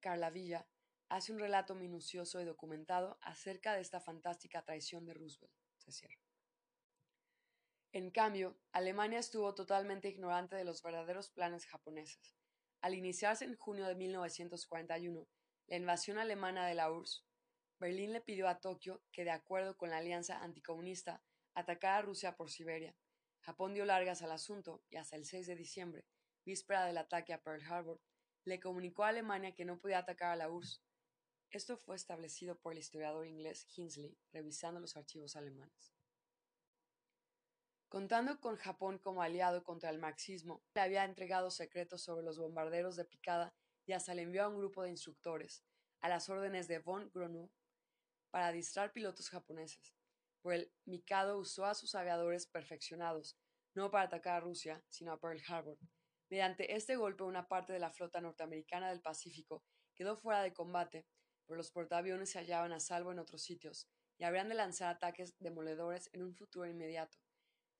Carlavilla 0.00 0.66
hace 1.08 1.32
un 1.32 1.38
relato 1.38 1.74
minucioso 1.74 2.40
y 2.40 2.44
documentado 2.44 3.18
acerca 3.20 3.74
de 3.74 3.80
esta 3.80 4.00
fantástica 4.00 4.62
traición 4.62 5.06
de 5.06 5.14
Roosevelt. 5.14 5.52
En 7.92 8.10
cambio, 8.10 8.58
Alemania 8.72 9.18
estuvo 9.18 9.54
totalmente 9.54 10.08
ignorante 10.08 10.56
de 10.56 10.64
los 10.64 10.82
verdaderos 10.82 11.30
planes 11.30 11.66
japoneses. 11.66 12.36
Al 12.82 12.94
iniciarse 12.94 13.44
en 13.44 13.56
junio 13.56 13.86
de 13.86 13.94
1941, 13.94 15.26
la 15.68 15.76
invasión 15.76 16.18
alemana 16.18 16.66
de 16.66 16.74
la 16.74 16.92
URSS, 16.92 17.24
Berlín 17.78 18.12
le 18.12 18.20
pidió 18.20 18.48
a 18.48 18.60
Tokio 18.60 19.02
que, 19.10 19.24
de 19.24 19.32
acuerdo 19.32 19.76
con 19.76 19.90
la 19.90 19.98
alianza 19.98 20.42
anticomunista, 20.42 21.22
atacara 21.54 21.98
a 21.98 22.02
Rusia 22.02 22.36
por 22.36 22.50
Siberia. 22.50 22.94
Japón 23.40 23.74
dio 23.74 23.84
largas 23.84 24.22
al 24.22 24.30
asunto 24.30 24.82
y 24.88 24.96
hasta 24.96 25.16
el 25.16 25.24
6 25.24 25.46
de 25.46 25.56
diciembre, 25.56 26.06
víspera 26.44 26.84
del 26.84 26.98
ataque 26.98 27.32
a 27.32 27.42
Pearl 27.42 27.62
Harbor, 27.64 28.00
le 28.44 28.60
comunicó 28.60 29.04
a 29.04 29.08
Alemania 29.08 29.54
que 29.54 29.64
no 29.64 29.78
podía 29.78 29.98
atacar 29.98 30.30
a 30.30 30.36
la 30.36 30.48
URSS. 30.48 30.80
Esto 31.50 31.76
fue 31.76 31.96
establecido 31.96 32.58
por 32.58 32.72
el 32.72 32.78
historiador 32.78 33.26
inglés 33.26 33.66
Hinsley, 33.76 34.16
revisando 34.32 34.78
los 34.78 34.96
archivos 34.96 35.34
alemanes. 35.34 35.92
Contando 37.88 38.40
con 38.40 38.56
Japón 38.56 38.98
como 38.98 39.22
aliado 39.22 39.64
contra 39.64 39.90
el 39.90 39.98
marxismo, 39.98 40.62
le 40.74 40.80
había 40.80 41.04
entregado 41.04 41.50
secretos 41.50 42.02
sobre 42.02 42.24
los 42.24 42.38
bombarderos 42.38 42.96
de 42.96 43.04
picada 43.04 43.54
y 43.86 43.92
hasta 43.92 44.14
le 44.14 44.22
envió 44.22 44.44
a 44.44 44.48
un 44.48 44.58
grupo 44.58 44.82
de 44.82 44.90
instructores, 44.90 45.64
a 46.00 46.08
las 46.08 46.28
órdenes 46.28 46.68
de 46.68 46.80
von 46.80 47.10
Gronu, 47.14 47.50
para 48.30 48.52
distraer 48.52 48.92
pilotos 48.92 49.30
japoneses. 49.30 49.94
Por 50.42 50.54
el 50.54 50.72
Mikado 50.84 51.38
usó 51.38 51.64
a 51.64 51.74
sus 51.74 51.94
aviadores 51.94 52.46
perfeccionados, 52.46 53.38
no 53.74 53.90
para 53.90 54.04
atacar 54.04 54.34
a 54.34 54.40
Rusia, 54.40 54.84
sino 54.88 55.12
a 55.12 55.20
Pearl 55.20 55.40
Harbor. 55.48 55.78
Mediante 56.28 56.74
este 56.74 56.96
golpe, 56.96 57.22
una 57.22 57.46
parte 57.46 57.72
de 57.72 57.78
la 57.78 57.92
flota 57.92 58.20
norteamericana 58.20 58.90
del 58.90 59.00
Pacífico 59.00 59.64
quedó 59.94 60.16
fuera 60.16 60.42
de 60.42 60.52
combate, 60.52 61.06
pero 61.46 61.56
los 61.56 61.70
portaaviones 61.70 62.30
se 62.30 62.38
hallaban 62.38 62.72
a 62.72 62.80
salvo 62.80 63.12
en 63.12 63.20
otros 63.20 63.42
sitios 63.42 63.88
y 64.18 64.24
habrían 64.24 64.48
de 64.48 64.56
lanzar 64.56 64.94
ataques 64.94 65.36
demoledores 65.38 66.10
en 66.12 66.22
un 66.22 66.34
futuro 66.34 66.66
inmediato. 66.66 67.18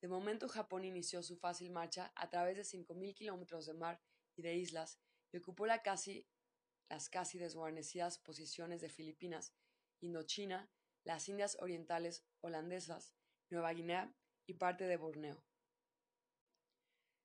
De 0.01 0.09
momento, 0.09 0.49
Japón 0.49 0.85
inició 0.85 1.23
su 1.23 1.37
fácil 1.37 1.71
marcha 1.71 2.13
a 2.15 2.29
través 2.29 2.57
de 2.57 2.63
5.000 2.63 3.15
kilómetros 3.15 3.67
de 3.67 3.75
mar 3.75 4.01
y 4.37 4.43
de 4.43 4.55
islas 4.55 5.01
y 5.33 5.39
ocupó 5.39 5.67
las 5.67 5.81
casi 5.81 7.39
desguarnecidas 7.39 8.19
posiciones 8.19 8.81
de 8.81 8.89
Filipinas, 8.89 9.55
Indochina, 10.01 10.71
las 11.05 11.29
Indias 11.29 11.57
Orientales 11.61 12.25
holandesas, 12.41 13.15
Nueva 13.51 13.73
Guinea 13.73 14.13
y 14.47 14.55
parte 14.55 14.85
de 14.85 14.97
Borneo. 14.97 15.45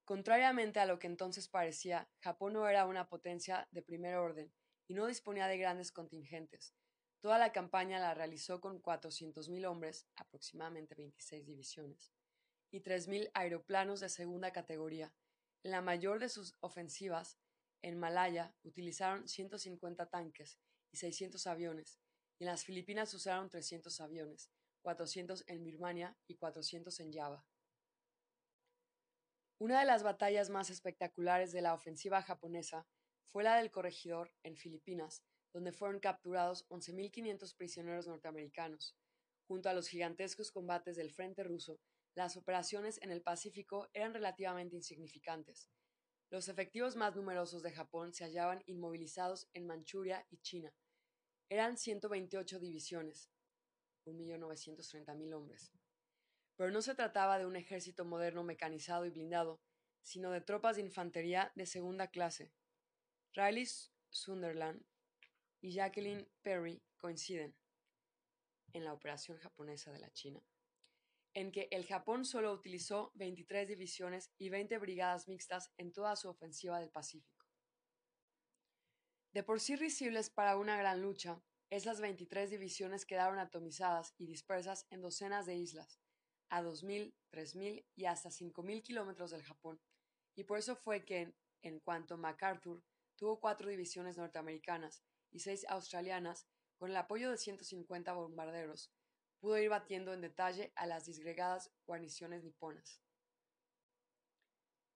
Contrariamente 0.05 0.79
a 0.79 0.85
lo 0.85 0.99
que 0.99 1.07
entonces 1.07 1.47
parecía, 1.47 2.09
Japón 2.19 2.53
no 2.53 2.67
era 2.67 2.85
una 2.85 3.07
potencia 3.07 3.67
de 3.71 3.81
primer 3.81 4.15
orden 4.15 4.53
y 4.87 4.93
no 4.93 5.07
disponía 5.07 5.47
de 5.47 5.57
grandes 5.57 5.91
contingentes. 5.91 6.75
Toda 7.21 7.37
la 7.37 7.51
campaña 7.51 7.99
la 7.99 8.13
realizó 8.13 8.59
con 8.59 8.81
400.000 8.81 9.65
hombres, 9.67 10.07
aproximadamente 10.15 10.95
26 10.95 11.45
divisiones, 11.45 12.11
y 12.71 12.81
3.000 12.81 13.29
aeroplanos 13.33 13.99
de 13.99 14.09
segunda 14.09 14.51
categoría. 14.51 15.13
En 15.63 15.71
la 15.71 15.81
mayor 15.81 16.19
de 16.19 16.29
sus 16.29 16.57
ofensivas, 16.61 17.37
en 17.81 17.97
Malaya 17.99 18.55
utilizaron 18.63 19.27
150 19.27 20.09
tanques 20.09 20.59
y 20.91 20.97
600 20.97 21.47
aviones, 21.47 21.99
y 22.39 22.43
en 22.43 22.49
las 22.49 22.63
Filipinas 22.63 23.13
usaron 23.13 23.49
300 23.49 24.01
aviones, 24.01 24.51
400 24.81 25.43
en 25.47 25.63
Birmania 25.63 26.17
y 26.27 26.35
400 26.35 26.99
en 26.99 27.13
Java. 27.13 27.45
Una 29.59 29.79
de 29.79 29.85
las 29.85 30.01
batallas 30.01 30.49
más 30.49 30.69
espectaculares 30.71 31.51
de 31.51 31.61
la 31.61 31.75
ofensiva 31.75 32.21
japonesa 32.23 32.87
fue 33.27 33.43
la 33.43 33.57
del 33.57 33.69
Corregidor 33.69 34.33
en 34.43 34.57
Filipinas, 34.57 35.23
donde 35.53 35.71
fueron 35.71 35.99
capturados 35.99 36.67
11.500 36.69 37.55
prisioneros 37.55 38.07
norteamericanos. 38.07 38.97
Junto 39.47 39.69
a 39.69 39.73
los 39.73 39.87
gigantescos 39.87 40.51
combates 40.51 40.95
del 40.95 41.11
frente 41.11 41.43
ruso, 41.43 41.79
las 42.15 42.37
operaciones 42.37 42.99
en 43.01 43.11
el 43.11 43.21
Pacífico 43.21 43.89
eran 43.93 44.13
relativamente 44.13 44.75
insignificantes. 44.75 45.69
Los 46.31 46.47
efectivos 46.47 46.95
más 46.95 47.13
numerosos 47.13 47.61
de 47.61 47.73
Japón 47.73 48.13
se 48.13 48.23
hallaban 48.23 48.63
inmovilizados 48.65 49.49
en 49.51 49.67
Manchuria 49.67 50.25
y 50.29 50.37
China. 50.37 50.73
Eran 51.49 51.77
128 51.77 52.57
divisiones, 52.57 53.29
1.930.000 54.05 55.33
hombres. 55.33 55.73
Pero 56.55 56.71
no 56.71 56.81
se 56.81 56.95
trataba 56.95 57.37
de 57.37 57.45
un 57.45 57.57
ejército 57.57 58.05
moderno 58.05 58.45
mecanizado 58.45 59.05
y 59.05 59.09
blindado, 59.09 59.59
sino 60.03 60.31
de 60.31 60.39
tropas 60.39 60.77
de 60.77 60.83
infantería 60.83 61.51
de 61.55 61.65
segunda 61.65 62.07
clase. 62.07 62.53
Riley 63.33 63.67
Sunderland 64.09 64.85
y 65.59 65.73
Jacqueline 65.73 66.31
Perry 66.41 66.81
coinciden 66.95 67.57
en 68.71 68.85
la 68.85 68.93
operación 68.93 69.37
japonesa 69.37 69.91
de 69.91 69.99
la 69.99 70.13
China. 70.13 70.41
En 71.33 71.51
que 71.51 71.67
el 71.71 71.85
Japón 71.85 72.25
solo 72.25 72.51
utilizó 72.51 73.11
23 73.15 73.67
divisiones 73.67 74.31
y 74.37 74.49
20 74.49 74.77
brigadas 74.79 75.27
mixtas 75.27 75.71
en 75.77 75.91
toda 75.91 76.15
su 76.15 76.29
ofensiva 76.29 76.79
del 76.79 76.89
Pacífico. 76.89 77.47
De 79.33 79.43
por 79.43 79.59
sí 79.59 79.75
risibles 79.75 80.29
para 80.29 80.57
una 80.57 80.77
gran 80.77 81.01
lucha, 81.01 81.41
esas 81.69 82.01
23 82.01 82.49
divisiones 82.49 83.05
quedaron 83.05 83.39
atomizadas 83.39 84.13
y 84.17 84.25
dispersas 84.25 84.85
en 84.89 85.01
docenas 85.01 85.45
de 85.45 85.55
islas, 85.55 86.01
a 86.49 86.61
2.000, 86.61 87.13
3.000 87.31 87.85
y 87.95 88.05
hasta 88.05 88.29
5.000 88.29 88.83
kilómetros 88.83 89.31
del 89.31 89.43
Japón, 89.43 89.81
y 90.35 90.43
por 90.43 90.57
eso 90.57 90.75
fue 90.75 91.05
que, 91.05 91.33
en 91.61 91.79
cuanto 91.79 92.17
MacArthur 92.17 92.83
tuvo 93.15 93.39
cuatro 93.39 93.69
divisiones 93.69 94.17
norteamericanas 94.17 95.03
y 95.31 95.39
seis 95.39 95.65
australianas, 95.69 96.47
con 96.77 96.89
el 96.89 96.97
apoyo 96.97 97.29
de 97.29 97.37
150 97.37 98.11
bombarderos, 98.13 98.91
pudo 99.41 99.57
ir 99.57 99.69
batiendo 99.69 100.13
en 100.13 100.21
detalle 100.21 100.71
a 100.75 100.85
las 100.85 101.05
disgregadas 101.05 101.71
guarniciones 101.87 102.43
niponas. 102.43 103.01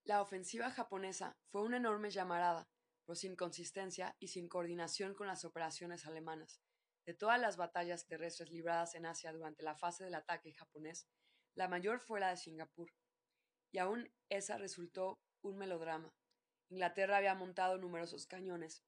La 0.03 0.21
ofensiva 0.21 0.69
japonesa 0.69 1.35
fue 1.51 1.63
una 1.63 1.77
enorme 1.77 2.11
llamarada, 2.11 2.69
pero 3.05 3.15
sin 3.15 3.35
consistencia 3.35 4.15
y 4.19 4.27
sin 4.27 4.47
coordinación 4.47 5.15
con 5.15 5.25
las 5.25 5.45
operaciones 5.45 6.05
alemanas. 6.05 6.61
De 7.07 7.15
todas 7.15 7.41
las 7.41 7.57
batallas 7.57 8.05
terrestres 8.05 8.51
libradas 8.51 8.93
en 8.93 9.07
Asia 9.07 9.33
durante 9.33 9.63
la 9.63 9.75
fase 9.75 10.03
del 10.03 10.13
ataque 10.13 10.53
japonés, 10.53 11.07
la 11.55 11.67
mayor 11.67 11.99
fue 11.99 12.19
la 12.19 12.29
de 12.29 12.37
Singapur, 12.37 12.91
y 13.71 13.79
aún 13.79 14.11
esa 14.29 14.57
resultó 14.57 15.19
un 15.41 15.57
melodrama. 15.57 16.13
Inglaterra 16.69 17.17
había 17.17 17.33
montado 17.33 17.79
numerosos 17.79 18.27
cañones, 18.27 18.83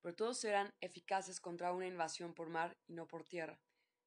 pero 0.00 0.14
todos 0.14 0.44
eran 0.44 0.70
eficaces 0.80 1.40
contra 1.40 1.72
una 1.72 1.86
invasión 1.86 2.34
por 2.34 2.50
mar 2.50 2.76
y 2.86 2.94
no 2.94 3.08
por 3.08 3.24
tierra. 3.24 3.60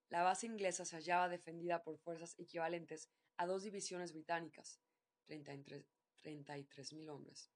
La 0.09 0.23
base 0.23 0.45
inglesa 0.45 0.85
se 0.85 0.95
hallaba 0.95 1.29
defendida 1.29 1.83
por 1.83 1.97
fuerzas 1.97 2.35
equivalentes 2.37 3.09
a 3.37 3.45
dos 3.45 3.63
divisiones 3.63 4.13
británicas, 4.13 4.79
33.000 5.27 7.09
hombres, 7.09 7.51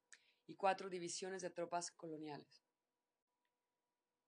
y 0.46 0.54
cuatro 0.54 0.90
divisiones 0.90 1.42
de 1.42 1.50
tropas 1.50 1.90
coloniales. 1.90 2.64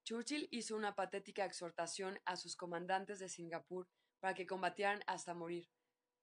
Churchill 0.05 0.49
hizo 0.51 0.77
una 0.77 0.95
patética 0.95 1.45
exhortación 1.45 2.21
a 2.25 2.37
sus 2.37 2.57
comandantes 2.57 3.19
de 3.19 3.29
Singapur 3.29 3.89
para 4.21 4.35
que 4.35 4.47
combatieran 4.47 5.03
hasta 5.07 5.35
morir, 5.35 5.71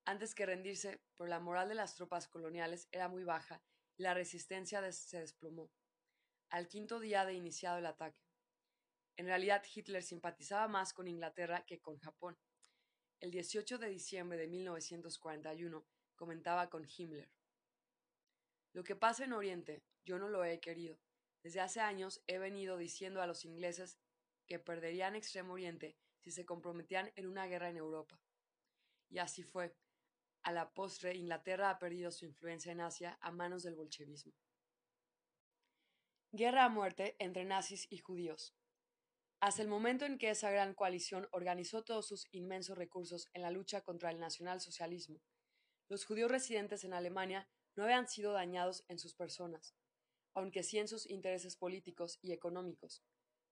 antes 0.06 0.34
que 0.34 0.46
rendirse, 0.46 1.02
por 1.16 1.30
la 1.30 1.40
moral 1.40 1.70
de 1.70 1.76
las 1.76 1.96
tropas 1.96 2.28
coloniales 2.28 2.88
era 2.92 3.08
muy 3.08 3.24
baja 3.24 3.62
y 3.98 4.04
la 4.04 4.14
resistencia 4.14 4.92
se 4.92 5.20
desplomó 5.20 5.72
al 6.50 6.68
quinto 6.68 7.00
día 7.00 7.26
de 7.26 7.34
iniciado 7.34 7.78
el 7.78 7.86
ataque. 7.86 8.20
En 9.18 9.26
realidad 9.26 9.64
Hitler 9.74 10.04
simpatizaba 10.04 10.68
más 10.68 10.94
con 10.94 11.08
Inglaterra 11.08 11.66
que 11.66 11.80
con 11.80 11.98
Japón. 12.00 12.38
El 13.20 13.32
18 13.32 13.78
de 13.78 13.90
diciembre 13.90 14.38
de 14.38 14.48
1941 14.48 15.86
comentaba 16.16 16.70
con 16.70 16.88
Himmler. 16.88 17.32
Lo 18.74 18.84
que 18.84 18.96
pasa 18.96 19.26
en 19.26 19.34
Oriente, 19.34 19.84
yo 20.04 20.18
no 20.18 20.30
lo 20.30 20.44
he 20.44 20.60
querido. 20.60 21.00
Desde 21.44 21.60
hace 21.60 21.82
años 21.82 22.24
he 22.28 22.38
venido 22.38 22.78
diciendo 22.78 23.22
a 23.22 23.28
los 23.28 23.46
ingleses 23.46 24.00
que 24.48 24.60
perderían 24.60 25.16
Extremo 25.16 25.54
Oriente 25.54 25.98
si 26.20 26.32
se 26.32 26.46
comprometían 26.46 27.12
en 27.16 27.28
una 27.28 27.48
guerra 27.48 27.70
en 27.70 27.78
Europa. 27.78 28.22
Y 29.10 29.20
así 29.20 29.44
fue. 29.44 29.76
A 30.44 30.52
la 30.52 30.74
postre, 30.74 31.16
Inglaterra 31.16 31.70
ha 31.70 31.80
perdido 31.80 32.12
su 32.12 32.26
influencia 32.26 32.72
en 32.72 32.82
Asia 32.82 33.18
a 33.22 33.32
manos 33.32 33.64
del 33.64 33.76
bolchevismo. 33.76 34.34
Guerra 36.32 36.66
a 36.66 36.70
muerte 36.70 37.16
entre 37.20 37.44
nazis 37.44 37.88
y 37.90 37.98
judíos. 38.00 38.56
Hasta 39.42 39.64
el 39.64 39.70
momento 39.70 40.06
en 40.06 40.20
que 40.20 40.30
esa 40.30 40.52
gran 40.52 40.76
coalición 40.76 41.28
organizó 41.32 41.84
todos 41.84 42.08
sus 42.08 42.28
inmensos 42.32 42.78
recursos 42.78 43.28
en 43.34 43.42
la 43.42 43.50
lucha 43.50 43.82
contra 43.82 44.12
el 44.12 44.20
nacionalsocialismo, 44.20 45.20
los 45.90 46.06
judíos 46.06 46.30
residentes 46.30 46.84
en 46.84 46.94
Alemania 46.94 47.50
no 47.76 47.84
habían 47.84 48.08
sido 48.08 48.34
dañados 48.34 48.86
en 48.88 49.00
sus 49.00 49.16
personas, 49.16 49.76
aunque 50.36 50.62
sí 50.62 50.78
en 50.78 50.88
sus 50.88 51.10
intereses 51.10 51.56
políticos 51.56 52.20
y 52.22 52.34
económicos. 52.34 53.04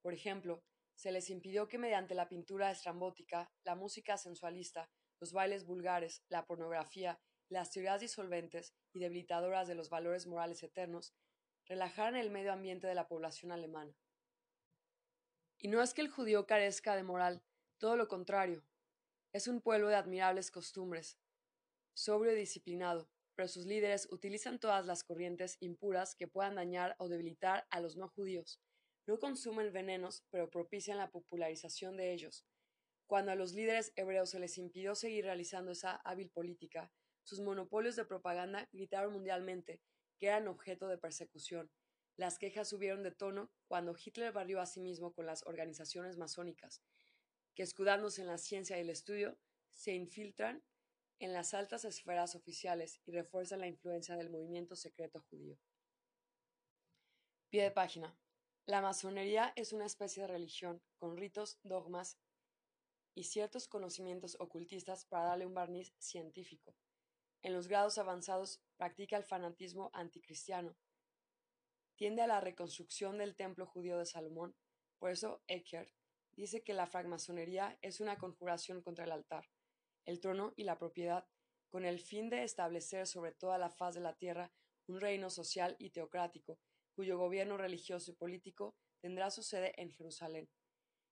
Por 0.04 0.14
ejemplo, 0.14 0.64
se 0.94 1.12
les 1.12 1.32
impidió 1.32 1.68
que 1.68 1.80
mediante 1.80 2.14
la 2.14 2.30
pintura 2.30 2.70
estrambótica, 2.70 3.52
la 3.64 3.74
música 3.74 4.16
sensualista, 4.18 4.92
los 5.20 5.34
bailes 5.34 5.66
vulgares, 5.66 6.24
la 6.30 6.46
pornografía, 6.46 7.20
las 7.50 7.72
teorías 7.72 8.00
disolventes 8.00 8.76
y 8.94 9.00
debilitadoras 9.00 9.68
de 9.68 9.74
los 9.74 9.90
valores 9.90 10.28
morales 10.28 10.62
eternos 10.62 11.16
relajaran 11.66 12.16
el 12.16 12.30
medio 12.30 12.54
ambiente 12.54 12.86
de 12.86 12.94
la 12.94 13.08
población 13.08 13.52
alemana. 13.52 13.98
Y 15.62 15.68
no 15.68 15.82
es 15.82 15.94
que 15.94 16.02
el 16.02 16.10
judío 16.10 16.46
carezca 16.46 16.96
de 16.96 17.04
moral, 17.04 17.44
todo 17.80 17.98
lo 17.98 18.08
contrario. 18.08 18.66
Es 19.34 19.48
un 19.48 19.60
pueblo 19.60 19.90
de 19.90 19.96
admirables 19.96 20.52
costumbres, 20.52 21.20
sobrio 21.94 22.32
y 22.32 22.38
disciplinado, 22.38 23.10
pero 23.36 23.50
sus 23.50 23.66
líderes 23.66 24.08
utilizan 24.10 24.60
todas 24.60 24.86
las 24.86 25.04
corrientes 25.04 25.58
impuras 25.60 26.16
que 26.16 26.30
puedan 26.30 26.56
dañar 26.56 26.96
o 26.98 27.10
debilitar 27.10 27.68
a 27.72 27.82
los 27.82 27.98
no 27.98 28.08
judíos. 28.08 28.62
No 29.06 29.20
consumen 29.20 29.74
venenos, 29.74 30.24
pero 30.30 30.50
propician 30.50 30.98
la 30.98 31.12
popularización 31.12 31.98
de 31.98 32.14
ellos. 32.14 32.46
Cuando 33.06 33.32
a 33.32 33.36
los 33.36 33.54
líderes 33.54 33.92
hebreos 33.98 34.30
se 34.30 34.40
les 34.40 34.58
impidió 34.58 34.96
seguir 34.96 35.26
realizando 35.26 35.72
esa 35.72 35.96
hábil 36.06 36.30
política, 36.30 36.92
sus 37.24 37.42
monopolios 37.42 37.98
de 37.98 38.06
propaganda 38.06 38.70
gritaron 38.72 39.12
mundialmente 39.12 39.82
que 40.20 40.28
eran 40.28 40.48
objeto 40.48 40.88
de 40.88 40.98
persecución. 40.98 41.70
Las 42.20 42.38
quejas 42.38 42.68
subieron 42.68 43.02
de 43.02 43.12
tono 43.12 43.50
cuando 43.70 43.96
Hitler 43.96 44.34
barrió 44.34 44.60
a 44.60 44.66
sí 44.66 44.82
mismo 44.82 45.14
con 45.14 45.26
las 45.26 45.48
organizaciones 45.48 46.18
masónicas, 46.18 46.84
que 47.56 47.64
escudándose 47.64 48.20
en 48.20 48.28
la 48.28 48.38
ciencia 48.38 48.78
y 48.78 48.82
el 48.82 48.90
estudio, 48.90 49.40
se 49.70 49.94
infiltran 49.94 50.62
en 51.20 51.32
las 51.32 51.54
altas 51.54 51.86
esferas 51.86 52.36
oficiales 52.36 53.00
y 53.06 53.12
refuerzan 53.12 53.62
la 53.62 53.68
influencia 53.68 54.18
del 54.18 54.30
movimiento 54.30 54.76
secreto 54.76 55.22
judío. 55.30 55.58
Pie 57.50 57.64
de 57.64 57.72
página. 57.72 58.20
La 58.66 58.82
masonería 58.82 59.54
es 59.56 59.72
una 59.72 59.86
especie 59.86 60.24
de 60.24 60.28
religión, 60.28 60.84
con 60.98 61.16
ritos, 61.16 61.58
dogmas 61.64 62.20
y 63.16 63.24
ciertos 63.24 63.70
conocimientos 63.70 64.36
ocultistas 64.42 65.06
para 65.06 65.28
darle 65.28 65.46
un 65.46 65.54
barniz 65.54 65.94
científico. 66.00 66.76
En 67.44 67.54
los 67.54 67.70
grados 67.70 67.98
avanzados 67.98 68.62
practica 68.76 69.16
el 69.16 69.24
fanatismo 69.24 69.90
anticristiano. 69.94 70.76
Tiende 72.00 72.22
a 72.22 72.28
la 72.28 72.40
reconstrucción 72.40 73.18
del 73.18 73.36
templo 73.36 73.66
judío 73.66 73.98
de 73.98 74.06
Salomón. 74.06 74.56
Por 75.00 75.12
eso 75.12 75.44
Eckert 75.50 75.92
dice 76.32 76.64
que 76.64 76.74
la 76.74 76.88
francmasonería 76.88 77.78
es 77.82 78.00
una 78.00 78.18
conjuración 78.18 78.82
contra 78.82 79.04
el 79.04 79.12
altar, 79.12 79.50
el 80.06 80.22
trono 80.22 80.54
y 80.56 80.64
la 80.64 80.78
propiedad, 80.78 81.28
con 81.68 81.84
el 81.84 82.00
fin 82.00 82.30
de 82.30 82.44
establecer 82.44 83.06
sobre 83.06 83.34
toda 83.34 83.58
la 83.58 83.70
faz 83.70 83.96
de 83.96 84.00
la 84.00 84.16
tierra 84.16 84.50
un 84.88 85.02
reino 85.02 85.30
social 85.30 85.76
y 85.78 85.90
teocrático, 85.90 86.58
cuyo 86.96 87.18
gobierno 87.18 87.58
religioso 87.58 88.12
y 88.12 88.16
político 88.16 88.78
tendrá 89.02 89.30
su 89.30 89.44
sede 89.44 89.74
en 89.76 89.92
Jerusalén. 89.92 90.50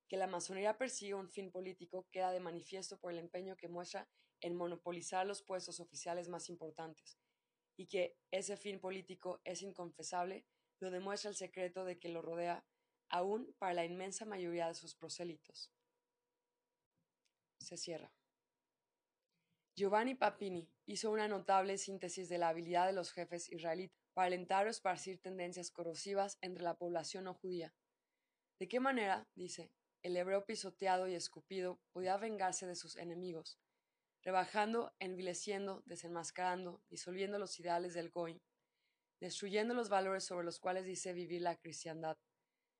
Que 0.07 0.15
la 0.15 0.27
masonería 0.27 0.77
persigue 0.77 1.15
un 1.15 1.29
fin 1.29 1.51
político 1.51 2.07
queda 2.11 2.31
de 2.31 2.39
manifiesto 2.39 2.97
por 2.97 3.11
el 3.11 3.19
empeño 3.19 3.57
que 3.57 3.67
muestra 3.67 4.07
en 4.39 4.55
monopolizar 4.55 5.27
los 5.27 5.43
puestos 5.43 5.81
oficiales 5.81 6.29
más 6.29 6.47
importantes, 6.47 7.17
y 7.75 7.87
que 7.87 8.15
ese 8.31 8.55
fin 8.55 8.79
político 8.79 9.41
es 9.43 9.61
inconfesable, 9.61 10.45
lo 10.79 10.91
demuestra 10.91 11.29
el 11.29 11.35
secreto 11.35 11.85
de 11.85 11.99
que 11.99 12.09
lo 12.09 12.21
rodea, 12.21 12.65
aún 13.09 13.53
para 13.57 13.73
la 13.73 13.85
inmensa 13.85 14.25
mayoría 14.25 14.67
de 14.67 14.75
sus 14.75 14.95
prosélitos. 14.95 15.71
Se 17.59 17.77
cierra. 17.77 18.11
Giovanni 19.75 20.15
Papini 20.15 20.69
hizo 20.85 21.11
una 21.11 21.27
notable 21.27 21.77
síntesis 21.77 22.29
de 22.29 22.37
la 22.37 22.49
habilidad 22.49 22.87
de 22.87 22.93
los 22.93 23.11
jefes 23.11 23.49
israelitas 23.49 23.95
para 24.13 24.27
alentar 24.27 24.65
o 24.65 24.71
esparcir 24.71 25.21
tendencias 25.21 25.69
corrosivas 25.69 26.39
entre 26.41 26.63
la 26.63 26.75
población 26.75 27.25
no 27.25 27.35
judía. 27.35 27.75
¿De 28.59 28.67
qué 28.67 28.79
manera, 28.79 29.27
dice, 29.35 29.71
el 30.01 30.17
hebreo 30.17 30.45
pisoteado 30.45 31.07
y 31.07 31.13
escupido 31.13 31.79
podía 31.91 32.17
vengarse 32.17 32.65
de 32.65 32.75
sus 32.75 32.95
enemigos, 32.95 33.59
rebajando, 34.23 34.95
envileciendo, 34.97 35.83
desenmascarando, 35.85 36.81
disolviendo 36.89 37.37
los 37.37 37.59
ideales 37.59 37.93
del 37.93 38.09
Goy, 38.09 38.41
destruyendo 39.19 39.73
los 39.73 39.89
valores 39.89 40.23
sobre 40.23 40.45
los 40.45 40.59
cuales 40.59 40.85
dice 40.85 41.13
vivir 41.13 41.41
la 41.41 41.55
cristiandad. 41.55 42.17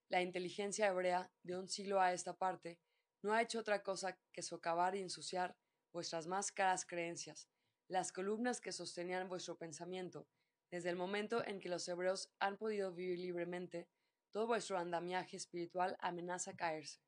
La 0.10 0.22
inteligencia 0.22 0.88
hebrea, 0.88 1.32
de 1.44 1.58
un 1.58 1.68
siglo 1.68 2.00
a 2.00 2.14
esta 2.14 2.38
parte, 2.38 2.80
no 3.22 3.34
ha 3.34 3.42
hecho 3.42 3.60
otra 3.60 3.84
cosa 3.84 4.18
que 4.32 4.42
socavar 4.42 4.96
y 4.96 5.02
ensuciar 5.02 5.56
vuestras 5.92 6.28
más 6.28 6.52
caras 6.52 6.86
creencias, 6.86 7.50
las 7.88 8.12
columnas 8.12 8.62
que 8.62 8.72
sostenían 8.72 9.30
vuestro 9.30 9.58
pensamiento, 9.58 10.28
desde 10.70 10.90
el 10.90 10.96
momento 10.96 11.46
en 11.46 11.60
que 11.60 11.70
los 11.70 11.88
hebreos 11.88 12.30
han 12.40 12.58
podido 12.58 12.94
vivir 12.94 13.20
libremente, 13.20 13.88
todo 14.32 14.48
vuestro 14.48 14.78
andamiaje 14.78 15.38
espiritual 15.38 15.98
amenaza 16.00 16.56
caerse. 16.56 17.00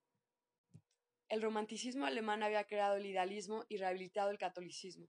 El 1.28 1.42
romanticismo 1.42 2.06
alemán 2.06 2.42
había 2.42 2.64
creado 2.66 2.96
el 2.96 3.06
idealismo 3.06 3.64
y 3.70 3.78
rehabilitado 3.78 4.32
el 4.32 4.40
catolicismo. 4.40 5.08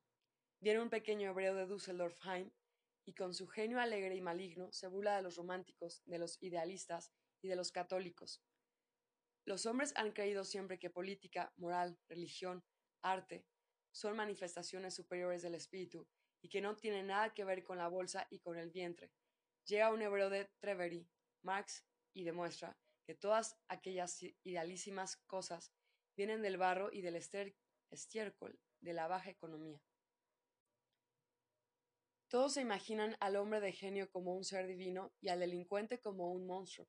Viene 0.60 0.82
un 0.82 0.90
pequeño 0.90 1.30
hebreo 1.30 1.54
de 1.54 1.66
Düsseldorf 1.66 2.18
y 3.11 3.12
con 3.12 3.34
su 3.34 3.48
genio 3.48 3.80
alegre 3.80 4.14
y 4.14 4.20
maligno 4.20 4.70
se 4.70 4.86
burla 4.86 5.16
de 5.16 5.22
los 5.22 5.34
románticos, 5.34 6.00
de 6.04 6.20
los 6.20 6.40
idealistas 6.40 7.11
y 7.42 7.48
de 7.48 7.56
los 7.56 7.72
católicos. 7.72 8.40
Los 9.44 9.66
hombres 9.66 9.92
han 9.96 10.12
creído 10.12 10.44
siempre 10.44 10.78
que 10.78 10.90
política, 10.90 11.52
moral, 11.56 11.98
religión, 12.08 12.62
arte, 13.02 13.44
son 13.90 14.14
manifestaciones 14.14 14.94
superiores 14.94 15.42
del 15.42 15.56
espíritu 15.56 16.06
y 16.40 16.48
que 16.48 16.61
no 16.61 16.76
tienen 16.76 17.08
nada 17.08 17.34
que 17.34 17.44
ver 17.44 17.64
con 17.64 17.78
la 17.78 17.88
bolsa 17.88 18.28
y 18.30 18.38
con 18.38 18.56
el 18.56 18.70
vientre. 18.70 19.11
Llega 19.64 19.92
un 19.92 20.02
hebreo 20.02 20.30
de 20.30 20.48
Trevery, 20.61 21.11
Marx, 21.42 21.84
y 22.14 22.22
demuestra 22.22 22.78
que 23.04 23.16
todas 23.16 23.56
aquellas 23.66 24.22
idealísimas 24.44 25.16
cosas 25.26 25.72
vienen 26.16 26.42
del 26.42 26.58
barro 26.58 26.92
y 26.92 27.00
del 27.00 27.16
estiércol 27.90 28.56
de 28.80 28.92
la 28.92 29.08
baja 29.08 29.30
economía. 29.30 29.82
Todos 32.31 32.55
se 32.55 32.61
imaginan 32.61 33.16
al 33.18 33.35
hombre 33.35 33.59
de 33.59 33.72
genio 33.72 34.09
como 34.09 34.37
un 34.37 34.45
ser 34.45 34.68
divino 34.68 35.12
y 35.20 35.31
al 35.31 35.41
delincuente 35.41 36.01
como 36.01 36.31
un 36.31 36.47
monstruo. 36.47 36.87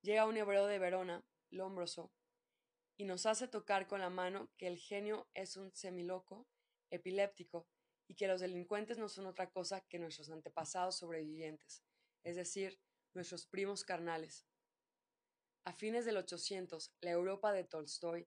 Llega 0.00 0.24
un 0.24 0.38
hebreo 0.38 0.66
de 0.66 0.78
Verona, 0.78 1.22
Lombroso, 1.50 2.10
y 2.96 3.04
nos 3.04 3.26
hace 3.26 3.48
tocar 3.48 3.86
con 3.86 4.00
la 4.00 4.08
mano 4.08 4.50
que 4.56 4.66
el 4.66 4.78
genio 4.78 5.28
es 5.34 5.58
un 5.58 5.74
semiloco, 5.74 6.48
epiléptico, 6.90 7.68
y 8.08 8.14
que 8.14 8.28
los 8.28 8.40
delincuentes 8.40 8.96
no 8.96 9.10
son 9.10 9.26
otra 9.26 9.50
cosa 9.50 9.82
que 9.82 9.98
nuestros 9.98 10.30
antepasados 10.30 10.96
sobrevivientes, 10.96 11.84
es 12.24 12.36
decir, 12.36 12.80
nuestros 13.12 13.46
primos 13.46 13.84
carnales. 13.84 14.46
A 15.66 15.74
fines 15.74 16.06
del 16.06 16.16
800, 16.16 16.94
la 17.02 17.10
Europa 17.10 17.52
de 17.52 17.64
Tolstoy, 17.64 18.26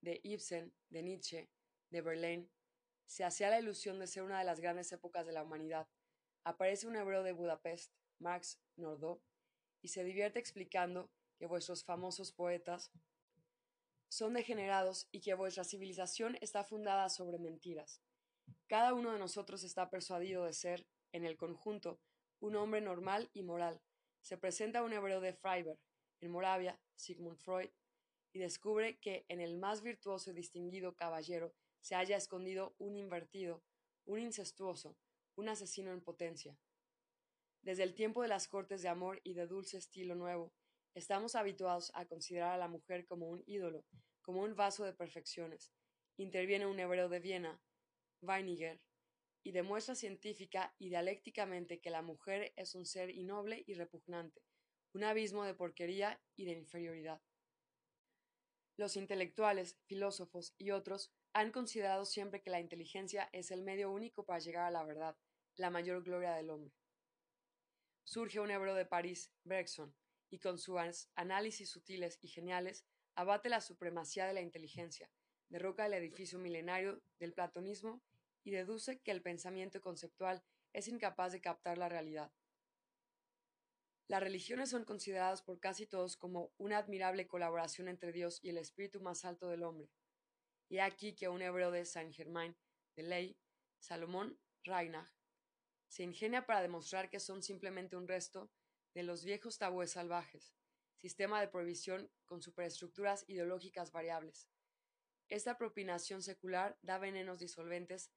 de 0.00 0.18
Ibsen, 0.24 0.74
de 0.88 1.02
Nietzsche, 1.04 1.48
de 1.90 2.00
Verlaine, 2.00 2.50
se 3.10 3.24
hacía 3.24 3.50
la 3.50 3.58
ilusión 3.58 3.98
de 3.98 4.06
ser 4.06 4.22
una 4.22 4.38
de 4.38 4.44
las 4.44 4.60
grandes 4.60 4.92
épocas 4.92 5.26
de 5.26 5.32
la 5.32 5.42
humanidad. 5.42 5.88
Aparece 6.44 6.86
un 6.86 6.94
hebreo 6.94 7.24
de 7.24 7.32
Budapest, 7.32 7.92
Max 8.20 8.60
Nordau, 8.76 9.20
y 9.82 9.88
se 9.88 10.04
divierte 10.04 10.38
explicando 10.38 11.10
que 11.36 11.46
vuestros 11.46 11.82
famosos 11.82 12.30
poetas 12.30 12.92
son 14.08 14.34
degenerados 14.34 15.08
y 15.10 15.22
que 15.22 15.34
vuestra 15.34 15.64
civilización 15.64 16.38
está 16.40 16.62
fundada 16.62 17.08
sobre 17.08 17.40
mentiras. 17.40 18.00
Cada 18.68 18.94
uno 18.94 19.12
de 19.12 19.18
nosotros 19.18 19.64
está 19.64 19.90
persuadido 19.90 20.44
de 20.44 20.52
ser, 20.52 20.86
en 21.10 21.24
el 21.24 21.36
conjunto, 21.36 21.98
un 22.38 22.54
hombre 22.54 22.80
normal 22.80 23.28
y 23.32 23.42
moral. 23.42 23.82
Se 24.20 24.38
presenta 24.38 24.84
un 24.84 24.92
hebreo 24.92 25.20
de 25.20 25.32
Freiberg, 25.32 25.80
en 26.20 26.30
Moravia, 26.30 26.80
Sigmund 26.94 27.38
Freud, 27.38 27.70
y 28.32 28.38
descubre 28.38 29.00
que 29.00 29.24
en 29.26 29.40
el 29.40 29.58
más 29.58 29.82
virtuoso 29.82 30.30
y 30.30 30.34
distinguido 30.34 30.94
caballero 30.94 31.52
se 31.80 31.94
haya 31.94 32.16
escondido 32.16 32.74
un 32.78 32.96
invertido, 32.96 33.62
un 34.04 34.20
incestuoso, 34.20 34.96
un 35.36 35.48
asesino 35.48 35.92
en 35.92 36.02
potencia. 36.02 36.58
Desde 37.62 37.82
el 37.82 37.94
tiempo 37.94 38.22
de 38.22 38.28
las 38.28 38.48
cortes 38.48 38.82
de 38.82 38.88
amor 38.88 39.20
y 39.24 39.34
de 39.34 39.46
dulce 39.46 39.76
estilo 39.78 40.14
nuevo, 40.14 40.52
Estamos 40.94 41.36
habituados 41.36 41.92
a 41.94 42.04
considerar 42.06 42.52
a 42.52 42.58
la 42.58 42.66
mujer 42.66 43.06
como 43.06 43.28
un 43.28 43.44
ídolo, 43.46 43.84
como 44.22 44.42
un 44.42 44.56
vaso 44.56 44.84
de 44.84 44.92
perfecciones. 44.92 45.72
Interviene 46.16 46.66
un 46.66 46.80
hebreo 46.80 47.08
de 47.08 47.20
Viena, 47.20 47.62
Weiniger, 48.22 48.80
y 49.42 49.52
demuestra 49.52 49.94
científica 49.94 50.74
y 50.78 50.88
dialécticamente 50.88 51.80
que 51.80 51.90
la 51.90 52.02
mujer 52.02 52.52
es 52.56 52.74
un 52.74 52.84
ser 52.86 53.10
innoble 53.10 53.62
y 53.66 53.74
repugnante, 53.74 54.42
un 54.92 55.04
abismo 55.04 55.44
de 55.44 55.54
porquería 55.54 56.20
y 56.34 56.44
de 56.44 56.52
inferioridad. 56.52 57.22
Los 58.76 58.96
intelectuales, 58.96 59.78
filósofos 59.86 60.54
y 60.58 60.72
otros 60.72 61.12
han 61.32 61.52
considerado 61.52 62.04
siempre 62.04 62.42
que 62.42 62.50
la 62.50 62.60
inteligencia 62.60 63.28
es 63.32 63.50
el 63.50 63.62
medio 63.62 63.90
único 63.90 64.24
para 64.24 64.40
llegar 64.40 64.64
a 64.64 64.70
la 64.70 64.84
verdad, 64.84 65.16
la 65.56 65.70
mayor 65.70 66.02
gloria 66.02 66.34
del 66.34 66.50
hombre. 66.50 66.74
Surge 68.04 68.40
un 68.40 68.50
hebreo 68.50 68.74
de 68.74 68.86
París, 68.86 69.32
Bergson, 69.44 69.94
y 70.30 70.38
con 70.38 70.58
sus 70.58 71.08
análisis 71.14 71.68
sutiles 71.70 72.18
y 72.22 72.28
geniales 72.28 72.84
abate 73.14 73.48
la 73.48 73.60
supremacía 73.60 74.26
de 74.26 74.32
la 74.32 74.40
inteligencia, 74.40 75.10
derroca 75.48 75.86
el 75.86 75.94
edificio 75.94 76.38
milenario 76.38 77.02
del 77.18 77.34
platonismo 77.34 78.02
y 78.42 78.50
deduce 78.50 79.00
que 79.00 79.10
el 79.10 79.22
pensamiento 79.22 79.80
conceptual 79.80 80.42
es 80.72 80.88
incapaz 80.88 81.32
de 81.32 81.40
captar 81.40 81.78
la 81.78 81.88
realidad. 81.88 82.32
Las 84.08 84.22
religiones 84.22 84.70
son 84.70 84.84
consideradas 84.84 85.42
por 85.42 85.60
casi 85.60 85.86
todos 85.86 86.16
como 86.16 86.52
una 86.56 86.78
admirable 86.78 87.28
colaboración 87.28 87.86
entre 87.86 88.10
Dios 88.10 88.40
y 88.42 88.48
el 88.48 88.58
espíritu 88.58 89.00
más 89.00 89.24
alto 89.24 89.48
del 89.48 89.62
hombre. 89.62 89.88
Y 90.70 90.78
aquí 90.78 91.16
que 91.16 91.28
un 91.28 91.42
hebreo 91.42 91.72
de 91.72 91.84
Saint 91.84 92.14
Germain 92.14 92.56
de 92.94 93.02
Ley, 93.02 93.36
Salomón 93.80 94.38
Reinach, 94.62 95.10
se 95.88 96.04
ingenia 96.04 96.46
para 96.46 96.62
demostrar 96.62 97.10
que 97.10 97.18
son 97.18 97.42
simplemente 97.42 97.96
un 97.96 98.06
resto 98.06 98.52
de 98.94 99.02
los 99.02 99.24
viejos 99.24 99.58
tabúes 99.58 99.90
salvajes, 99.90 100.54
sistema 100.94 101.40
de 101.40 101.48
prohibición 101.48 102.08
con 102.24 102.40
superestructuras 102.40 103.24
ideológicas 103.28 103.90
variables. 103.90 104.48
Esta 105.28 105.58
propinación 105.58 106.22
secular 106.22 106.78
da 106.82 106.98
venenos 106.98 107.40
disolventes. 107.40 108.12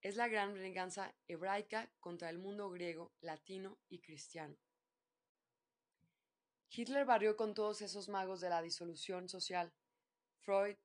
Es 0.00 0.16
la 0.16 0.28
gran 0.28 0.54
venganza 0.54 1.14
hebraica 1.26 1.92
contra 2.00 2.30
el 2.30 2.38
mundo 2.38 2.70
griego, 2.70 3.12
latino 3.20 3.78
y 3.90 4.00
cristiano. 4.00 4.56
Hitler 6.70 7.04
barrió 7.04 7.36
con 7.36 7.52
todos 7.52 7.82
esos 7.82 8.08
magos 8.08 8.40
de 8.40 8.48
la 8.48 8.62
disolución 8.62 9.28
social. 9.28 9.74
Freud, 10.40 10.76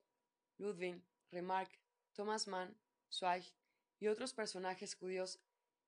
Ludwig, 0.64 1.04
Remarque, 1.30 1.78
Thomas 2.14 2.48
Mann, 2.48 2.74
Zweig 3.12 3.44
y 4.00 4.08
otros 4.08 4.34
personajes 4.34 4.96
judíos 4.96 5.42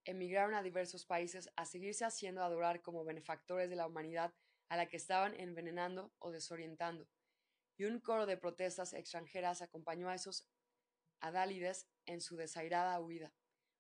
emigraron 0.04 0.54
a 0.54 0.64
diversos 0.64 1.06
países 1.06 1.50
a 1.56 1.66
seguirse 1.66 2.04
haciendo 2.04 2.44
adorar 2.44 2.82
como 2.82 3.06
benefactores 3.06 3.70
de 3.70 3.78
la 3.78 3.88
humanidad 3.88 4.34
a 4.68 4.76
la 4.76 4.88
que 4.88 4.98
estaban 4.98 5.34
envenenando 5.40 6.14
o 6.20 6.30
desorientando, 6.32 7.08
y 7.78 7.86
un 7.86 8.02
coro 8.02 8.26
de 8.26 8.36
protestas 8.36 8.92
extranjeras 8.92 9.62
acompañó 9.62 10.10
a 10.10 10.16
esos 10.16 10.46
adálides 11.22 11.88
en 12.06 12.20
su 12.20 12.36
desairada 12.36 13.00
huida. 13.00 13.34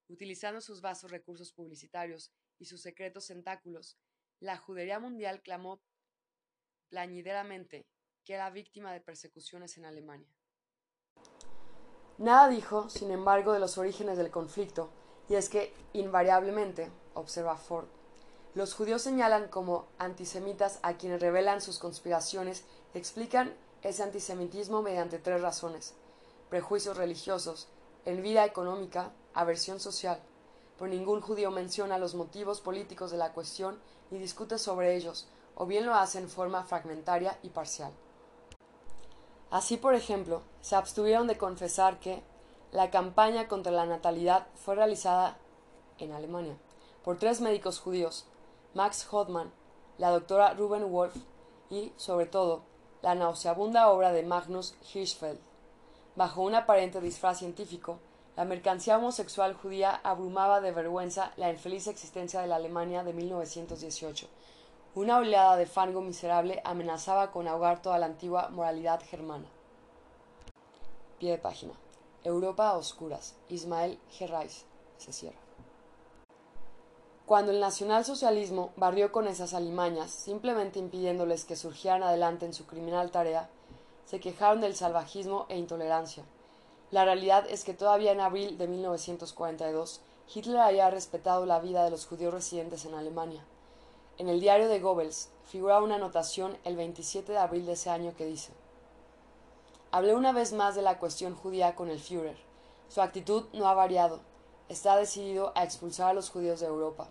Utilizando 0.08 0.62
sus 0.62 0.80
vastos 0.80 1.12
recursos 1.12 1.52
publicitarios 1.52 2.32
y 2.58 2.66
sus 2.66 2.82
secretos 2.82 3.28
tentáculos, 3.28 3.98
la 4.40 4.56
judería 4.56 5.00
mundial 5.00 5.42
clamó 5.42 5.84
plañideramente 6.88 7.86
que 8.24 8.36
era 8.36 8.50
víctima 8.50 8.94
de 8.94 9.02
persecuciones 9.02 9.78
en 9.78 9.86
Alemania. 9.86 10.34
Nada 12.18 12.48
dijo, 12.48 12.90
sin 12.90 13.12
embargo, 13.12 13.54
de 13.54 13.60
los 13.60 13.78
orígenes 13.78 14.18
del 14.18 14.32
conflicto, 14.32 14.90
y 15.28 15.36
es 15.36 15.50
que, 15.50 15.74
invariablemente, 15.94 16.90
observa 17.14 17.58
Ford, 17.58 17.86
los 18.54 18.74
judíos 18.74 19.02
señalan 19.02 19.50
como 19.50 19.86
antisemitas 19.98 20.80
a 20.82 20.94
quienes 20.94 21.20
revelan 21.20 21.60
sus 21.60 21.78
conspiraciones 21.78 22.64
y 22.94 22.98
explican 22.98 23.54
ese 23.82 24.04
antisemitismo 24.04 24.82
mediante 24.82 25.20
tres 25.20 25.42
razones 25.42 25.94
prejuicios 26.50 26.96
religiosos, 26.98 27.68
envidia 28.06 28.46
económica, 28.46 29.12
aversión 29.34 29.80
social. 29.80 30.20
Pero 30.78 30.90
ningún 30.90 31.22
judío 31.22 31.52
menciona 31.52 31.98
los 31.98 32.16
motivos 32.16 32.62
políticos 32.62 33.12
de 33.12 33.18
la 33.18 33.34
cuestión 33.34 33.80
ni 34.12 34.20
discute 34.20 34.58
sobre 34.58 34.96
ellos, 34.96 35.28
o 35.56 35.66
bien 35.66 35.86
lo 35.86 35.96
hace 35.96 36.20
en 36.20 36.30
forma 36.30 36.64
fragmentaria 36.64 37.38
y 37.44 37.50
parcial. 37.50 37.92
Así, 39.52 39.78
por 39.78 39.94
ejemplo, 39.96 40.42
se 40.62 40.76
abstuvieron 40.76 41.28
de 41.28 41.38
confesar 41.38 42.00
que, 42.00 42.24
la 42.72 42.92
campaña 42.92 43.48
contra 43.48 43.72
la 43.72 43.86
natalidad 43.86 44.48
fue 44.56 44.76
realizada 44.76 45.38
en 45.98 46.12
Alemania 46.12 46.58
por 47.06 47.18
tres 47.18 47.40
médicos 47.40 47.80
judíos, 47.80 48.26
Max 48.74 49.08
Hodman, 49.10 49.52
la 49.98 50.10
doctora 50.10 50.54
Ruben 50.56 50.92
Wolf 50.92 51.16
y, 51.70 51.94
sobre 51.96 52.26
todo, 52.26 52.64
la 53.02 53.16
nauseabunda 53.16 53.90
obra 53.90 54.12
de 54.12 54.24
Magnus 54.24 54.76
Hirschfeld. 54.94 55.40
Bajo 56.16 56.42
un 56.42 56.56
aparente 56.56 57.00
disfraz 57.00 57.40
científico, 57.40 58.00
la 58.36 58.44
mercancía 58.44 58.98
homosexual 58.98 59.54
judía 59.54 60.02
abrumaba 60.04 60.60
de 60.60 60.72
vergüenza 60.72 61.32
la 61.38 61.52
infeliz 61.52 61.88
existencia 61.88 62.42
de 62.42 62.48
la 62.48 62.58
Alemania 62.58 63.04
de 63.04 63.14
1918. 63.14 64.28
Una 64.96 65.18
oleada 65.18 65.58
de 65.58 65.66
fango 65.66 66.00
miserable 66.00 66.62
amenazaba 66.64 67.30
con 67.34 67.50
ahogar 67.50 67.82
toda 67.82 68.00
la 68.00 68.06
antigua 68.06 68.48
moralidad 68.48 69.02
germana. 69.04 69.46
Pie 71.20 71.32
de 71.32 71.38
página. 71.38 71.74
Europa 72.24 72.70
a 72.70 72.78
oscuras. 72.78 73.36
Ismael 73.50 74.00
Gerrais. 74.10 74.64
Se 74.98 75.12
cierra. 75.12 75.38
Cuando 77.26 77.52
el 77.52 77.60
nacionalsocialismo 77.60 78.72
barrió 78.78 79.12
con 79.12 79.28
esas 79.28 79.54
alimañas, 79.54 80.12
simplemente 80.12 80.80
impidiéndoles 80.80 81.44
que 81.44 81.58
surgieran 81.58 82.02
adelante 82.02 82.46
en 82.46 82.54
su 82.54 82.66
criminal 82.66 83.12
tarea, 83.12 83.50
se 84.06 84.22
quejaron 84.22 84.62
del 84.62 84.78
salvajismo 84.78 85.46
e 85.50 85.58
intolerancia. 85.58 86.24
La 86.92 87.04
realidad 87.04 87.46
es 87.50 87.66
que 87.66 87.74
todavía 87.74 88.14
en 88.14 88.22
abril 88.22 88.58
de 88.58 88.70
1942, 88.70 90.00
Hitler 90.34 90.60
había 90.60 90.90
respetado 90.90 91.46
la 91.46 91.60
vida 91.60 91.84
de 91.84 91.90
los 91.90 92.06
judíos 92.06 92.34
residentes 92.34 92.86
en 92.86 92.94
Alemania. 92.94 93.44
En 94.18 94.30
el 94.30 94.40
diario 94.40 94.70
de 94.70 94.80
Goebbels 94.80 95.30
figura 95.44 95.82
una 95.82 95.96
anotación 95.96 96.58
el 96.64 96.78
27 96.78 97.34
de 97.34 97.38
abril 97.38 97.66
de 97.66 97.74
ese 97.74 97.90
año 97.90 98.14
que 98.16 98.26
dice 98.26 98.54
Hablé 99.92 100.16
una 100.16 100.32
vez 100.32 100.54
más 100.54 100.74
de 100.76 100.82
la 100.82 101.00
cuestión 101.00 101.36
judía 101.36 101.76
con 101.76 101.90
el 101.90 102.00
Führer. 102.00 102.38
Su 102.88 103.02
actitud 103.02 103.46
no 103.52 103.68
ha 103.68 103.74
variado. 103.74 104.22
Está 104.70 104.96
decidido 104.96 105.52
a 105.56 105.66
expulsar 105.66 106.12
a 106.12 106.14
los 106.14 106.30
judíos 106.30 106.62
de 106.62 106.68
Europa. 106.68 107.10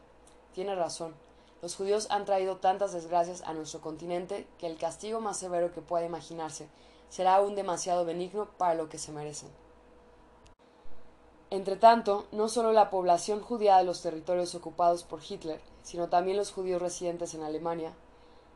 Tiene 0.54 0.74
razón. 0.74 1.14
Los 1.60 1.76
judíos 1.76 2.06
han 2.10 2.24
traído 2.24 2.56
tantas 2.56 2.92
desgracias 2.92 3.42
a 3.42 3.52
nuestro 3.52 3.82
continente 3.82 4.46
que 4.58 4.66
el 4.66 4.78
castigo 4.78 5.20
más 5.20 5.36
severo 5.36 5.72
que 5.72 5.82
pueda 5.82 6.06
imaginarse 6.06 6.68
será 7.10 7.36
aún 7.36 7.54
demasiado 7.54 8.06
benigno 8.06 8.48
para 8.56 8.74
lo 8.74 8.88
que 8.88 8.98
se 8.98 9.12
merecen. 9.12 9.50
Entretanto, 11.50 12.26
no 12.32 12.48
solo 12.48 12.72
la 12.72 12.88
población 12.88 13.40
judía 13.40 13.76
de 13.76 13.84
los 13.84 14.00
territorios 14.00 14.54
ocupados 14.54 15.04
por 15.04 15.20
Hitler, 15.22 15.60
sino 15.84 16.08
también 16.08 16.36
los 16.36 16.50
judíos 16.50 16.82
residentes 16.82 17.34
en 17.34 17.44
Alemania, 17.44 17.92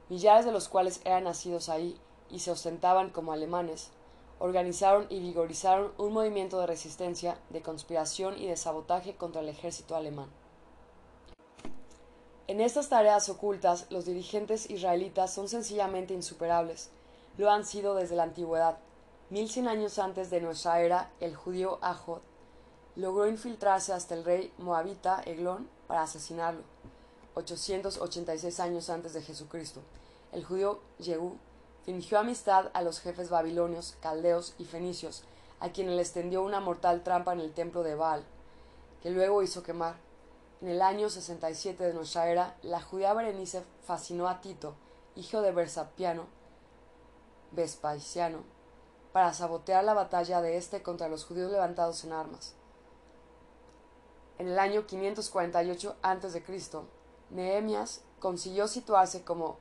millares 0.09 0.45
de 0.45 0.51
los 0.51 0.69
cuales 0.69 1.01
eran 1.05 1.25
nacidos 1.25 1.69
ahí 1.69 1.97
y 2.31 2.41
se 2.41 2.51
ostentaban 2.51 3.11
como 3.11 3.33
alemanes, 3.33 3.91
organizaron 4.41 5.07
y 5.11 5.21
vigorizaron 5.21 5.93
un 5.99 6.13
movimiento 6.13 6.59
de 6.59 6.67
resistencia, 6.67 7.39
de 7.51 7.63
conspiración 7.63 8.37
y 8.39 8.47
de 8.47 8.57
sabotaje 8.57 9.15
contra 9.15 9.43
el 9.43 9.49
ejército 9.49 9.95
alemán. 9.95 10.29
En 12.47 12.63
estas 12.63 12.89
tareas 12.89 13.29
ocultas, 13.29 13.87
los 13.91 14.07
dirigentes 14.07 14.71
israelitas 14.71 15.33
son 15.33 15.49
sencillamente 15.49 16.15
insuperables. 16.15 16.91
Lo 17.37 17.51
han 17.51 17.67
sido 17.67 17.95
desde 17.95 18.17
la 18.17 18.23
antigüedad. 18.23 18.79
Mil 19.29 19.51
cien 19.51 19.69
años 19.69 19.99
antes 19.99 20.31
de 20.31 20.41
nuestra 20.41 20.81
era, 20.81 21.11
el 21.21 21.37
judío 21.37 21.79
Ahod 21.83 22.21
logró 22.97 23.29
infiltrarse 23.29 23.93
hasta 23.93 24.15
el 24.15 24.25
rey 24.25 24.53
moabita 24.57 25.23
Eglón 25.27 25.69
para 25.87 26.03
asesinarlo. 26.03 26.63
886 27.39 28.61
años 28.61 28.91
antes 28.91 29.13
de 29.13 29.23
Jesucristo, 29.23 29.81
el 30.33 30.45
judío 30.45 30.81
Yehú 30.99 31.37
fingió 31.85 32.19
amistad 32.19 32.71
a 32.75 32.83
los 32.83 33.01
jefes 33.01 33.31
babilonios, 33.31 33.97
caldeos 34.01 34.55
y 34.59 34.65
fenicios, 34.65 35.23
a 35.61 35.71
quienes 35.71 35.97
les 35.97 36.13
tendió 36.13 36.43
una 36.43 36.61
mortal 36.61 37.03
trampa 37.03 37.33
en 37.33 37.41
el 37.41 37.53
templo 37.53 37.83
de 37.83 37.95
Baal, 37.95 38.25
que 39.03 39.11
luego 39.11 39.43
hizo 39.43 39.63
quemar. 39.63 39.95
En 40.61 40.69
el 40.69 40.83
año 40.83 41.09
67 41.09 41.83
de 41.85 41.95
nuestra 41.95 42.29
era, 42.29 42.57
la 42.63 42.83
judía 42.83 43.15
Berenice 43.15 43.63
fascinó 43.87 44.29
a 44.29 44.41
Tito, 44.41 44.75
hijo 45.15 45.41
de 45.41 45.53
Versapiano, 45.53 46.27
Vespasiano, 47.53 48.43
para 49.13 49.33
sabotear 49.33 49.85
la 49.85 49.95
batalla 49.95 50.43
de 50.43 50.57
éste 50.57 50.83
contra 50.83 51.09
los 51.09 51.25
judíos 51.25 51.53
levantados 51.53 52.03
en 52.05 52.13
armas. 52.13 52.55
En 54.39 54.49
el 54.49 54.59
año 54.59 54.87
548 54.87 55.97
a.C., 56.03 56.43
Nehemías 57.31 58.03
consiguió 58.21 58.69
situarse 58.69 59.23
como 59.23 59.59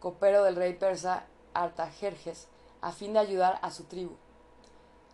copero 0.00 0.44
del 0.44 0.56
rey 0.56 0.74
persa 0.74 1.26
Artajerjes 1.54 2.48
a 2.80 2.92
fin 2.92 3.12
de 3.12 3.18
ayudar 3.18 3.58
a 3.62 3.70
su 3.70 3.84
tribu. 3.84 4.16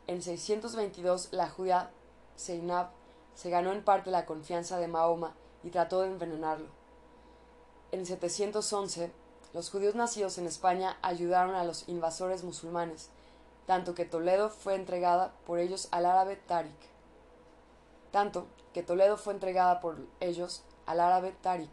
En 0.07 0.23
622 0.23 1.33
la 1.33 1.49
judía 1.49 1.91
Seinab 2.37 2.91
se 3.35 3.51
ganó 3.51 3.73
en 3.73 3.85
parte 3.85 4.11
la 4.11 4.25
confianza 4.25 4.79
de 4.79 4.89
Mahoma 4.89 5.35
y 5.63 5.71
trató 5.71 6.01
de 6.01 6.09
envenenarlo. 6.09 6.69
En 7.93 8.07
711 8.07 9.11
los 9.55 9.71
judíos 9.71 9.95
nacidos 9.95 10.39
en 10.39 10.47
España 10.47 10.99
ayudaron 11.03 11.55
a 11.55 11.65
los 11.65 11.89
invasores 11.89 12.45
musulmanes, 12.45 13.09
tanto 13.67 13.95
que 13.95 14.05
Toledo 14.05 14.51
fue 14.51 14.75
entregada 14.75 15.33
por 15.47 15.59
ellos 15.59 15.89
al 15.91 16.07
árabe 16.07 16.37
Tariq. 16.37 16.77
Tanto 18.11 18.47
que 18.73 18.83
Toledo 18.83 19.17
fue 19.17 19.33
entregada 19.33 19.81
por 19.81 19.99
ellos 20.21 20.63
al 20.89 21.01
árabe 21.01 21.35
Tariq. 21.43 21.71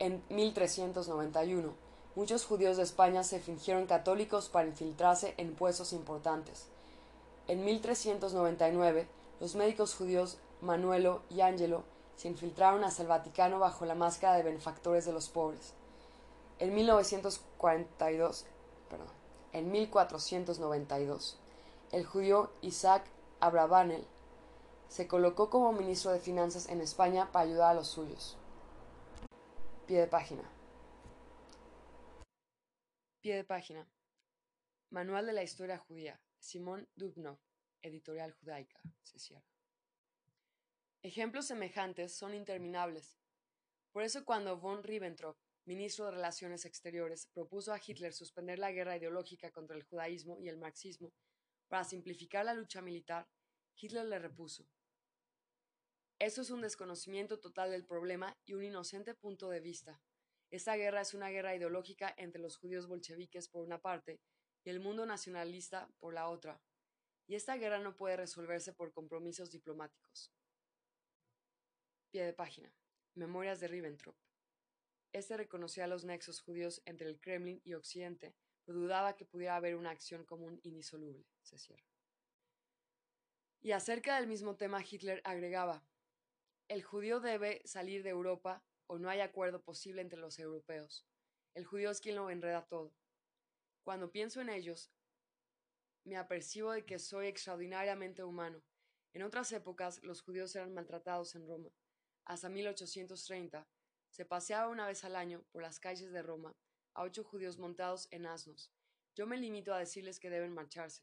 En 0.00 0.24
1391 0.28 1.72
muchos 2.16 2.44
judíos 2.44 2.76
de 2.76 2.82
España 2.82 3.22
se 3.22 3.38
fingieron 3.38 3.86
católicos 3.86 4.48
para 4.48 4.66
infiltrarse 4.66 5.34
en 5.38 5.54
puestos 5.54 5.92
importantes. 5.92 6.66
En 7.46 7.64
1399, 7.64 9.06
los 9.40 9.54
médicos 9.54 9.94
judíos 9.94 10.38
Manuelo 10.60 11.22
y 11.30 11.42
Angelo 11.42 11.84
se 12.16 12.28
infiltraron 12.28 12.84
hasta 12.84 13.02
el 13.02 13.08
Vaticano 13.08 13.60
bajo 13.60 13.86
la 13.86 13.94
máscara 13.94 14.36
de 14.36 14.42
benefactores 14.42 15.04
de 15.04 15.12
los 15.12 15.28
pobres. 15.28 15.72
En 16.58 16.74
1942, 16.74 18.44
perdón, 18.90 19.06
en 19.52 19.70
1492, 19.70 21.38
el 21.92 22.04
judío 22.04 22.50
Isaac 22.62 23.04
Abravanel 23.40 24.04
se 24.92 25.08
colocó 25.08 25.48
como 25.48 25.72
ministro 25.72 26.10
de 26.10 26.20
Finanzas 26.20 26.68
en 26.68 26.82
España 26.82 27.32
para 27.32 27.46
ayudar 27.46 27.70
a 27.70 27.74
los 27.74 27.88
suyos. 27.88 28.36
Pie 29.86 30.00
de 30.00 30.06
página. 30.06 30.42
Pie 33.22 33.36
de 33.36 33.44
página. 33.44 33.90
Manual 34.90 35.24
de 35.24 35.32
la 35.32 35.42
Historia 35.42 35.78
Judía. 35.78 36.20
Simón 36.38 36.90
Dubnov. 36.94 37.38
Editorial 37.80 38.34
Judaica. 38.34 38.82
Ejemplos 41.00 41.46
semejantes 41.46 42.14
son 42.14 42.34
interminables. 42.34 43.16
Por 43.92 44.02
eso 44.02 44.26
cuando 44.26 44.58
von 44.58 44.82
Ribbentrop, 44.82 45.38
ministro 45.64 46.04
de 46.04 46.10
Relaciones 46.10 46.66
Exteriores, 46.66 47.28
propuso 47.32 47.72
a 47.72 47.80
Hitler 47.84 48.12
suspender 48.12 48.58
la 48.58 48.72
guerra 48.72 48.98
ideológica 48.98 49.50
contra 49.52 49.74
el 49.74 49.84
judaísmo 49.84 50.38
y 50.38 50.50
el 50.50 50.58
marxismo 50.58 51.14
para 51.68 51.82
simplificar 51.82 52.44
la 52.44 52.52
lucha 52.52 52.82
militar, 52.82 53.26
Hitler 53.74 54.04
le 54.04 54.18
repuso. 54.18 54.68
Eso 56.22 56.40
es 56.40 56.50
un 56.50 56.60
desconocimiento 56.60 57.40
total 57.40 57.72
del 57.72 57.84
problema 57.84 58.38
y 58.44 58.54
un 58.54 58.62
inocente 58.62 59.12
punto 59.12 59.50
de 59.50 59.58
vista. 59.58 60.00
Esta 60.52 60.76
guerra 60.76 61.00
es 61.00 61.14
una 61.14 61.30
guerra 61.30 61.56
ideológica 61.56 62.14
entre 62.16 62.40
los 62.40 62.56
judíos 62.58 62.86
bolcheviques 62.86 63.48
por 63.48 63.64
una 63.64 63.82
parte 63.82 64.20
y 64.62 64.70
el 64.70 64.78
mundo 64.78 65.04
nacionalista 65.04 65.90
por 65.98 66.14
la 66.14 66.28
otra, 66.28 66.62
y 67.26 67.34
esta 67.34 67.56
guerra 67.56 67.80
no 67.80 67.96
puede 67.96 68.16
resolverse 68.16 68.72
por 68.72 68.92
compromisos 68.92 69.50
diplomáticos. 69.50 70.32
Pie 72.12 72.24
de 72.24 72.32
página. 72.32 72.72
Memorias 73.14 73.58
de 73.58 73.66
Ribbentrop. 73.66 74.16
Este 75.10 75.36
reconocía 75.36 75.88
los 75.88 76.04
nexos 76.04 76.40
judíos 76.40 76.82
entre 76.84 77.08
el 77.08 77.18
Kremlin 77.18 77.60
y 77.64 77.74
Occidente, 77.74 78.36
pero 78.64 78.78
dudaba 78.78 79.16
que 79.16 79.24
pudiera 79.24 79.56
haber 79.56 79.74
una 79.74 79.90
acción 79.90 80.24
común 80.24 80.60
indisoluble. 80.62 81.26
Se 81.42 81.58
cierra. 81.58 81.90
Y 83.60 83.72
acerca 83.72 84.14
del 84.14 84.28
mismo 84.28 84.54
tema 84.54 84.84
Hitler 84.88 85.20
agregaba, 85.24 85.84
el 86.72 86.82
judío 86.82 87.20
debe 87.20 87.60
salir 87.66 88.02
de 88.02 88.08
Europa 88.08 88.64
o 88.86 88.98
no 88.98 89.10
hay 89.10 89.20
acuerdo 89.20 89.62
posible 89.62 90.00
entre 90.00 90.18
los 90.18 90.38
europeos. 90.38 91.06
El 91.52 91.66
judío 91.66 91.90
es 91.90 92.00
quien 92.00 92.16
lo 92.16 92.30
enreda 92.30 92.64
todo. 92.64 92.94
Cuando 93.82 94.10
pienso 94.10 94.40
en 94.40 94.48
ellos, 94.48 94.90
me 96.04 96.16
apercibo 96.16 96.72
de 96.72 96.86
que 96.86 96.98
soy 96.98 97.26
extraordinariamente 97.26 98.24
humano. 98.24 98.62
En 99.12 99.22
otras 99.22 99.52
épocas 99.52 100.02
los 100.02 100.22
judíos 100.22 100.56
eran 100.56 100.72
maltratados 100.72 101.34
en 101.34 101.46
Roma. 101.46 101.68
Hasta 102.24 102.48
1830 102.48 103.68
se 104.08 104.24
paseaba 104.24 104.68
una 104.68 104.86
vez 104.86 105.04
al 105.04 105.16
año 105.16 105.44
por 105.52 105.60
las 105.60 105.78
calles 105.78 106.10
de 106.10 106.22
Roma 106.22 106.56
a 106.94 107.02
ocho 107.02 107.22
judíos 107.22 107.58
montados 107.58 108.08
en 108.12 108.24
asnos. 108.24 108.72
Yo 109.14 109.26
me 109.26 109.36
limito 109.36 109.74
a 109.74 109.78
decirles 109.78 110.18
que 110.18 110.30
deben 110.30 110.54
marcharse. 110.54 111.02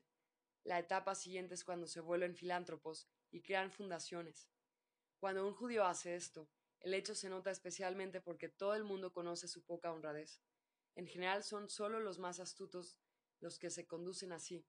La 0.63 0.79
etapa 0.79 1.13
siguiente 1.13 1.53
es 1.53 1.63
cuando 1.63 1.85
se 1.85 1.99
vuelven 1.99 2.35
filántropos 2.35 3.07
y 3.29 3.43
crean 3.43 3.71
fundaciones. 3.71 4.49
Cuando 5.19 5.45
un 5.45 5.53
judío 5.53 5.85
hace 5.85 6.15
esto, 6.15 6.49
el 6.79 6.93
hecho 6.93 7.13
se 7.13 7.29
nota 7.29 7.51
especialmente 7.51 8.21
porque 8.21 8.47
todo 8.47 8.73
el 8.75 8.85
mundo 8.85 9.11
conoce 9.11 9.47
su 9.47 9.65
poca 9.65 9.91
honradez. 9.91 10.41
En 10.95 11.07
general 11.07 11.43
son 11.43 11.69
solo 11.69 11.99
los 11.99 12.19
más 12.19 12.39
astutos 12.39 12.97
los 13.41 13.59
que 13.59 13.69
se 13.69 13.85
conducen 13.85 14.31
así. 14.31 14.65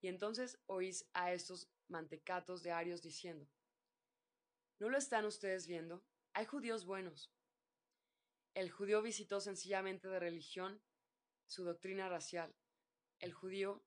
Y 0.00 0.08
entonces 0.08 0.60
oís 0.66 1.08
a 1.12 1.32
estos 1.32 1.70
mantecatos 1.88 2.62
de 2.62 2.72
arios 2.72 3.02
diciendo, 3.02 3.48
¿No 4.78 4.88
lo 4.90 4.98
están 4.98 5.24
ustedes 5.24 5.66
viendo? 5.66 6.04
Hay 6.34 6.44
judíos 6.44 6.84
buenos. 6.84 7.32
El 8.54 8.70
judío 8.70 9.02
visitó 9.02 9.40
sencillamente 9.40 10.08
de 10.08 10.18
religión 10.18 10.82
su 11.46 11.64
doctrina 11.64 12.08
racial. 12.08 12.54
El 13.20 13.32
judío 13.32 13.84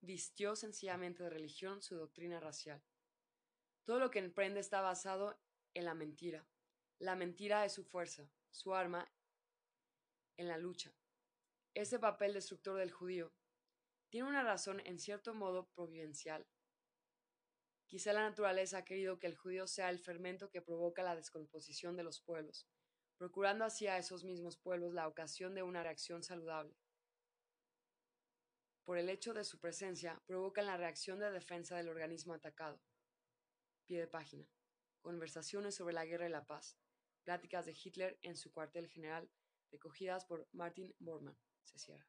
vistió 0.00 0.56
sencillamente 0.56 1.22
de 1.22 1.30
religión 1.30 1.82
su 1.82 1.96
doctrina 1.96 2.40
racial. 2.40 2.82
Todo 3.84 3.98
lo 3.98 4.10
que 4.10 4.18
emprende 4.18 4.60
está 4.60 4.80
basado 4.80 5.38
en 5.74 5.84
la 5.84 5.94
mentira. 5.94 6.46
La 6.98 7.16
mentira 7.16 7.64
es 7.64 7.72
su 7.72 7.84
fuerza, 7.84 8.30
su 8.50 8.74
arma 8.74 9.12
en 10.36 10.48
la 10.48 10.56
lucha. 10.56 10.94
Ese 11.74 11.98
papel 11.98 12.32
destructor 12.32 12.78
del 12.78 12.92
judío 12.92 13.34
tiene 14.08 14.28
una 14.28 14.42
razón 14.42 14.80
en 14.86 14.98
cierto 14.98 15.34
modo 15.34 15.68
providencial. 15.74 16.46
Quizá 17.86 18.12
la 18.12 18.22
naturaleza 18.28 18.78
ha 18.78 18.84
querido 18.84 19.18
que 19.18 19.26
el 19.26 19.36
judío 19.36 19.66
sea 19.66 19.90
el 19.90 19.98
fermento 19.98 20.50
que 20.50 20.62
provoca 20.62 21.02
la 21.02 21.16
descomposición 21.16 21.96
de 21.96 22.04
los 22.04 22.20
pueblos, 22.20 22.66
procurando 23.18 23.64
así 23.64 23.86
a 23.86 23.98
esos 23.98 24.24
mismos 24.24 24.56
pueblos 24.56 24.94
la 24.94 25.08
ocasión 25.08 25.54
de 25.54 25.62
una 25.62 25.82
reacción 25.82 26.22
saludable. 26.22 26.74
Por 28.84 28.98
el 28.98 29.08
hecho 29.08 29.34
de 29.34 29.44
su 29.44 29.58
presencia, 29.58 30.22
provocan 30.26 30.66
la 30.66 30.76
reacción 30.76 31.18
de 31.18 31.30
defensa 31.30 31.76
del 31.76 31.88
organismo 31.88 32.34
atacado. 32.34 32.80
Pie 33.86 34.00
de 34.00 34.06
página. 34.06 34.48
Conversaciones 35.02 35.74
sobre 35.74 35.92
la 35.92 36.06
guerra 36.06 36.26
y 36.26 36.30
la 36.30 36.46
paz. 36.46 36.78
Pláticas 37.22 37.66
de 37.66 37.72
Hitler 37.72 38.18
en 38.22 38.34
su 38.34 38.50
cuartel 38.50 38.88
general, 38.88 39.30
recogidas 39.70 40.24
por 40.24 40.48
Martin 40.52 40.94
Bormann. 40.98 41.36
Se 41.64 41.78
cierra. 41.78 42.06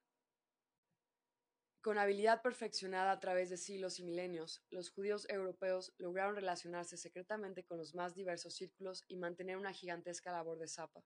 Con 1.82 1.97
habilidad 1.97 2.41
perfeccionada 2.41 3.11
a 3.11 3.19
través 3.19 3.49
de 3.49 3.57
siglos 3.57 3.99
y 3.99 4.03
milenios, 4.03 4.63
los 4.69 4.89
judíos 4.89 5.28
europeos 5.30 5.93
lograron 5.97 6.36
relacionarse 6.36 6.97
secretamente 6.97 7.65
con 7.65 7.78
los 7.78 7.93
más 7.93 8.15
diversos 8.15 8.55
círculos 8.55 9.03
y 9.07 9.17
mantener 9.17 9.57
una 9.57 9.73
gigantesca 9.73 10.32
labor 10.32 10.57
de 10.57 10.67
zapa. 10.67 11.03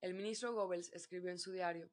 El 0.00 0.14
ministro 0.14 0.52
Goebbels 0.52 0.92
escribió 0.92 1.30
en 1.30 1.38
su 1.38 1.52
diario: 1.52 1.90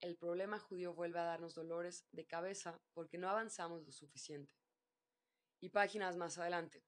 El 0.00 0.16
problema 0.16 0.58
judío 0.58 0.92
vuelve 0.92 1.20
a 1.20 1.24
darnos 1.24 1.54
dolores 1.54 2.04
de 2.10 2.26
cabeza 2.26 2.82
porque 2.92 3.16
no 3.16 3.30
avanzamos 3.30 3.86
lo 3.86 3.92
suficiente. 3.92 4.52
Y 5.60 5.70
páginas 5.70 6.16
más 6.16 6.36
adelante. 6.36 6.84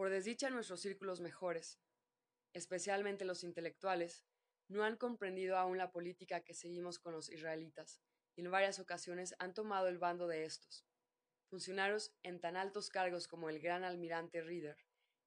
Por 0.00 0.08
desdicha 0.08 0.48
nuestros 0.48 0.80
círculos 0.80 1.20
mejores, 1.20 1.78
especialmente 2.54 3.26
los 3.26 3.44
intelectuales, 3.44 4.24
no 4.66 4.82
han 4.82 4.96
comprendido 4.96 5.58
aún 5.58 5.76
la 5.76 5.92
política 5.92 6.40
que 6.40 6.54
seguimos 6.54 6.98
con 6.98 7.12
los 7.12 7.28
israelitas, 7.28 8.00
y 8.34 8.40
en 8.40 8.50
varias 8.50 8.78
ocasiones 8.78 9.34
han 9.38 9.52
tomado 9.52 9.88
el 9.88 9.98
bando 9.98 10.26
de 10.26 10.46
estos. 10.46 10.86
Funcionarios 11.50 12.14
en 12.22 12.40
tan 12.40 12.56
altos 12.56 12.88
cargos 12.88 13.28
como 13.28 13.50
el 13.50 13.60
gran 13.60 13.84
almirante 13.84 14.40
Reeder, 14.40 14.78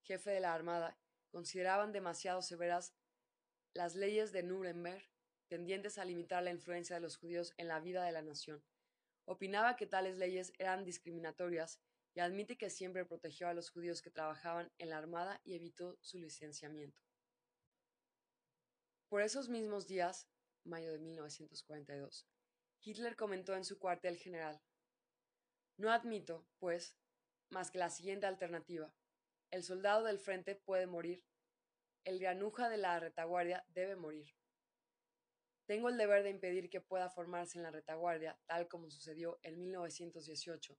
jefe 0.01 0.31
de 0.31 0.39
la 0.39 0.55
Armada, 0.55 0.97
consideraban 1.29 1.91
demasiado 1.91 2.41
severas 2.41 2.95
las 3.75 3.93
leyes 3.93 4.31
de 4.31 4.41
Nuremberg 4.41 5.07
tendientes 5.49 5.99
a 5.99 6.05
limitar 6.05 6.41
la 6.41 6.49
influencia 6.49 6.95
de 6.95 7.01
los 7.03 7.17
judíos 7.17 7.53
en 7.57 7.67
la 7.67 7.79
vida 7.79 8.03
de 8.03 8.11
la 8.11 8.23
nación. 8.23 8.65
Opinaba 9.25 9.75
que 9.75 9.85
tales 9.85 10.17
leyes 10.17 10.51
eran 10.57 10.83
discriminatorias 10.83 11.79
y 12.15 12.19
admite 12.19 12.57
que 12.57 12.69
siempre 12.69 13.05
protegió 13.05 13.47
a 13.47 13.53
los 13.53 13.69
judíos 13.69 14.01
que 14.01 14.11
trabajaban 14.11 14.71
en 14.77 14.89
la 14.89 14.97
Armada 14.97 15.41
y 15.43 15.55
evitó 15.55 15.97
su 16.01 16.19
licenciamiento. 16.19 17.01
Por 19.09 19.21
esos 19.21 19.49
mismos 19.49 19.87
días, 19.87 20.27
mayo 20.63 20.91
de 20.91 20.99
1942, 20.99 22.27
Hitler 22.81 23.15
comentó 23.15 23.55
en 23.55 23.65
su 23.65 23.79
cuartel 23.79 24.17
general, 24.17 24.61
No 25.77 25.91
admito, 25.91 26.47
pues, 26.59 26.95
más 27.49 27.71
que 27.71 27.79
la 27.79 27.89
siguiente 27.89 28.25
alternativa. 28.25 28.93
El 29.49 29.63
soldado 29.63 30.03
del 30.03 30.19
frente 30.19 30.55
puede 30.55 30.87
morir, 30.87 31.23
el 32.03 32.19
granuja 32.19 32.69
de 32.69 32.77
la 32.77 32.99
retaguardia 32.99 33.65
debe 33.69 33.95
morir. 33.95 34.35
Tengo 35.65 35.89
el 35.89 35.97
deber 35.97 36.23
de 36.23 36.29
impedir 36.29 36.69
que 36.69 36.81
pueda 36.81 37.09
formarse 37.09 37.57
en 37.57 37.63
la 37.63 37.71
retaguardia, 37.71 38.37
tal 38.45 38.67
como 38.67 38.89
sucedió 38.89 39.39
en 39.43 39.59
1918, 39.59 40.77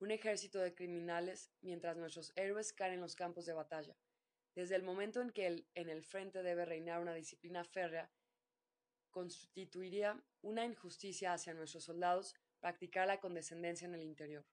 un 0.00 0.10
ejército 0.10 0.58
de 0.60 0.74
criminales 0.74 1.50
mientras 1.60 1.96
nuestros 1.96 2.32
héroes 2.36 2.72
caen 2.72 2.94
en 2.94 3.00
los 3.00 3.16
campos 3.16 3.46
de 3.46 3.52
batalla. 3.52 3.96
Desde 4.54 4.76
el 4.76 4.82
momento 4.82 5.20
en 5.20 5.30
que 5.30 5.66
en 5.74 5.88
el 5.88 6.02
frente 6.02 6.42
debe 6.42 6.64
reinar 6.64 7.00
una 7.00 7.14
disciplina 7.14 7.64
férrea, 7.64 8.10
constituiría 9.10 10.22
una 10.42 10.64
injusticia 10.64 11.32
hacia 11.32 11.54
nuestros 11.54 11.84
soldados 11.84 12.34
practicar 12.60 13.06
la 13.06 13.20
condescendencia 13.20 13.86
en 13.86 13.94
el 13.94 14.02
interior. 14.02 14.44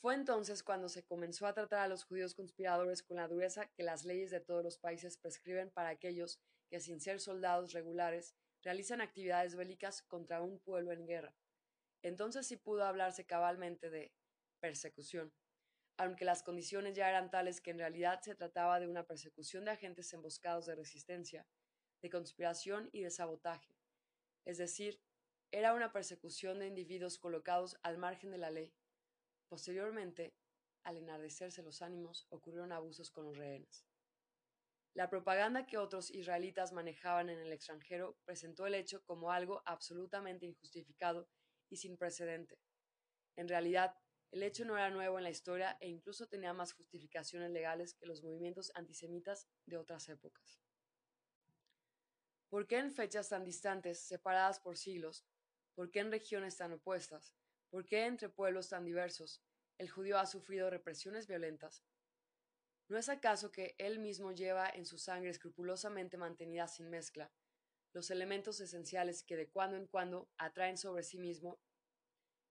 Fue 0.00 0.14
entonces 0.14 0.62
cuando 0.62 0.88
se 0.88 1.02
comenzó 1.02 1.46
a 1.46 1.54
tratar 1.54 1.80
a 1.80 1.88
los 1.88 2.04
judíos 2.04 2.34
conspiradores 2.34 3.02
con 3.02 3.16
la 3.16 3.26
dureza 3.26 3.70
que 3.70 3.82
las 3.82 4.04
leyes 4.04 4.30
de 4.30 4.40
todos 4.40 4.62
los 4.62 4.78
países 4.78 5.16
prescriben 5.16 5.70
para 5.70 5.88
aquellos 5.88 6.38
que, 6.68 6.80
sin 6.80 7.00
ser 7.00 7.20
soldados 7.20 7.72
regulares, 7.72 8.34
realizan 8.62 9.00
actividades 9.00 9.56
bélicas 9.56 10.02
contra 10.02 10.42
un 10.42 10.58
pueblo 10.58 10.92
en 10.92 11.06
guerra. 11.06 11.34
Entonces 12.04 12.46
sí 12.46 12.58
pudo 12.58 12.84
hablarse 12.84 13.24
cabalmente 13.24 13.88
de 13.88 14.12
persecución, 14.60 15.32
aunque 15.96 16.26
las 16.26 16.42
condiciones 16.42 16.94
ya 16.94 17.08
eran 17.08 17.30
tales 17.30 17.62
que 17.62 17.70
en 17.70 17.78
realidad 17.78 18.20
se 18.20 18.34
trataba 18.34 18.78
de 18.78 18.86
una 18.86 19.06
persecución 19.06 19.64
de 19.64 19.70
agentes 19.70 20.12
emboscados 20.12 20.66
de 20.66 20.74
resistencia, 20.74 21.46
de 22.02 22.10
conspiración 22.10 22.90
y 22.92 23.00
de 23.00 23.10
sabotaje. 23.10 23.74
Es 24.44 24.58
decir, 24.58 25.00
era 25.50 25.72
una 25.72 25.92
persecución 25.92 26.58
de 26.58 26.66
individuos 26.66 27.18
colocados 27.18 27.78
al 27.82 27.96
margen 27.96 28.30
de 28.30 28.38
la 28.38 28.50
ley. 28.50 28.74
Posteriormente, 29.48 30.34
al 30.82 30.98
enardecerse 30.98 31.62
los 31.62 31.80
ánimos, 31.80 32.26
ocurrieron 32.28 32.72
abusos 32.72 33.10
con 33.10 33.24
los 33.24 33.38
rehenes. 33.38 33.86
La 34.92 35.08
propaganda 35.08 35.64
que 35.64 35.78
otros 35.78 36.10
israelitas 36.10 36.74
manejaban 36.74 37.30
en 37.30 37.38
el 37.38 37.50
extranjero 37.50 38.18
presentó 38.26 38.66
el 38.66 38.74
hecho 38.74 39.02
como 39.04 39.32
algo 39.32 39.62
absolutamente 39.64 40.44
injustificado 40.44 41.30
y 41.70 41.76
sin 41.76 41.96
precedente. 41.96 42.58
En 43.36 43.48
realidad, 43.48 43.96
el 44.30 44.42
hecho 44.42 44.64
no 44.64 44.76
era 44.76 44.90
nuevo 44.90 45.18
en 45.18 45.24
la 45.24 45.30
historia 45.30 45.76
e 45.80 45.88
incluso 45.88 46.26
tenía 46.26 46.52
más 46.52 46.72
justificaciones 46.72 47.50
legales 47.50 47.94
que 47.94 48.06
los 48.06 48.22
movimientos 48.22 48.72
antisemitas 48.74 49.48
de 49.64 49.76
otras 49.76 50.08
épocas. 50.08 50.60
¿Por 52.48 52.66
qué 52.66 52.78
en 52.78 52.92
fechas 52.92 53.28
tan 53.28 53.44
distantes, 53.44 54.00
separadas 54.00 54.60
por 54.60 54.76
siglos? 54.76 55.24
¿Por 55.74 55.90
qué 55.90 56.00
en 56.00 56.10
regiones 56.10 56.56
tan 56.56 56.72
opuestas? 56.72 57.34
¿Por 57.70 57.86
qué 57.86 58.06
entre 58.06 58.28
pueblos 58.28 58.68
tan 58.68 58.84
diversos 58.84 59.42
el 59.78 59.90
judío 59.90 60.18
ha 60.18 60.26
sufrido 60.26 60.70
represiones 60.70 61.26
violentas? 61.26 61.84
¿No 62.88 62.98
es 62.98 63.08
acaso 63.08 63.50
que 63.50 63.74
él 63.78 63.98
mismo 63.98 64.32
lleva 64.32 64.68
en 64.68 64.84
su 64.84 64.98
sangre 64.98 65.30
escrupulosamente 65.30 66.16
mantenida 66.16 66.68
sin 66.68 66.90
mezcla 66.90 67.32
los 67.94 68.10
elementos 68.10 68.60
esenciales 68.60 69.22
que 69.22 69.36
de 69.36 69.48
cuando 69.48 69.76
en 69.76 69.86
cuando 69.86 70.28
atraen 70.36 70.76
sobre 70.76 71.04
sí 71.04 71.16
mismo 71.16 71.60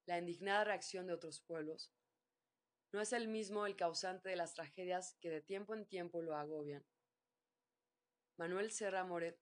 la 0.05 0.17
indignada 0.17 0.63
reacción 0.63 1.05
de 1.05 1.13
otros 1.13 1.41
pueblos? 1.41 1.91
¿No 2.93 3.01
es 3.01 3.11
él 3.11 3.27
mismo 3.27 3.65
el 3.65 3.75
causante 3.75 4.29
de 4.29 4.37
las 4.37 4.53
tragedias 4.53 5.17
que 5.19 5.29
de 5.29 5.41
tiempo 5.41 5.75
en 5.75 5.85
tiempo 5.85 6.21
lo 6.21 6.37
agobian? 6.37 6.85
Manuel 8.37 8.71
Serra 8.71 9.03
Moret, 9.03 9.39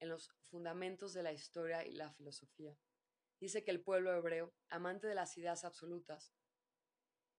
en 0.00 0.10
los 0.10 0.30
Fundamentos 0.50 1.12
de 1.14 1.22
la 1.22 1.32
Historia 1.32 1.84
y 1.84 1.92
la 1.92 2.12
Filosofía, 2.12 2.76
dice 3.40 3.64
que 3.64 3.70
el 3.70 3.82
pueblo 3.82 4.14
hebreo, 4.14 4.54
amante 4.68 5.06
de 5.06 5.14
las 5.14 5.36
ideas 5.38 5.64
absolutas, 5.64 6.34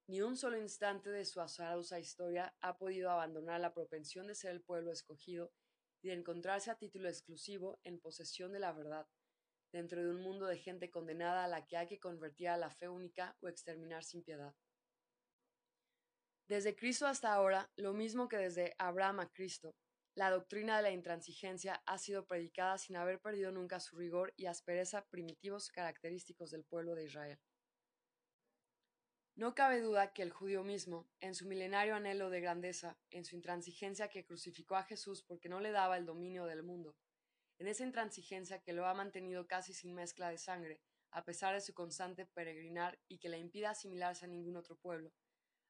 ni 0.07 0.21
un 0.21 0.35
solo 0.35 0.57
instante 0.57 1.11
de 1.11 1.25
su 1.25 1.41
azarosa 1.41 1.99
historia 1.99 2.55
ha 2.61 2.77
podido 2.79 3.11
abandonar 3.11 3.59
la 3.59 3.73
propensión 3.73 4.25
de 4.25 4.35
ser 4.35 4.51
el 4.51 4.61
pueblo 4.61 4.91
escogido 4.91 5.53
y 6.01 6.09
de 6.09 6.13
encontrarse 6.13 6.71
a 6.71 6.77
título 6.77 7.09
exclusivo 7.09 7.79
en 7.83 7.99
posesión 7.99 8.51
de 8.51 8.59
la 8.59 8.71
verdad, 8.71 9.07
dentro 9.71 10.03
de 10.03 10.09
un 10.09 10.21
mundo 10.21 10.47
de 10.47 10.57
gente 10.57 10.89
condenada 10.89 11.43
a 11.43 11.47
la 11.47 11.65
que 11.65 11.77
hay 11.77 11.87
que 11.87 11.99
convertir 11.99 12.49
a 12.49 12.57
la 12.57 12.69
fe 12.69 12.87
única 12.89 13.37
o 13.41 13.47
exterminar 13.47 14.03
sin 14.03 14.23
piedad. 14.23 14.55
Desde 16.47 16.75
Cristo 16.75 17.05
hasta 17.05 17.31
ahora, 17.31 17.69
lo 17.75 17.93
mismo 17.93 18.27
que 18.27 18.37
desde 18.37 18.73
Abraham 18.79 19.19
a 19.19 19.31
Cristo, 19.31 19.75
la 20.15 20.31
doctrina 20.31 20.77
de 20.77 20.83
la 20.83 20.91
intransigencia 20.91 21.81
ha 21.85 21.97
sido 21.97 22.25
predicada 22.25 22.77
sin 22.77 22.95
haber 22.95 23.21
perdido 23.21 23.51
nunca 23.51 23.79
su 23.79 23.95
rigor 23.97 24.33
y 24.35 24.47
aspereza 24.47 25.05
primitivos 25.05 25.69
característicos 25.69 26.49
del 26.51 26.65
pueblo 26.65 26.95
de 26.95 27.05
Israel. 27.05 27.39
No 29.39 29.55
cabe 29.55 29.79
duda 29.79 30.11
que 30.11 30.21
el 30.21 30.33
judío 30.33 30.65
mismo, 30.65 31.07
en 31.21 31.33
su 31.33 31.47
milenario 31.47 31.95
anhelo 31.95 32.29
de 32.29 32.41
grandeza, 32.41 32.97
en 33.09 33.23
su 33.23 33.37
intransigencia 33.37 34.09
que 34.09 34.25
crucificó 34.25 34.75
a 34.75 34.83
Jesús 34.83 35.23
porque 35.23 35.47
no 35.47 35.61
le 35.61 35.71
daba 35.71 35.95
el 35.95 36.05
dominio 36.05 36.43
del 36.43 36.61
mundo, 36.61 36.97
en 37.57 37.69
esa 37.69 37.85
intransigencia 37.85 38.61
que 38.61 38.73
lo 38.73 38.85
ha 38.85 38.93
mantenido 38.93 39.47
casi 39.47 39.73
sin 39.73 39.95
mezcla 39.95 40.29
de 40.29 40.37
sangre, 40.37 40.81
a 41.11 41.23
pesar 41.23 41.53
de 41.53 41.61
su 41.61 41.73
constante 41.73 42.25
peregrinar 42.25 42.99
y 43.07 43.19
que 43.19 43.29
le 43.29 43.39
impida 43.39 43.69
asimilarse 43.69 44.25
a 44.25 44.27
ningún 44.27 44.57
otro 44.57 44.75
pueblo, 44.75 45.13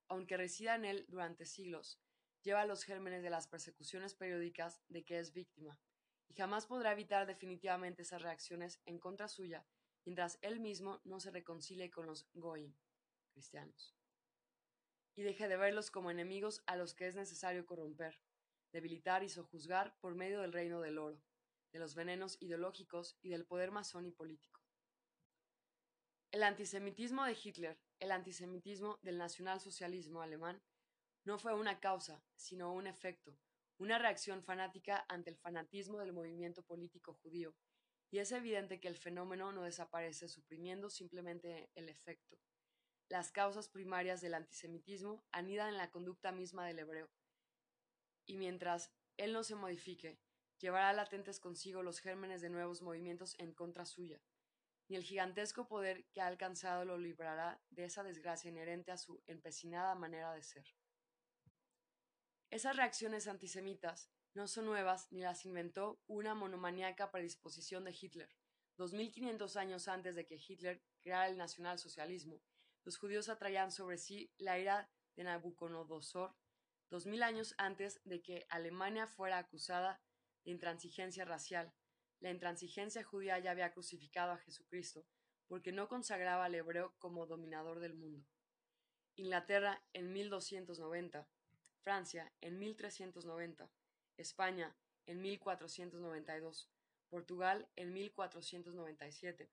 aunque 0.07 0.35
resida 0.35 0.73
en 0.73 0.85
él 0.85 1.05
durante 1.07 1.45
siglos, 1.45 2.01
lleva 2.41 2.65
los 2.65 2.83
gérmenes 2.83 3.21
de 3.21 3.29
las 3.29 3.47
persecuciones 3.47 4.15
periódicas 4.15 4.81
de 4.87 5.05
que 5.05 5.19
es 5.19 5.31
víctima, 5.31 5.79
y 6.27 6.33
jamás 6.33 6.65
podrá 6.65 6.93
evitar 6.93 7.27
definitivamente 7.27 8.01
esas 8.01 8.23
reacciones 8.23 8.81
en 8.87 8.97
contra 8.97 9.27
suya 9.27 9.63
mientras 10.05 10.39
él 10.41 10.59
mismo 10.59 11.01
no 11.03 11.19
se 11.19 11.29
reconcilie 11.29 11.91
con 11.91 12.07
los 12.07 12.27
goim, 12.33 12.73
y 15.15 15.21
deje 15.21 15.47
de 15.47 15.57
verlos 15.57 15.91
como 15.91 16.11
enemigos 16.11 16.63
a 16.65 16.75
los 16.75 16.93
que 16.93 17.07
es 17.07 17.15
necesario 17.15 17.65
corromper, 17.65 18.19
debilitar 18.71 19.23
y 19.23 19.29
sojuzgar 19.29 19.97
por 19.99 20.15
medio 20.15 20.41
del 20.41 20.53
reino 20.53 20.81
del 20.81 20.97
oro, 20.97 21.21
de 21.71 21.79
los 21.79 21.95
venenos 21.95 22.37
ideológicos 22.41 23.17
y 23.21 23.29
del 23.29 23.45
poder 23.45 23.71
masón 23.71 24.05
y 24.05 24.11
político. 24.11 24.61
El 26.31 26.43
antisemitismo 26.43 27.25
de 27.25 27.37
Hitler, 27.41 27.79
el 27.99 28.11
antisemitismo 28.11 28.99
del 29.01 29.17
nacionalsocialismo 29.17 30.21
alemán, 30.21 30.61
no 31.25 31.37
fue 31.37 31.53
una 31.53 31.79
causa, 31.79 32.23
sino 32.35 32.73
un 32.73 32.87
efecto, 32.87 33.37
una 33.77 33.99
reacción 33.99 34.43
fanática 34.43 35.05
ante 35.09 35.31
el 35.31 35.37
fanatismo 35.37 35.99
del 35.99 36.13
movimiento 36.13 36.63
político 36.63 37.13
judío, 37.15 37.55
y 38.11 38.19
es 38.19 38.31
evidente 38.31 38.79
que 38.79 38.87
el 38.87 38.97
fenómeno 38.97 39.51
no 39.51 39.63
desaparece 39.63 40.27
suprimiendo 40.27 40.89
simplemente 40.89 41.69
el 41.75 41.89
efecto. 41.89 42.37
Las 43.09 43.31
causas 43.31 43.69
primarias 43.69 44.21
del 44.21 44.35
antisemitismo 44.35 45.25
anidan 45.31 45.69
en 45.69 45.77
la 45.77 45.89
conducta 45.89 46.31
misma 46.31 46.67
del 46.67 46.77
hebreo, 46.77 47.09
y 48.27 48.37
mientras 48.37 48.93
él 49.17 49.33
no 49.33 49.43
se 49.43 49.55
modifique, 49.55 50.19
llevará 50.59 50.93
latentes 50.93 51.39
consigo 51.39 51.81
los 51.81 51.99
gérmenes 52.01 52.41
de 52.41 52.51
nuevos 52.51 52.83
movimientos 52.83 53.33
en 53.39 53.51
contra 53.51 53.87
suya, 53.87 54.21
ni 54.87 54.95
el 54.95 55.03
gigantesco 55.03 55.67
poder 55.67 56.05
que 56.11 56.21
ha 56.21 56.27
alcanzado 56.27 56.85
lo 56.85 56.99
librará 56.99 57.59
de 57.71 57.85
esa 57.85 58.03
desgracia 58.03 58.49
inherente 58.49 58.91
a 58.91 58.97
su 58.97 59.23
empecinada 59.25 59.95
manera 59.95 60.31
de 60.33 60.43
ser. 60.43 60.65
Esas 62.51 62.75
reacciones 62.75 63.27
antisemitas 63.27 64.11
no 64.35 64.47
son 64.47 64.65
nuevas 64.65 65.11
ni 65.11 65.21
las 65.21 65.45
inventó 65.45 65.99
una 66.05 66.35
monomaniaca 66.35 67.09
predisposición 67.09 67.85
de 67.85 67.97
Hitler. 67.99 68.29
2500 68.77 69.55
años 69.57 69.87
antes 69.87 70.15
de 70.15 70.27
que 70.27 70.35
Hitler 70.35 70.83
creara 71.01 71.27
el 71.27 71.37
nacionalsocialismo, 71.37 72.39
los 72.83 72.97
judíos 72.97 73.29
atraían 73.29 73.71
sobre 73.71 73.97
sí 73.97 74.31
la 74.37 74.59
ira 74.59 74.89
de 75.15 75.23
Nabucodonosor, 75.23 76.35
dos 76.89 77.05
mil 77.05 77.23
años 77.23 77.53
antes 77.57 78.01
de 78.03 78.21
que 78.21 78.45
Alemania 78.49 79.07
fuera 79.07 79.37
acusada 79.37 80.01
de 80.43 80.51
intransigencia 80.51 81.25
racial. 81.25 81.73
La 82.19 82.31
intransigencia 82.31 83.03
judía 83.03 83.39
ya 83.39 83.51
había 83.51 83.71
crucificado 83.71 84.31
a 84.31 84.37
Jesucristo, 84.37 85.05
porque 85.47 85.71
no 85.71 85.87
consagraba 85.87 86.45
al 86.45 86.55
hebreo 86.55 86.95
como 86.99 87.25
dominador 87.25 87.79
del 87.79 87.93
mundo. 87.93 88.25
Inglaterra 89.15 89.83
en 89.93 90.13
1290, 90.13 91.27
Francia 91.81 92.31
en 92.41 92.59
1390, 92.59 93.69
España 94.17 94.75
en 95.05 95.21
1492, 95.21 96.69
Portugal 97.09 97.67
en 97.75 97.93
1497, 97.93 99.49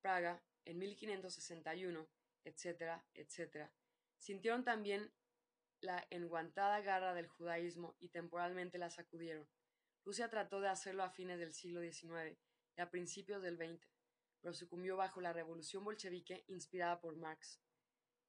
Praga 0.00 0.42
en 0.64 0.78
1561, 0.78 2.08
etcétera, 2.44 3.04
etcétera. 3.14 3.72
Sintieron 4.16 4.64
también 4.64 5.12
la 5.80 6.06
enguantada 6.10 6.80
garra 6.80 7.14
del 7.14 7.26
judaísmo 7.26 7.96
y 7.98 8.08
temporalmente 8.08 8.78
la 8.78 8.90
sacudieron. 8.90 9.48
Rusia 10.04 10.28
trató 10.28 10.60
de 10.60 10.68
hacerlo 10.68 11.02
a 11.02 11.10
fines 11.10 11.38
del 11.38 11.52
siglo 11.52 11.80
XIX 11.80 12.38
y 12.76 12.80
a 12.80 12.90
principios 12.90 13.42
del 13.42 13.56
XX, 13.56 13.86
pero 14.40 14.54
sucumbió 14.54 14.96
bajo 14.96 15.20
la 15.20 15.32
revolución 15.32 15.84
bolchevique 15.84 16.44
inspirada 16.48 17.00
por 17.00 17.16
Marx. 17.16 17.60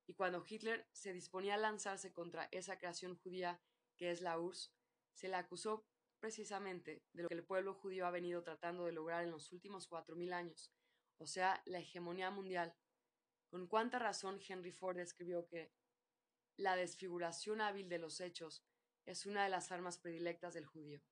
Y 0.05 0.13
cuando 0.13 0.43
Hitler 0.47 0.87
se 0.91 1.13
disponía 1.13 1.55
a 1.55 1.57
lanzarse 1.57 2.11
contra 2.11 2.49
esa 2.51 2.77
creación 2.77 3.15
judía 3.15 3.61
que 3.95 4.11
es 4.11 4.21
la 4.21 4.39
URSS, 4.39 4.73
se 5.13 5.29
le 5.29 5.35
acusó 5.35 5.87
precisamente 6.19 7.03
de 7.13 7.23
lo 7.23 7.29
que 7.29 7.35
el 7.35 7.45
pueblo 7.45 7.73
judío 7.73 8.05
ha 8.05 8.11
venido 8.11 8.43
tratando 8.43 8.85
de 8.85 8.91
lograr 8.91 9.23
en 9.23 9.31
los 9.31 9.51
últimos 9.51 9.87
cuatro 9.87 10.15
mil 10.15 10.33
años, 10.33 10.71
o 11.17 11.27
sea, 11.27 11.61
la 11.65 11.79
hegemonía 11.79 12.31
mundial. 12.31 12.73
Con 13.53 13.67
cuánta 13.67 13.99
razón 13.99 14.39
Henry 14.49 14.71
Ford 14.71 14.97
escribió 14.97 15.45
que 15.45 15.71
la 16.57 16.75
desfiguración 16.75 17.61
hábil 17.61 17.87
de 17.87 17.99
los 17.99 18.19
hechos 18.19 18.65
es 19.05 19.27
una 19.27 19.43
de 19.43 19.51
las 19.51 19.71
armas 19.71 19.99
predilectas 19.99 20.55
del 20.55 20.65
judío. 20.65 21.03